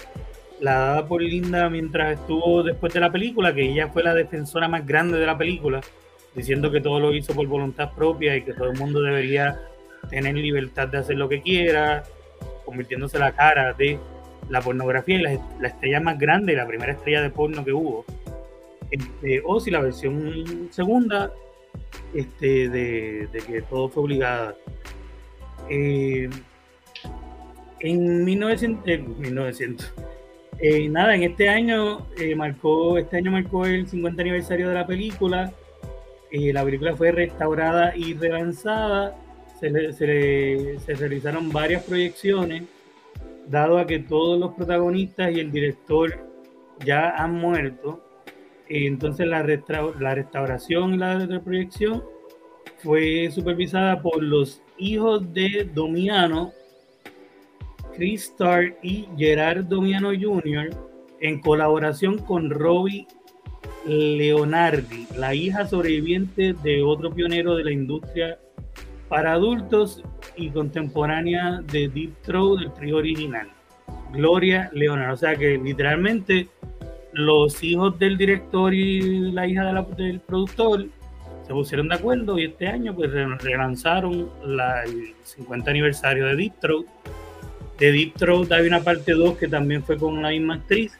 [0.60, 4.68] la dada por Linda mientras estuvo después de la película, que ella fue la defensora
[4.68, 5.80] más grande de la película,
[6.34, 9.60] diciendo que todo lo hizo por voluntad propia y que todo el mundo debería
[10.10, 12.04] tener libertad de hacer lo que quiera,
[12.64, 13.98] convirtiéndose la cara de
[14.48, 18.04] la pornografía y la, la estrella más grande, la primera estrella de porno que hubo.
[18.90, 21.32] Este, o si la versión segunda,
[22.14, 24.56] este, de, de que todo fue obligada.
[25.68, 26.30] Eh,
[27.80, 29.92] en 1900, eh, 1900
[30.60, 34.86] eh, nada, en este año eh, marcó, este año marcó el 50 aniversario de la
[34.86, 35.52] película.
[36.32, 39.14] Eh, la película fue restaurada y relanzada.
[39.60, 42.64] Se, le- se, le- se realizaron varias proyecciones,
[43.46, 46.18] dado a que todos los protagonistas y el director
[46.84, 48.02] ya han muerto.
[48.68, 49.44] Eh, entonces la,
[50.00, 52.02] la restauración y la reproyección
[52.82, 56.52] fue supervisada por los hijos de Domiano,
[57.98, 60.70] Chris Starr y Gerard Domiano Jr.
[61.20, 63.08] en colaboración con Robbie
[63.86, 68.38] Leonardi, la hija sobreviviente de otro pionero de la industria
[69.08, 70.02] para adultos
[70.36, 73.48] y contemporánea de Deep Throat del trío original,
[74.12, 75.12] Gloria Leonardi.
[75.12, 76.46] O sea que literalmente
[77.12, 79.64] los hijos del director y la hija
[79.96, 80.86] del productor
[81.44, 86.36] se pusieron de acuerdo y este año pues re- relanzaron la, el 50 aniversario de
[86.36, 86.86] Deep Throat
[87.78, 90.98] de Deep Throat hay una parte 2 que también fue con la misma actriz,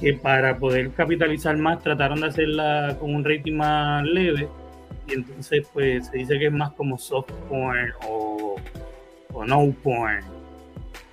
[0.00, 4.48] que para poder capitalizar más trataron de hacerla con un rating más leve,
[5.08, 8.56] y entonces pues se dice que es más como soft porn o,
[9.32, 10.24] o no porn.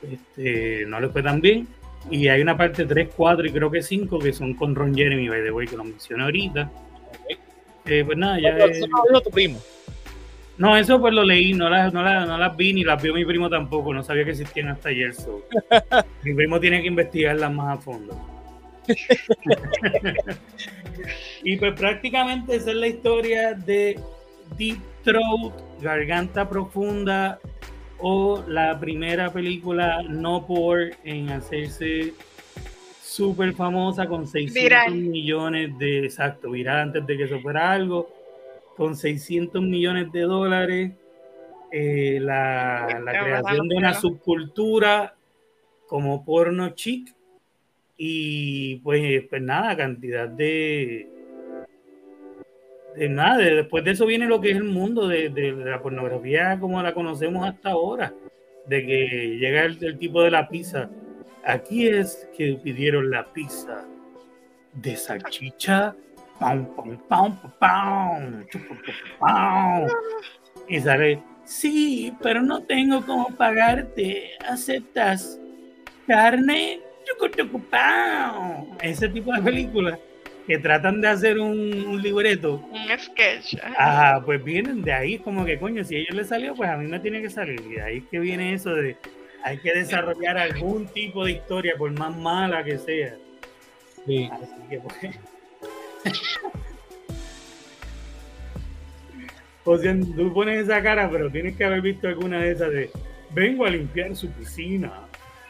[0.10, 1.68] Este, no le fue tan bien.
[2.10, 5.28] Y hay una parte 3, 4 y creo que 5 que son con Ron Jeremy,
[5.28, 6.72] by the way, que lo mencioné ahorita.
[7.86, 8.52] Eh, pues nada, ya...
[8.52, 9.60] No lo dijo tu primo.
[10.58, 13.14] No, eso pues lo leí, no las, no, las, no las vi ni las vio
[13.14, 15.14] mi primo tampoco, no sabía que existían hasta ayer.
[15.14, 15.44] so.
[16.24, 18.20] mi primo tiene que investigarlas más a fondo.
[21.44, 24.00] y pues prácticamente esa es la historia de
[24.58, 27.40] Deep Throat, Garganta Profunda,
[28.00, 32.14] o la primera película no por en hacerse
[33.04, 34.96] súper famosa con 600 Viral.
[34.96, 38.17] millones de, exacto, viral antes de que eso fuera algo
[38.78, 40.92] con 600 millones de dólares,
[41.72, 45.16] eh, la, la creación de una subcultura
[45.88, 47.14] como porno chic
[47.98, 51.10] y pues, pues nada, cantidad de,
[52.96, 55.66] de nada, de- después de eso viene lo que es el mundo de, de- de
[55.72, 58.14] la pornografía como la conocemos hasta ahora,
[58.68, 60.90] de que llega el, el tipo de la pizza.
[61.44, 63.86] Aquí es que pidieron la pizza
[64.74, 65.96] de salchicha
[66.40, 68.76] pam, pam, pam, pam, pam, chupa,
[69.20, 69.88] pam, pam.
[70.68, 75.40] Y sale, sí, pero no tengo cómo pagarte, ¿aceptas?
[76.08, 78.66] carne, chucu, chucu, pao.
[78.82, 80.00] ese tipo de películas
[80.48, 83.56] que tratan de hacer un, un libreto, Un sketch.
[83.62, 84.22] ajá.
[84.26, 86.88] pues vienen de ahí, como que coño, si a ellos les salió, pues a mí
[86.88, 87.60] me tiene que salir.
[87.70, 88.96] Y de ahí es que viene eso de
[89.44, 93.16] hay que desarrollar algún tipo de historia, por más mala que sea.
[94.06, 94.30] Sí.
[94.32, 94.96] Así que pues.
[99.64, 102.90] O sea, tú pones esa cara, pero tienes que haber visto alguna de esas de
[103.32, 104.92] vengo a limpiar su piscina.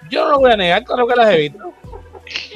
[0.10, 1.74] Yo no lo voy a negar, claro que las he visto.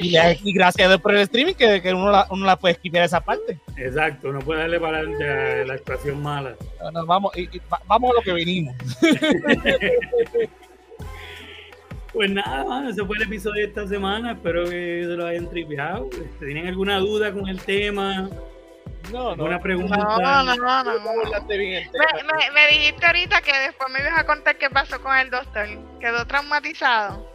[0.00, 2.56] Y, la- y gracias a Dios por el streaming que, que uno, la, uno la
[2.56, 3.58] puede esquivar esa parte.
[3.76, 6.54] Exacto, no puede darle para adelante a la actuación mala.
[6.92, 8.74] Nos vamos, y- y va- vamos a lo que vinimos.
[12.12, 14.32] Pues nada, mano, ese fue el episodio de esta semana.
[14.32, 16.08] Espero que se lo hayan tripeado.
[16.12, 18.28] Este, ¿Tienen alguna duda con el tema?
[19.10, 19.30] No, no.
[19.30, 19.96] ¿Alguna pregunta?
[19.96, 20.92] No, no, no, no.
[21.48, 21.48] Tema.
[21.48, 25.30] Me, me- me dijiste ahorita que después me ibas a contar qué pasó con el
[25.30, 25.66] doctor.
[26.00, 27.28] Quedó traumatizado.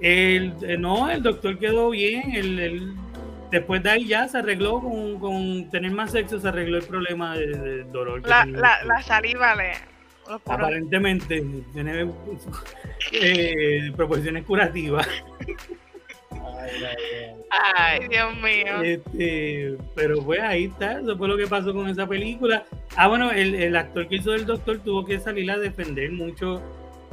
[0.00, 2.32] El, eh, no, el doctor quedó bien.
[2.34, 2.94] El, el-
[3.50, 7.36] después de ahí ya se arregló con, con tener más sexo, se arregló el problema
[7.36, 8.26] de- del dolor.
[8.28, 9.72] La, la, la saliva le.
[10.28, 12.10] Aparentemente tiene
[13.12, 15.08] eh, proporciones curativas.
[16.30, 17.34] Ay, ay, ay.
[17.50, 18.82] Ay, Dios mío.
[18.82, 22.64] Este, pero pues ahí está, eso fue lo que pasó con esa película.
[22.96, 26.62] Ah, bueno, el, el actor que hizo del doctor tuvo que salir a defender mucho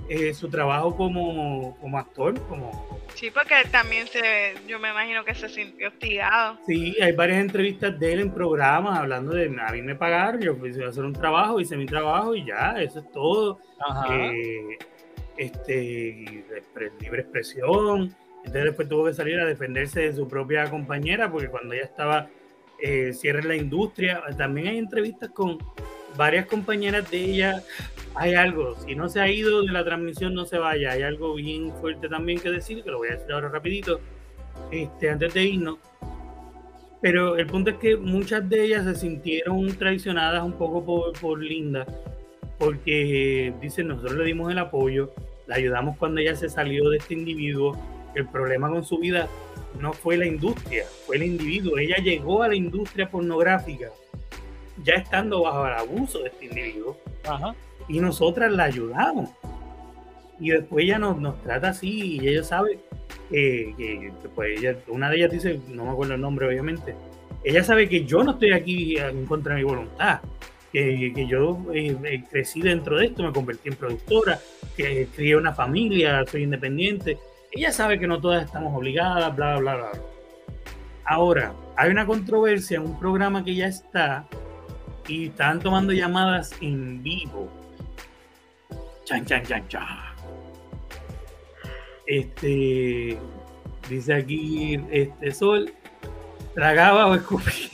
[0.10, 4.56] eh, su trabajo como, como actor, como Sí, porque él también se.
[4.68, 6.58] Yo me imagino que se sintió hostigado.
[6.68, 10.56] Sí, hay varias entrevistas de él en programas hablando de a mí me pagaron, yo
[10.56, 13.60] fui a hacer un trabajo, hice mi trabajo y ya, eso es todo.
[13.80, 14.14] Ajá.
[14.14, 14.78] Eh,
[15.38, 16.44] este,
[17.00, 18.14] libre expresión.
[18.40, 22.30] Entonces después tuvo que salir a defenderse de su propia compañera porque cuando ella estaba
[22.82, 25.58] eh, cierre la industria, también hay entrevistas con
[26.18, 27.64] varias compañeras de ella.
[28.16, 31.36] Hay algo, si no se ha ido de la transmisión no se vaya, hay algo
[31.36, 34.00] bien fuerte también que decir, que lo voy a decir ahora rapidito,
[34.72, 35.78] este, antes de irnos.
[37.02, 41.42] Pero el punto es que muchas de ellas se sintieron traicionadas un poco por, por
[41.42, 41.86] Linda,
[42.58, 45.14] porque dicen, nosotros le dimos el apoyo,
[45.46, 47.78] la ayudamos cuando ella se salió de este individuo.
[48.16, 49.28] El problema con su vida
[49.80, 51.78] no fue la industria, fue el individuo.
[51.78, 53.92] Ella llegó a la industria pornográfica
[54.84, 57.56] ya estando bajo el abuso de este individuo Ajá.
[57.88, 59.30] Y nosotras la ayudamos.
[60.40, 62.80] Y después ella nos, nos trata así y ella sabe
[63.30, 66.96] que, que, pues ella, una de ellas dice, no me acuerdo el nombre obviamente,
[67.44, 70.20] ella sabe que yo no estoy aquí en contra de mi voluntad,
[70.74, 74.40] que, que yo eh, eh, crecí dentro de esto, me convertí en productora,
[74.76, 77.18] que crié una familia, soy independiente.
[77.52, 79.92] Ella sabe que no todas estamos obligadas, bla, bla, bla.
[81.06, 84.26] Ahora, hay una controversia en un programa que ya está
[85.08, 87.50] y están tomando llamadas en vivo.
[89.06, 89.88] Chan, chan, chan, chan.
[92.08, 93.18] Este,
[93.88, 95.72] dice aquí, este sol,
[96.56, 97.70] tragaba o escupía.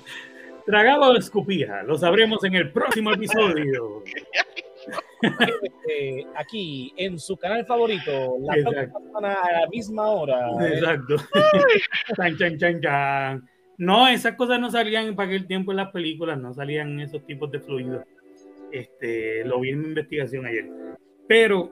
[0.66, 1.82] tragaba o escupía.
[1.82, 4.02] Lo sabremos en el próximo episodio.
[5.90, 10.50] Eh, aquí en su canal favorito, la semana a la misma hora.
[10.64, 11.16] Exacto.
[12.16, 13.48] chan, chan, chan, chan.
[13.78, 17.50] No, esas cosas no salían para aquel tiempo en las películas, no salían esos tipos
[17.50, 18.04] de fluidos.
[18.72, 20.66] Este, lo vi en mi investigación ayer.
[21.26, 21.70] Pero,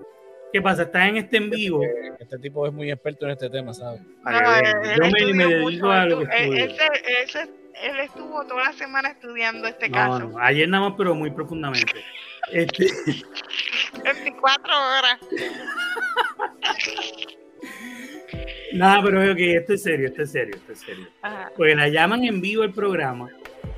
[0.53, 0.83] ¿qué pasa?
[0.85, 1.81] Está en este en vivo.
[2.19, 4.01] Este tipo es muy experto en este tema, ¿sabes?
[4.01, 6.65] que él Yo me, me mucho, dedico a lo que él estu- él- estudio.
[6.65, 7.51] ese- ese-
[7.91, 10.19] él estuvo toda la semana estudiando este No, caso.
[10.31, 11.93] no, ayer nada más, pero muy profundamente.
[12.53, 12.87] Este,
[14.05, 15.19] 24 horas.
[18.73, 21.07] nada, pero ok, esto es serio, esto es serio, esto es serio.
[21.23, 21.53] Ajá.
[21.57, 23.29] Porque la llaman en vivo el programa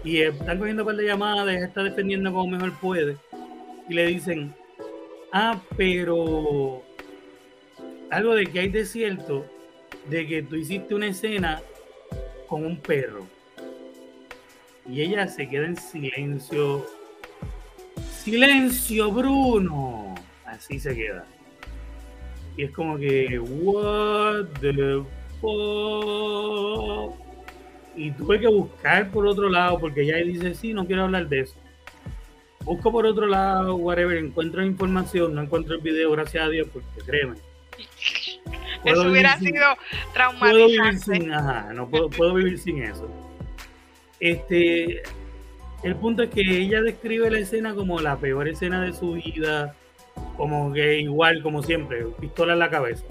[0.05, 3.17] y eh, están cogiendo un par de llamadas, ella está defendiendo como mejor puede.
[3.89, 4.55] Y le dicen,
[5.33, 6.83] ah, pero
[8.11, 9.45] algo de que hay de cierto,
[10.09, 11.63] de que tú hiciste una escena
[12.47, 13.27] con un perro.
[14.89, 16.87] Y ella se queda en silencio.
[18.11, 20.15] Silencio, Bruno.
[20.47, 21.27] Así se queda.
[22.57, 25.03] Y es como que, what the
[25.41, 27.28] fuck.
[27.99, 31.41] Y tuve que buscar por otro lado, porque ella dice, sí, no quiero hablar de
[31.41, 31.57] eso.
[32.65, 36.87] Busco por otro lado, whatever, encuentro información, no encuentro el video, gracias a Dios, porque
[37.05, 37.37] créeme.
[38.85, 39.67] Eso hubiera sin- sido
[40.39, 41.17] puedo vivir traumatizante.
[41.21, 43.11] sin, ajá, no puedo, puedo vivir sin eso.
[44.21, 45.03] Este,
[45.83, 49.75] el punto es que ella describe la escena como la peor escena de su vida,
[50.37, 53.05] como que igual, como siempre, pistola en la cabeza.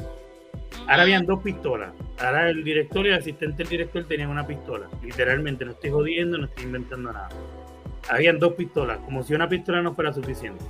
[0.88, 1.92] Ahora habían dos pistolas.
[2.20, 4.88] Ahora el director y el asistente del director tenían una pistola.
[5.04, 7.30] Literalmente, no estoy jodiendo, no estoy inventando nada.
[8.10, 10.64] Habían dos pistolas, como si una pistola no fuera suficiente.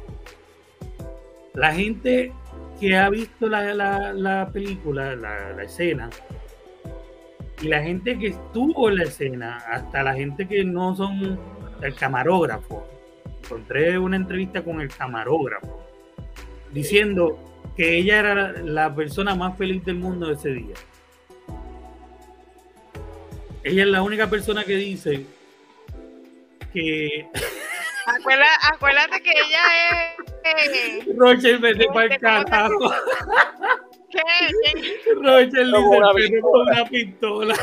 [1.54, 2.34] La gente
[2.80, 6.10] que ha visto la, la- la película, la, escena,
[7.62, 11.40] y la gente que estuvo en la escena, hasta la gente que no son
[11.82, 12.88] el camarógrafo,
[13.44, 15.82] encontré una entrevista con el camarógrafo
[16.72, 17.40] diciendo
[17.76, 20.76] que ella era la persona más feliz del mundo ese día.
[23.68, 25.26] Ella es la única persona que dice
[26.74, 27.28] que
[28.06, 31.04] Acuérdate, acuérdate que ella es.
[31.04, 32.94] eh, Roger vete Este, para el ¿cómo te carajo.
[34.12, 34.20] ¿qué?
[35.14, 36.42] Como dice una pero pistola.
[36.42, 37.56] con una pistola.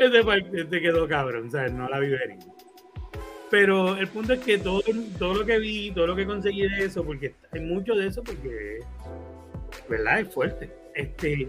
[0.00, 1.72] Ese parte te quedó cabrón, ¿sabes?
[1.72, 2.38] No la vi venir.
[3.50, 4.82] Pero el punto es que todo,
[5.18, 8.22] todo lo que vi, todo lo que conseguí de eso, porque hay mucho de eso,
[8.22, 8.80] porque,
[9.88, 10.20] ¿verdad?
[10.20, 10.70] Es fuerte.
[10.94, 11.48] Este,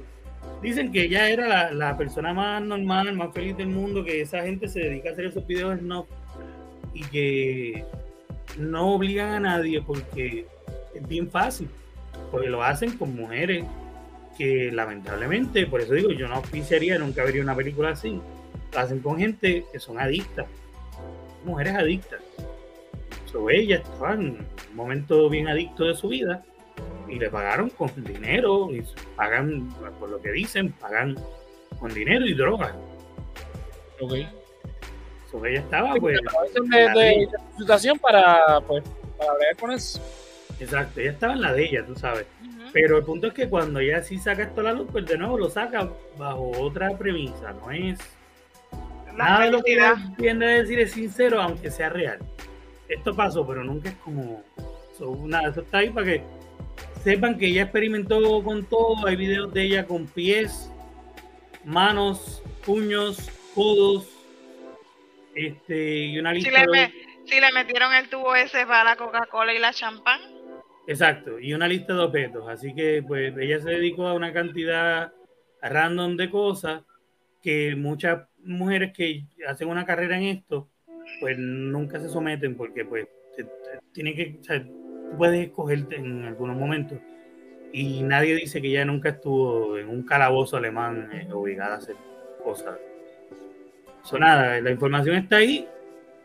[0.61, 4.41] dicen que ella era la, la persona más normal, más feliz del mundo, que esa
[4.43, 6.07] gente se dedica a hacer esos videos no
[6.93, 7.85] y que
[8.57, 10.47] no obligan a nadie porque
[10.93, 11.67] es bien fácil,
[12.31, 13.65] porque lo hacen con mujeres
[14.37, 18.19] que lamentablemente, por eso digo, yo no oficiaría, nunca vería una película así,
[18.73, 20.45] lo hacen con gente que son adictas,
[21.43, 22.19] mujeres adictas.
[23.31, 26.43] So, ella estaba en un momento bien adicto de su vida
[27.07, 28.83] y le pagaron con dinero, y
[29.15, 29.69] pagan,
[29.99, 31.15] por lo que dicen, pagan
[31.79, 32.73] con dinero y drogas.
[33.99, 34.13] Ok.
[35.31, 36.19] So, ella estaba pues...
[36.19, 37.27] A veces de, de, de
[37.57, 38.83] situación para, pues,
[39.17, 40.01] para hablar con eso.
[40.59, 42.25] Exacto, ella estaba en la de ella, tú sabes.
[42.71, 45.17] Pero el punto es que cuando ella sí saca esto a la luz, pues de
[45.17, 47.99] nuevo lo saca bajo otra premisa, no es
[49.07, 49.79] La nada de lo que
[50.17, 52.19] tiende a decir es sincero, aunque sea real.
[52.89, 54.43] Esto pasó, pero nunca es como
[54.97, 56.23] so, nada, eso está ahí para que
[57.05, 60.71] sepan que ella experimentó con todo, hay videos de ella con pies,
[61.63, 64.09] manos, puños, codos,
[65.35, 66.93] este, y una Si lista le, de- me-
[67.27, 70.19] si le metieron el tubo ese para la Coca-Cola y la champán.
[70.87, 72.47] Exacto, y una lista de objetos.
[72.49, 75.11] Así que pues ella se dedicó a una cantidad
[75.61, 76.83] random de cosas
[77.41, 80.69] que muchas mujeres que hacen una carrera en esto,
[81.19, 83.07] pues nunca se someten porque pues
[83.93, 84.65] tienen que, o sea,
[85.15, 86.97] tú puedes escogerte en algunos momentos.
[87.71, 91.95] Y nadie dice que ella nunca estuvo en un calabozo alemán eh, obligada a hacer
[92.43, 92.75] cosas.
[94.03, 95.67] Eso nada, la información está ahí,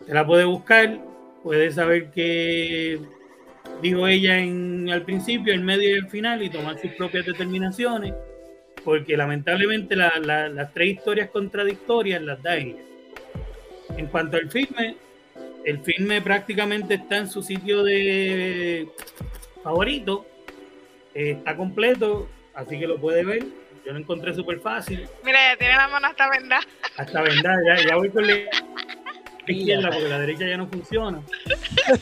[0.06, 0.98] te la puedes buscar,
[1.42, 3.00] puedes saber que
[3.80, 8.12] dijo ella en, al principio, el medio y el final y tomar sus propias determinaciones,
[8.84, 12.82] porque lamentablemente la- la- las tres historias contradictorias las da ella.
[13.96, 14.96] En cuanto al filme,
[15.64, 18.88] el filme prácticamente está en su sitio de
[19.62, 20.26] favorito,
[21.14, 23.44] eh, está completo, así que lo puede ver.
[23.84, 26.62] Yo lo encontré súper fácil, Mira, ya tiene la mano hasta vendada.
[26.98, 28.34] hasta vendar, ya, ya voy con la
[29.46, 31.22] izquierda porque la derecha ya no funciona.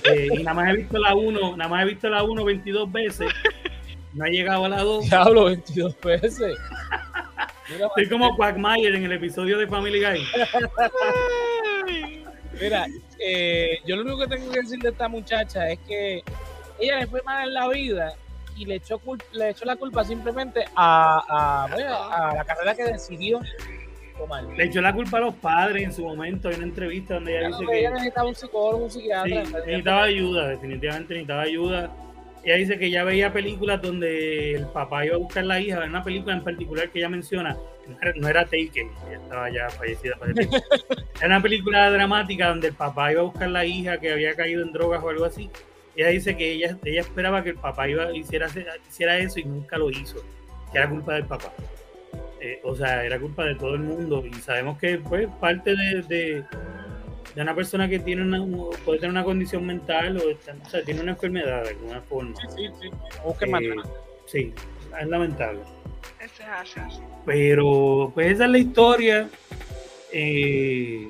[0.05, 2.93] Eh, y nada más he visto la 1, nada más he visto la 1 22
[2.93, 3.33] veces.
[4.13, 5.05] No he llegado a la 2.
[5.09, 6.57] Diablo, 22 veces.
[7.71, 10.25] Estoy como Quagmire en el episodio de Family Guy.
[12.61, 12.87] Mira,
[13.19, 16.23] eh, yo lo único que tengo que decir de esta muchacha es que
[16.81, 18.15] ella le fue mal en la vida
[18.57, 19.01] y le echó,
[19.33, 23.41] le echó la culpa simplemente a, a, bueno, a la carrera que decidió
[24.17, 24.45] tomar.
[24.45, 26.49] Le echó la culpa a los padres en su momento.
[26.49, 29.43] Hay una entrevista donde ella Claro dice que ella necesitaba un psicólogo, un sí, psiquiatra.
[29.45, 31.91] necesitaba ayuda, definitivamente necesitaba ayuda.
[32.45, 35.85] Ella dice que ya veía películas donde el papá iba a buscar la hija.
[35.85, 37.57] Una película en particular que ella menciona,
[38.17, 40.33] no era, Taken, ella estaba ya fallecida para.
[41.21, 44.63] Era una película dramática donde el papá iba a buscar la hija que había caído
[44.63, 45.51] en drogas o algo así.
[45.97, 48.49] Ella dice que ella, ella esperaba que el papá iba, hiciera,
[48.89, 50.25] hiciera eso y nunca lo hizo,
[50.71, 51.53] que era culpa del papá.
[52.41, 56.03] Eh, o sea, era culpa de todo el mundo y sabemos que pues parte de,
[56.03, 56.45] de,
[57.35, 58.43] de una persona que tiene una,
[58.85, 62.35] puede tener una condición mental o, está- o sea, tiene una enfermedad de alguna forma.
[62.37, 62.89] Sí, sí, sí.
[63.41, 63.77] Eh, matar.
[64.27, 64.53] sí,
[65.01, 65.61] es lamentable.
[66.21, 66.81] Ese es así.
[67.27, 69.29] Pero pues esa es la historia.
[70.13, 71.09] Eh,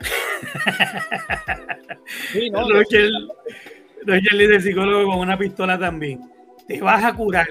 [2.32, 3.10] Sí, no, Roger,
[4.04, 6.20] Roger dice psicólogo con una pistola también.
[6.68, 7.48] Te vas a curar.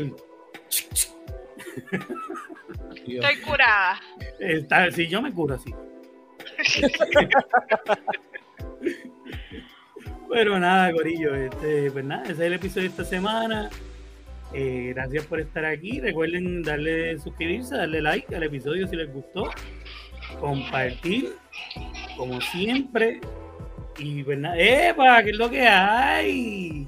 [3.07, 3.99] Estoy curada.
[4.39, 5.73] Está, si yo me curo así.
[10.29, 13.69] Pero nada, Corillo, este, pues nada, ese es el episodio de esta semana.
[14.53, 15.99] Eh, gracias por estar aquí.
[15.99, 19.49] Recuerden darle suscribirse, darle like al episodio si les gustó.
[20.39, 21.33] Compartir,
[22.17, 23.21] como siempre.
[23.97, 25.23] Y pues nada, ¡epa!
[25.23, 26.85] ¿Qué es lo que hay?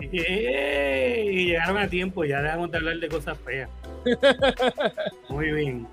[0.00, 1.44] ¡Eh!
[1.46, 3.70] Llegaron a tiempo, ya dejamos de hablar de cosas feas.
[5.28, 5.86] Muy bien.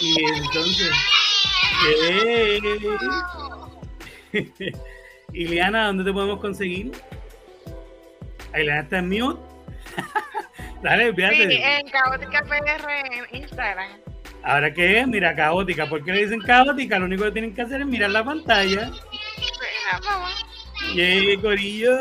[0.00, 0.90] Y entonces.
[1.84, 2.60] ¡Eh!
[5.32, 6.92] Ileana, ¿dónde te podemos conseguir?
[8.54, 9.40] Ileana está en mute.
[10.82, 11.78] Dale, Sí, fíjate.
[11.78, 12.90] en Caótica PR
[13.32, 13.90] en Instagram.
[14.42, 15.86] Ahora qué es, mira, caótica.
[15.88, 16.98] ¿Por qué le dicen caótica?
[16.98, 18.90] Lo único que tienen que hacer es mirar la pantalla.
[18.90, 20.46] Venga, vamos.
[20.94, 21.96] ¡Yay, Corillo!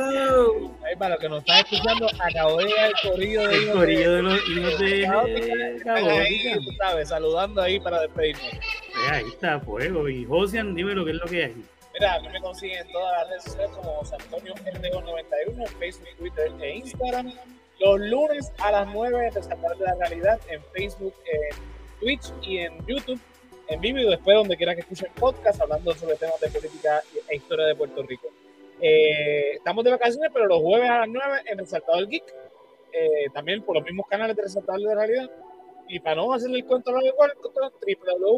[0.86, 4.12] Ahí, para los que nos están escuchando, acabó de llegar el corillo de El corillo
[4.12, 6.56] de- de los hijos de caótica.
[6.56, 8.44] tú sabes, saludando ahí para despedirnos.
[8.52, 10.08] Pues ahí está, fuego.
[10.08, 11.56] Y Josian, dime lo que es lo que hay.
[11.94, 15.68] Mira, a mí me consiguen en todas las redes sociales como José Antonio RDO91 en
[15.80, 17.34] Facebook, Twitter e Instagram.
[17.80, 21.58] Los lunes a las 9 en Resaltar de la Realidad en Facebook, en
[22.00, 23.20] Twitch y en YouTube.
[23.68, 27.36] En vivo y después donde quiera que escuchen podcast hablando sobre temas de política e
[27.38, 28.28] historia de Puerto Rico.
[28.82, 32.24] Eh, estamos de vacaciones, pero los jueves a las 9 en Resaltado del Geek.
[32.94, 35.30] eh, también por los mismos canales de Resaltador de la Realidad.
[35.88, 37.10] Y para no hacerle el cuento largo,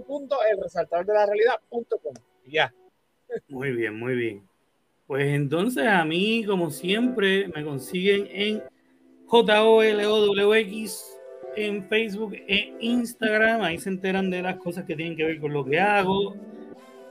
[0.07, 2.13] www.elresaltadordelarealidad.com.
[2.45, 2.73] Ya.
[3.49, 4.47] Muy bien, muy bien.
[5.05, 8.63] Pues entonces a mí, como siempre, me consiguen en
[9.27, 11.13] JOLOWX
[11.55, 13.61] en Facebook e Instagram.
[13.61, 16.35] Ahí se enteran de las cosas que tienen que ver con lo que hago.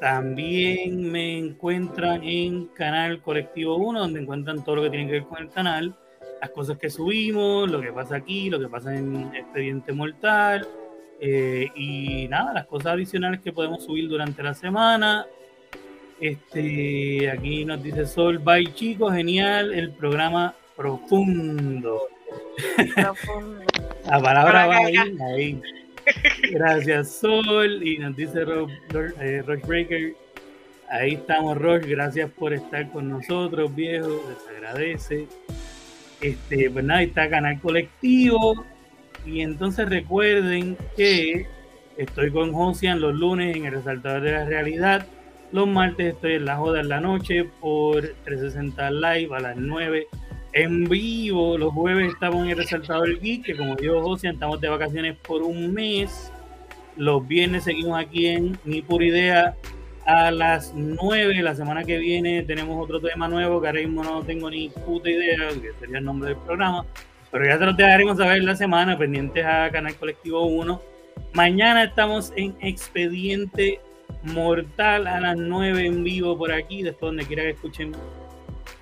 [0.01, 5.25] También me encuentran en Canal Colectivo 1, donde encuentran todo lo que tiene que ver
[5.25, 5.95] con el canal.
[6.41, 10.67] Las cosas que subimos, lo que pasa aquí, lo que pasa en Expediente Mortal.
[11.19, 15.25] eh, y nada, las cosas adicionales que podemos subir durante la semana.
[16.21, 22.09] Este, aquí nos dice Sol, bye chicos, genial, el programa profundo.
[22.95, 23.65] Profundo.
[24.07, 25.61] La palabra va ahí.
[26.51, 28.71] Gracias Sol, y nos dice Rob,
[29.21, 30.15] eh, Breaker,
[30.91, 35.27] ahí estamos Roch, gracias por estar con nosotros, viejo, les agradece.
[36.21, 38.65] Este, pues nada, está Canal Colectivo,
[39.25, 41.47] y entonces recuerden que
[41.97, 45.07] estoy con Josian los lunes en el Resaltador de la Realidad,
[45.53, 50.09] los martes estoy en la joda en la noche por 360 Live a las 9
[50.57, 51.59] en vivo.
[51.59, 55.43] Los jueves estamos en el Resaltador Geek, que como dijo José, estamos de vacaciones por
[55.43, 56.33] un mes.
[56.97, 59.55] Los viernes seguimos aquí en Ni Pura Idea
[60.07, 61.43] a las 9.
[61.43, 65.11] La semana que viene tenemos otro tema nuevo que ahora mismo no tengo ni puta
[65.11, 66.87] idea, que sería el nombre del programa.
[67.31, 70.81] Pero ya se los dejaremos saber la semana, pendientes a Canal Colectivo 1.
[71.35, 73.79] Mañana estamos en Expediente
[74.23, 77.93] Mortal a las 9 en vivo por aquí, después donde quiera que escuchen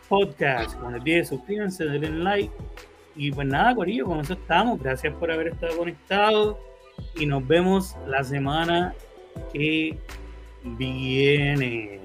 [0.08, 0.76] podcast.
[0.92, 2.52] El 10, suscríbanse, denle like.
[3.16, 4.82] Y pues nada, Corillo, con eso estamos.
[4.82, 6.56] Gracias por haber estado conectados.
[7.16, 8.94] Y nos vemos la semana
[9.52, 9.98] que
[10.62, 12.00] viene.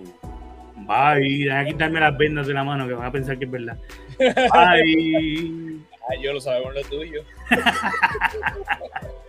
[0.75, 1.45] Bye.
[1.45, 3.77] Deja quitarme las vendas de la mano que van a pensar que es verdad.
[4.19, 5.79] Bye.
[6.09, 7.23] Ay, yo lo sabemos lo tuyo.